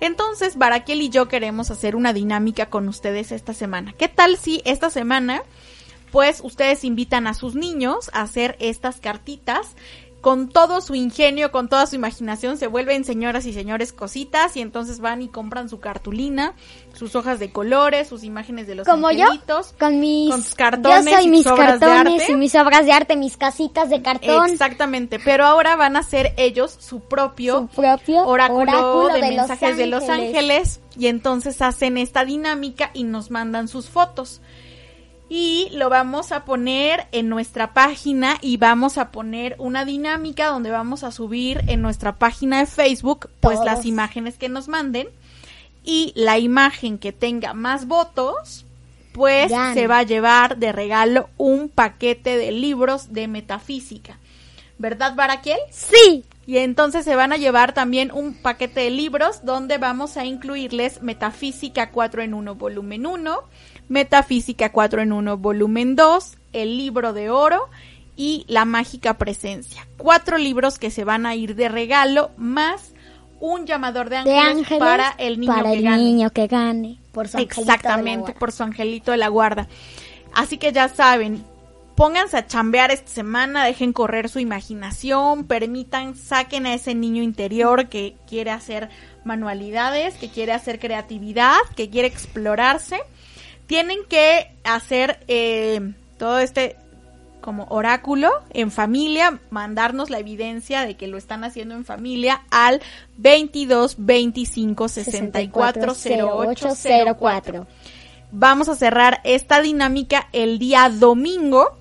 Entonces, 0.00 0.56
Baraquiel 0.56 1.02
y 1.02 1.08
yo 1.08 1.28
queremos 1.28 1.70
hacer 1.70 1.96
una 1.96 2.12
dinámica 2.12 2.66
con 2.66 2.88
ustedes 2.88 3.32
esta 3.32 3.54
semana. 3.54 3.94
¿Qué 3.96 4.08
tal 4.08 4.36
si 4.36 4.62
esta 4.64 4.90
semana 4.90 5.42
pues 6.14 6.42
ustedes 6.44 6.84
invitan 6.84 7.26
a 7.26 7.34
sus 7.34 7.56
niños 7.56 8.08
a 8.12 8.20
hacer 8.20 8.56
estas 8.60 9.00
cartitas 9.00 9.74
con 10.24 10.48
todo 10.48 10.80
su 10.80 10.94
ingenio, 10.94 11.52
con 11.52 11.68
toda 11.68 11.84
su 11.84 11.96
imaginación, 11.96 12.56
se 12.56 12.66
vuelven 12.66 13.04
señoras 13.04 13.44
y 13.44 13.52
señores 13.52 13.92
cositas 13.92 14.56
y 14.56 14.62
entonces 14.62 15.00
van 15.00 15.20
y 15.20 15.28
compran 15.28 15.68
su 15.68 15.80
cartulina, 15.80 16.54
sus 16.94 17.14
hojas 17.14 17.38
de 17.38 17.52
colores, 17.52 18.08
sus 18.08 18.24
imágenes 18.24 18.66
de 18.66 18.74
los 18.74 18.88
Como 18.88 19.10
yo, 19.10 19.24
angelitos. 19.26 19.74
con 19.78 20.00
mis 20.00 20.30
con 20.30 20.42
sus 20.42 20.54
cartones 20.54 21.04
Yo 21.04 21.10
soy 21.18 21.24
y 21.26 21.28
mis 21.28 21.42
sus 21.42 21.52
obras 21.52 21.78
de 21.78 21.86
cartones 21.86 22.22
arte. 22.22 22.32
y 22.32 22.36
mis 22.36 22.54
obras 22.54 22.86
de 22.86 22.92
arte, 22.92 23.16
mis 23.16 23.36
casitas 23.36 23.90
de 23.90 24.00
cartón. 24.00 24.48
Exactamente, 24.48 25.20
pero 25.22 25.44
ahora 25.44 25.76
van 25.76 25.94
a 25.98 26.02
ser 26.02 26.32
ellos 26.38 26.74
su 26.80 27.00
propio, 27.00 27.68
Su 27.70 27.82
propio 27.82 28.24
oráculo, 28.26 28.62
oráculo 28.62 29.08
de, 29.08 29.20
de 29.20 29.30
Los 29.32 29.36
mensajes 29.48 29.76
de 29.76 29.86
Los. 29.88 30.08
Ángeles 30.08 30.80
y 30.98 31.08
entonces 31.08 31.60
hacen 31.60 31.98
esta 31.98 32.24
dinámica 32.24 32.90
y 32.94 33.04
nos 33.04 33.30
mandan 33.30 33.68
sus 33.68 33.90
fotos. 33.90 34.40
Y 35.36 35.68
lo 35.72 35.90
vamos 35.90 36.30
a 36.30 36.44
poner 36.44 37.08
en 37.10 37.28
nuestra 37.28 37.74
página 37.74 38.38
y 38.40 38.56
vamos 38.56 38.98
a 38.98 39.10
poner 39.10 39.56
una 39.58 39.84
dinámica 39.84 40.46
donde 40.46 40.70
vamos 40.70 41.02
a 41.02 41.10
subir 41.10 41.64
en 41.66 41.82
nuestra 41.82 42.14
página 42.20 42.60
de 42.60 42.66
Facebook 42.66 43.28
pues 43.40 43.56
Todos. 43.56 43.66
las 43.66 43.84
imágenes 43.84 44.38
que 44.38 44.48
nos 44.48 44.68
manden 44.68 45.08
y 45.82 46.12
la 46.14 46.38
imagen 46.38 46.98
que 46.98 47.10
tenga 47.10 47.52
más 47.52 47.88
votos 47.88 48.64
pues 49.12 49.50
se 49.50 49.88
va 49.88 49.98
a 49.98 50.02
llevar 50.04 50.56
de 50.58 50.70
regalo 50.70 51.28
un 51.36 51.68
paquete 51.68 52.36
de 52.36 52.52
libros 52.52 53.12
de 53.12 53.26
metafísica. 53.26 54.20
¿Verdad, 54.78 55.16
Baraquiel? 55.16 55.58
Sí. 55.72 56.24
Y 56.46 56.58
entonces 56.58 57.04
se 57.04 57.16
van 57.16 57.32
a 57.32 57.38
llevar 57.38 57.72
también 57.72 58.12
un 58.12 58.34
paquete 58.34 58.80
de 58.80 58.90
libros 58.90 59.44
donde 59.44 59.78
vamos 59.78 60.16
a 60.16 60.26
incluirles 60.26 61.02
Metafísica 61.02 61.90
4 61.90 62.22
en 62.22 62.34
1 62.34 62.54
volumen 62.54 63.06
1, 63.06 63.44
Metafísica 63.88 64.72
4 64.72 65.02
en 65.02 65.12
1 65.12 65.36
volumen 65.38 65.96
2, 65.96 66.36
el 66.52 66.76
libro 66.76 67.12
de 67.12 67.30
oro 67.30 67.68
y 68.16 68.44
La 68.48 68.64
mágica 68.64 69.14
presencia. 69.18 69.86
Cuatro 69.96 70.38
libros 70.38 70.78
que 70.78 70.90
se 70.90 71.04
van 71.04 71.26
a 71.26 71.34
ir 71.34 71.54
de 71.54 71.68
regalo 71.68 72.30
más 72.36 72.94
un 73.40 73.66
llamador 73.66 74.08
de 74.08 74.18
ángeles, 74.18 74.42
De 74.42 74.50
ángeles 74.50 74.80
para 74.80 75.14
el 75.18 75.38
niño 75.38 75.52
para 75.52 75.70
que 75.70 75.76
el 75.76 75.82
gane. 75.82 76.02
niño 76.02 76.30
que 76.30 76.46
gane. 76.46 76.98
Por 77.12 77.28
su 77.28 77.38
Exactamente, 77.38 78.32
por 78.32 78.52
su 78.52 78.62
angelito 78.62 79.10
de 79.10 79.18
la 79.18 79.28
guarda. 79.28 79.68
Así 80.32 80.56
que 80.56 80.72
ya 80.72 80.88
saben, 80.88 81.44
pónganse 81.94 82.36
a 82.36 82.46
chambear 82.46 82.90
esta 82.90 83.10
semana, 83.10 83.64
dejen 83.64 83.92
correr 83.92 84.28
su 84.28 84.38
imaginación, 84.38 85.44
permitan, 85.44 86.16
saquen 86.16 86.66
a 86.66 86.74
ese 86.74 86.94
niño 86.94 87.22
interior 87.22 87.88
que 87.88 88.16
quiere 88.26 88.50
hacer 88.50 88.88
manualidades, 89.24 90.14
que 90.14 90.28
quiere 90.28 90.52
hacer 90.52 90.78
creatividad, 90.78 91.58
que 91.76 91.90
quiere 91.90 92.08
explorarse. 92.08 93.00
Tienen 93.66 93.98
que 94.08 94.50
hacer 94.64 95.20
eh, 95.28 95.92
todo 96.18 96.38
este 96.38 96.76
como 97.40 97.66
oráculo 97.68 98.30
en 98.54 98.70
familia, 98.70 99.38
mandarnos 99.50 100.08
la 100.08 100.18
evidencia 100.18 100.86
de 100.86 100.96
que 100.96 101.08
lo 101.08 101.18
están 101.18 101.44
haciendo 101.44 101.74
en 101.74 101.84
familia 101.84 102.42
al 102.50 102.80
22 103.18 103.96
25 103.98 104.88
64 104.88 105.92
08 105.92 106.68
04. 107.18 107.66
Vamos 108.32 108.70
a 108.70 108.76
cerrar 108.76 109.20
esta 109.24 109.60
dinámica 109.60 110.26
el 110.32 110.58
día 110.58 110.88
domingo. 110.88 111.76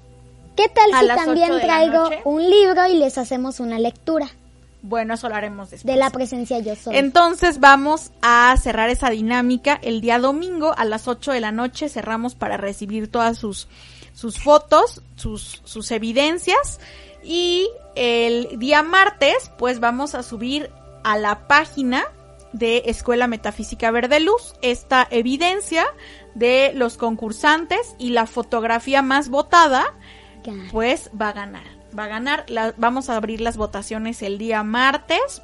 ¿Qué 0.57 0.67
tal 0.67 0.91
si 0.99 1.07
también 1.07 1.51
traigo 1.61 2.09
un 2.25 2.49
libro 2.49 2.85
y 2.87 2.95
les 2.95 3.17
hacemos 3.17 3.61
una 3.61 3.79
lectura 3.79 4.29
Bueno, 4.83 5.13
eso 5.13 5.29
lo 5.29 5.35
haremos 5.35 5.71
después. 5.71 5.91
de 5.93 5.97
la 5.97 6.09
presencia 6.09 6.59
yo 6.59 6.75
soy? 6.75 6.97
Entonces 6.97 7.61
vamos 7.61 8.11
a 8.21 8.55
cerrar 8.57 8.89
esa 8.89 9.09
dinámica 9.09 9.79
el 9.81 10.01
día 10.01 10.19
domingo 10.19 10.73
a 10.77 10.83
las 10.83 11.07
8 11.07 11.31
de 11.31 11.39
la 11.39 11.53
noche. 11.53 11.87
Cerramos 11.87 12.35
para 12.35 12.57
recibir 12.57 13.07
todas 13.07 13.37
sus, 13.37 13.69
sus 14.13 14.39
fotos, 14.39 15.01
sus, 15.15 15.61
sus 15.63 15.89
evidencias. 15.91 16.81
Y 17.23 17.69
el 17.95 18.59
día 18.59 18.83
martes, 18.83 19.51
pues 19.57 19.79
vamos 19.79 20.15
a 20.15 20.21
subir 20.21 20.69
a 21.05 21.17
la 21.17 21.47
página 21.47 22.03
de 22.51 22.83
Escuela 22.85 23.27
Metafísica 23.27 23.89
Verde 23.89 24.19
Luz 24.19 24.53
esta 24.61 25.07
evidencia 25.09 25.85
de 26.35 26.73
los 26.75 26.97
concursantes 26.97 27.95
y 27.97 28.09
la 28.09 28.27
fotografía 28.27 29.01
más 29.01 29.29
votada 29.29 29.85
pues 30.71 31.09
va 31.19 31.29
a 31.29 31.33
ganar. 31.33 31.82
Va 31.97 32.05
a 32.05 32.07
ganar. 32.07 32.45
La- 32.47 32.73
vamos 32.77 33.09
a 33.09 33.15
abrir 33.15 33.41
las 33.41 33.57
votaciones 33.57 34.21
el 34.21 34.37
día 34.37 34.63
martes, 34.63 35.41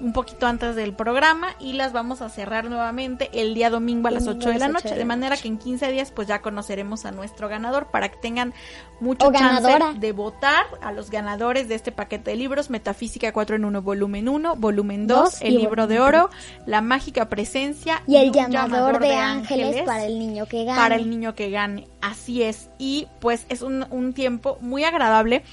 un 0.00 0.12
poquito 0.12 0.46
antes 0.48 0.74
del 0.74 0.94
programa, 0.94 1.50
y 1.60 1.74
las 1.74 1.92
vamos 1.92 2.22
a 2.22 2.28
cerrar 2.28 2.64
nuevamente 2.64 3.30
el 3.34 3.54
día 3.54 3.70
domingo 3.70 4.08
a 4.08 4.10
las 4.10 4.24
Domingo 4.24 4.46
8 4.46 4.52
de 4.54 4.58
la 4.58 4.66
noche. 4.66 4.88
de 4.88 4.96
De 4.96 5.04
manera 5.04 5.36
que 5.36 5.46
en 5.46 5.58
15 5.58 5.92
días, 5.92 6.10
pues 6.10 6.26
ya 6.26 6.40
conoceremos 6.42 7.04
a 7.04 7.12
nuestro 7.12 7.48
ganador 7.48 7.86
para 7.92 8.08
que 8.08 8.16
tengan 8.16 8.52
mucho 8.98 9.28
O 9.28 9.32
chance 9.32 9.62
ganadora. 9.62 9.92
de 10.00 10.10
votar 10.10 10.64
a 10.80 10.90
los 10.90 11.08
ganadores 11.10 11.68
de 11.68 11.76
este 11.76 11.92
paquete 11.92 12.30
de 12.32 12.36
libros: 12.36 12.68
Metafísica 12.68 13.32
4 13.32 13.54
en 13.54 13.64
1, 13.64 13.80
volumen 13.82 14.28
1, 14.28 14.56
volumen 14.56 15.06
2, 15.06 15.18
Dos 15.24 15.42
El 15.42 15.52
y 15.54 15.58
libro 15.58 15.86
de 15.86 16.00
oro, 16.00 16.30
La 16.66 16.80
mágica 16.80 17.28
presencia 17.28 18.02
Y 18.08 18.16
el 18.16 18.30
un 18.30 18.50
llamador 18.50 18.98
de 18.98 19.14
ángeles 19.14 19.82
para 19.82 20.04
el 20.06 20.18
niño 20.18 20.46
que 20.46 20.64
gane. 20.64 20.78
para 20.80 20.96
el 20.96 21.08
niño 21.10 21.36
que 21.36 21.50
gane. 21.50 21.86
Así 22.00 22.42
es. 22.42 22.70
Y 22.78 23.06
pues 23.20 23.46
es 23.50 23.62
un, 23.62 23.86
un 23.90 24.14
tiempo 24.14 24.58
muy 24.62 24.82
agradable 24.82 25.44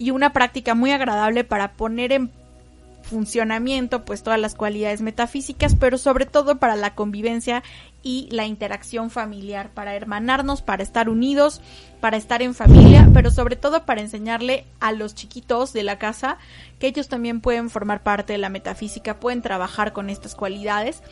y 0.00 0.12
una 0.12 0.32
práctica 0.32 0.74
muy 0.74 0.92
agradable 0.92 1.44
para 1.44 1.72
poner 1.74 2.10
en 2.12 2.30
funcionamiento 3.02 4.04
pues 4.04 4.22
todas 4.22 4.40
las 4.40 4.54
cualidades 4.54 5.02
metafísicas, 5.02 5.74
pero 5.74 5.98
sobre 5.98 6.24
todo 6.24 6.58
para 6.58 6.74
la 6.74 6.94
convivencia 6.94 7.62
y 8.02 8.28
la 8.30 8.46
interacción 8.46 9.10
familiar, 9.10 9.68
para 9.74 9.94
hermanarnos, 9.94 10.62
para 10.62 10.82
estar 10.82 11.10
unidos, 11.10 11.60
para 12.00 12.16
estar 12.16 12.40
en 12.40 12.54
familia, 12.54 13.10
pero 13.12 13.30
sobre 13.30 13.56
todo 13.56 13.84
para 13.84 14.00
enseñarle 14.00 14.64
a 14.80 14.92
los 14.92 15.14
chiquitos 15.14 15.74
de 15.74 15.82
la 15.82 15.98
casa 15.98 16.38
que 16.78 16.86
ellos 16.86 17.08
también 17.08 17.42
pueden 17.42 17.68
formar 17.68 18.02
parte 18.02 18.32
de 18.32 18.38
la 18.38 18.48
metafísica, 18.48 19.20
pueden 19.20 19.42
trabajar 19.42 19.92
con 19.92 20.08
estas 20.08 20.34
cualidades 20.34 21.02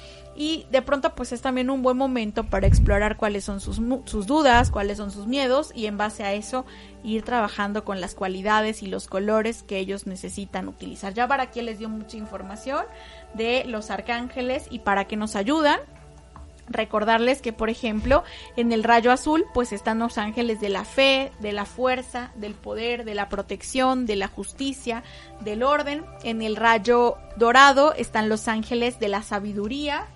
y 0.41 0.67
de 0.71 0.83
pronto 0.83 1.17
pues 1.17 1.33
es 1.33 1.43
también 1.43 1.69
un 1.69 1.83
buen 1.83 1.97
momento 1.97 2.45
para 2.45 2.69
explorar 2.69 3.17
cuáles 3.17 3.43
son 3.43 3.61
sus, 3.61 3.83
sus 4.05 4.29
dudas, 4.29 4.71
cuáles 4.71 4.99
son 4.99 5.11
sus 5.11 5.27
miedos 5.27 5.73
y 5.75 5.87
en 5.87 5.97
base 5.97 6.23
a 6.23 6.33
eso 6.33 6.65
ir 7.03 7.25
trabajando 7.25 7.85
con 7.85 8.01
las 8.01 8.15
cualidades 8.15 8.85
y 8.85 8.87
los 8.87 9.09
colores 9.09 9.65
que 9.65 9.79
ellos 9.79 10.07
necesitan 10.07 10.69
utilizar. 10.69 11.13
Ya 11.13 11.27
para 11.27 11.43
aquí 11.43 11.61
les 11.61 11.81
dio 11.81 11.89
mucha 11.89 12.17
información 12.17 12.85
de 13.35 13.65
los 13.65 13.91
arcángeles 13.91 14.69
y 14.71 14.79
para 14.79 15.07
qué 15.07 15.17
nos 15.17 15.35
ayudan. 15.35 15.81
Recordarles 16.69 17.43
que, 17.43 17.53
por 17.53 17.69
ejemplo, 17.69 18.23
en 18.57 18.71
el 18.71 18.85
rayo 18.85 19.11
azul, 19.11 19.45
pues 19.55 19.73
están 19.73 19.99
los 19.99 20.19
ángeles 20.19 20.61
de 20.61 20.69
la 20.69 20.85
fe, 20.85 21.33
de 21.41 21.53
la 21.53 21.65
fuerza, 21.65 22.31
del 22.37 22.55
poder, 22.55 23.05
de 23.05 23.15
la 23.15 23.29
protección, 23.29 24.07
de 24.07 24.15
la 24.15 24.29
justicia, 24.29 25.03
del 25.41 25.65
orden. 25.65 26.05
En 26.23 26.43
el 26.43 26.55
rayo 26.55 27.17
dorado 27.37 27.93
están 27.95 28.29
los 28.29 28.47
ángeles 28.47 29.01
de 29.01 29.09
la 29.09 29.23
sabiduría, 29.23 30.07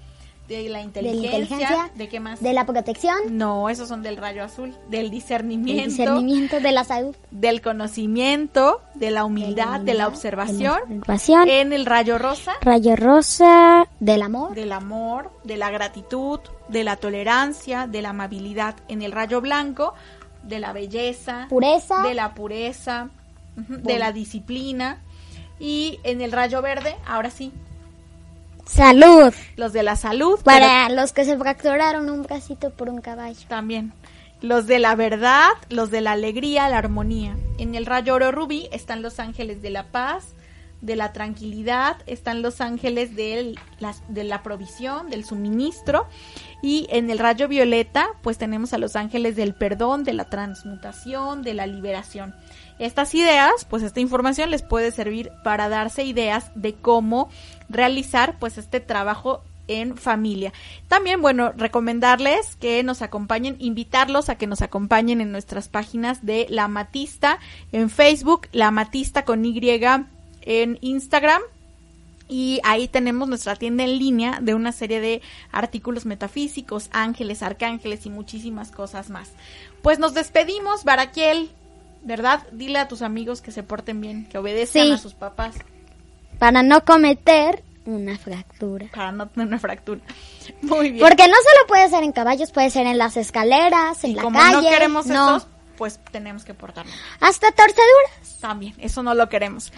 de 0.53 0.69
la 0.69 0.81
inteligencia, 0.83 1.27
inteligencia, 1.31 1.91
¿de 1.95 2.09
qué 2.09 2.21
más? 2.21 2.41
De 2.43 2.53
la 2.53 2.67
protección, 2.67 3.17
No, 3.31 3.69
esos 3.71 3.89
son 3.89 4.03
del 4.03 4.17
rayo 4.17 4.45
azul, 4.45 4.71
del 4.89 5.03
del 5.03 5.11
discernimiento, 5.11 5.85
discernimiento, 5.89 6.61
de 6.61 6.73
la 6.73 6.85
salud. 6.85 7.17
del 7.31 7.61
conocimiento, 7.61 8.81
de 8.95 9.11
la 9.11 9.25
humildad, 9.25 9.81
de 9.81 9.95
la 9.95 10.07
humildad, 10.07 10.09
observación. 10.09 10.59
de 10.89 10.95
la 10.95 10.99
observación. 10.99 11.49
En 11.49 11.73
el 11.73 11.87
rayo 11.87 12.19
rosa, 12.19 12.53
Rayo 12.61 12.97
rosa, 12.97 13.87
del 14.01 14.23
amor. 14.23 14.55
del 14.55 14.73
amor, 14.73 15.31
de 15.45 15.57
la 15.57 15.71
gratitud, 15.71 16.41
de 16.69 16.85
la 16.85 16.97
tolerancia, 16.97 17.87
de 17.87 18.03
la 18.03 18.11
amabilidad. 18.11 18.77
En 18.89 19.03
el 19.03 19.13
rayo 19.13 19.41
blanco, 19.41 19.95
de 20.43 20.61
la 20.61 20.73
belleza, 20.73 21.47
Pureza. 21.49 22.03
de 22.03 22.15
la 22.15 22.35
pureza, 22.35 23.11
de 23.57 23.99
la 23.99 24.13
disciplina. 24.13 25.01
Y 25.61 26.01
en 26.03 26.21
el 26.21 26.33
rayo 26.33 26.61
verde, 26.63 26.97
ahora 27.07 27.31
sí, 27.31 27.53
Salud. 28.65 29.33
los 29.57 29.73
de 29.73 29.83
la 29.83 29.97
salud. 29.97 30.41
Para 30.43 30.89
los 30.89 31.13
que 31.13 31.25
se 31.25 31.37
fracturaron 31.37 32.09
un 32.11 32.23
bracito 32.23 32.71
por 32.71 32.89
un 32.89 33.01
caballo. 33.01 33.47
también. 33.49 33.93
Los 34.41 34.67
de 34.67 34.81
la 34.81 34.97
verdad, 34.97 35.51
los 35.69 35.91
de 35.91 36.01
la 36.01 36.13
alegría, 36.13 36.69
la 36.69 36.79
armonía. 36.79 37.37
En 37.59 37.75
el 37.77 37.87
rayo 37.87 38.15
oro 38.15 38.33
rubí 38.33 38.69
están 38.73 39.01
los 39.01 39.21
ángeles 39.21 39.63
de 39.63 39.71
la 39.71 39.93
paz, 39.93 40.35
de 40.81 40.97
la 40.97 41.13
tranquilidad, 41.13 41.99
están 42.07 42.43
los 42.43 42.61
ángeles 42.61 43.15
de, 43.15 43.55
las, 43.79 44.03
de 44.09 44.25
la 44.25 44.43
provisión, 44.43 45.11
del 45.11 45.25
suministro. 45.25 46.09
Y 46.61 46.89
en 46.91 47.09
el 47.09 47.21
rayo 47.21 47.47
violeta, 47.47 48.09
pues 48.23 48.37
tenemos 48.37 48.73
a 48.73 48.79
los 48.79 48.97
ángeles 48.97 49.37
del 49.37 49.55
perdón, 49.55 50.03
de 50.03 50.13
la 50.13 50.29
transmutación, 50.29 51.43
de 51.43 51.55
la 51.55 51.69
liberación. 51.69 52.35
Estas 52.81 53.15
ideas, 53.15 53.65
pues 53.71 53.85
esta 53.85 54.01
información 54.01 54.51
les 54.51 54.63
puede 54.63 54.91
servir 54.91 55.31
para 55.45 55.69
darse 55.69 56.03
ideas 56.03 56.51
de 56.57 56.75
cómo 56.75 57.31
realizar 57.73 58.39
pues 58.39 58.59
este 58.59 58.81
trabajo 58.81 59.43
en 59.69 59.97
familia. 59.97 60.53
También, 60.89 61.23
bueno, 61.23 61.53
recomendarles 61.57 62.57
que 62.57 62.83
nos 62.83 63.03
acompañen, 63.03 63.57
invitarlos 63.59 64.29
a 64.29 64.37
que 64.37 64.47
nos 64.47 64.63
acompañen 64.63 65.21
en 65.21 65.33
nuestras 65.33 65.69
páginas 65.69 66.25
de 66.25 66.47
La 66.51 66.69
Matista 66.69 67.39
en 67.71 67.91
Facebook, 67.91 68.49
La 68.53 68.71
Matista 68.71 69.25
con 69.25 69.45
Y 69.45 69.61
en 70.43 70.79
Instagram. 70.81 71.43
Y 72.29 72.61
ahí 72.65 72.89
tenemos 72.89 73.29
nuestra 73.29 73.57
tienda 73.57 73.85
en 73.85 73.99
línea 73.99 74.39
de 74.41 74.55
una 74.55 74.73
serie 74.73 75.01
de 75.01 75.21
artículos 75.51 76.07
metafísicos, 76.07 76.89
ángeles, 76.93 77.43
arcángeles 77.43 78.07
y 78.07 78.11
muchísimas 78.11 78.71
cosas 78.71 79.11
más. 79.11 79.33
Pues 79.83 79.99
nos 79.99 80.15
despedimos, 80.15 80.85
Baraquiel, 80.85 81.51
¿verdad? 82.03 82.47
Dile 82.53 82.79
a 82.79 82.89
tus 82.89 83.03
amigos 83.03 83.43
que 83.43 83.53
se 83.53 83.63
porten 83.63 84.01
bien, 84.01 84.25
que 84.27 84.39
obedezcan 84.39 84.87
Sí. 84.87 84.93
a 84.93 84.99
sus 84.99 85.13
papás 85.15 85.57
Para 86.43 86.65
no 86.65 86.85
cometer 86.85 87.63
una 87.85 88.19
fractura. 88.19 88.87
para 88.93 89.13
no 89.13 89.29
tener 89.29 89.47
una 89.47 89.61
fractura. 89.61 90.01
Muy 90.63 90.91
bien. 90.91 91.07
Porque 91.07 91.29
no 91.29 91.35
solo 91.35 91.69
puede 91.69 91.89
ser 91.89 92.03
en 92.03 92.11
caballos, 92.11 92.51
puede 92.51 92.69
ser 92.69 92.89
en 92.89 92.99
las 92.99 93.17
escaleras, 93.17 94.03
en 94.03 94.11
y 94.11 94.15
la 94.15 94.23
como 94.23 94.41
calle. 94.41 94.55
no 94.55 94.63
queremos 94.63 95.07
no. 95.07 95.37
estos, 95.37 95.49
pues 95.77 96.01
tenemos 96.11 96.45
que 96.45 96.53
portarnos. 96.53 96.93
Hasta 97.21 97.53
torceduras. 97.53 98.39
También, 98.41 98.75
eso 98.79 99.05
no 99.05 99.15
lo 99.15 99.29
queremos. 99.29 99.73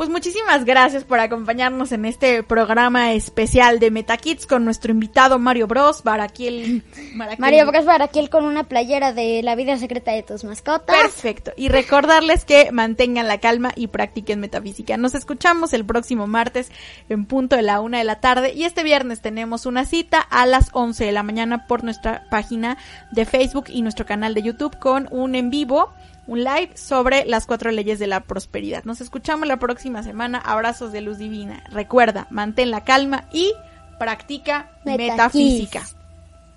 Pues 0.00 0.08
muchísimas 0.08 0.64
gracias 0.64 1.04
por 1.04 1.20
acompañarnos 1.20 1.92
en 1.92 2.06
este 2.06 2.42
programa 2.42 3.12
especial 3.12 3.78
de 3.80 3.90
MetaKids 3.90 4.46
con 4.46 4.64
nuestro 4.64 4.92
invitado 4.92 5.38
Mario 5.38 5.66
Bros. 5.66 6.02
Baraquiel. 6.02 6.82
Baraquiel- 7.14 7.38
Mario 7.38 7.66
Bros 7.66 7.84
Baraquiel 7.84 8.30
con 8.30 8.46
una 8.46 8.64
playera 8.64 9.12
de 9.12 9.42
la 9.42 9.56
vida 9.56 9.76
secreta 9.76 10.12
de 10.12 10.22
tus 10.22 10.42
mascotas. 10.44 10.96
Perfecto. 10.96 11.52
Y 11.54 11.68
recordarles 11.68 12.46
que 12.46 12.72
mantengan 12.72 13.28
la 13.28 13.40
calma 13.40 13.72
y 13.76 13.88
practiquen 13.88 14.40
metafísica. 14.40 14.96
Nos 14.96 15.14
escuchamos 15.14 15.74
el 15.74 15.84
próximo 15.84 16.26
martes 16.26 16.72
en 17.10 17.26
punto 17.26 17.56
de 17.56 17.62
la 17.62 17.82
una 17.82 17.98
de 17.98 18.04
la 18.04 18.20
tarde. 18.20 18.54
Y 18.54 18.64
este 18.64 18.82
viernes 18.82 19.20
tenemos 19.20 19.66
una 19.66 19.84
cita 19.84 20.18
a 20.18 20.46
las 20.46 20.70
11 20.72 21.04
de 21.04 21.12
la 21.12 21.22
mañana 21.22 21.66
por 21.66 21.84
nuestra 21.84 22.24
página 22.30 22.78
de 23.12 23.26
Facebook 23.26 23.66
y 23.68 23.82
nuestro 23.82 24.06
canal 24.06 24.32
de 24.32 24.44
YouTube 24.44 24.78
con 24.78 25.08
un 25.10 25.34
en 25.34 25.50
vivo, 25.50 25.92
un 26.30 26.44
live 26.44 26.70
sobre 26.74 27.24
las 27.26 27.44
cuatro 27.44 27.72
leyes 27.72 27.98
de 27.98 28.06
la 28.06 28.20
prosperidad. 28.20 28.84
Nos 28.84 29.00
escuchamos 29.00 29.48
la 29.48 29.58
próxima 29.58 30.04
semana. 30.04 30.38
Abrazos 30.38 30.92
de 30.92 31.00
luz 31.00 31.18
divina. 31.18 31.64
Recuerda, 31.72 32.28
mantén 32.30 32.70
la 32.70 32.84
calma 32.84 33.24
y 33.32 33.52
practica 33.98 34.70
metafísica. 34.84 35.82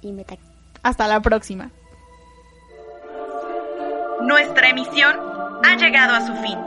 Y 0.04 0.12
meta 0.12 0.36
Hasta 0.84 1.08
la 1.08 1.22
próxima. 1.22 1.72
Nuestra 4.22 4.70
emisión 4.70 5.16
ha 5.64 5.76
llegado 5.76 6.14
a 6.14 6.28
su 6.28 6.34
fin. 6.36 6.60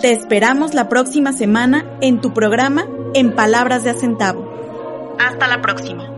Te 0.00 0.12
esperamos 0.12 0.74
la 0.74 0.90
próxima 0.90 1.32
semana 1.32 1.86
en 2.02 2.20
tu 2.20 2.34
programa 2.34 2.86
En 3.14 3.34
Palabras 3.34 3.82
de 3.82 3.90
Acentavo. 3.90 5.16
Hasta 5.18 5.48
la 5.48 5.62
próxima. 5.62 6.11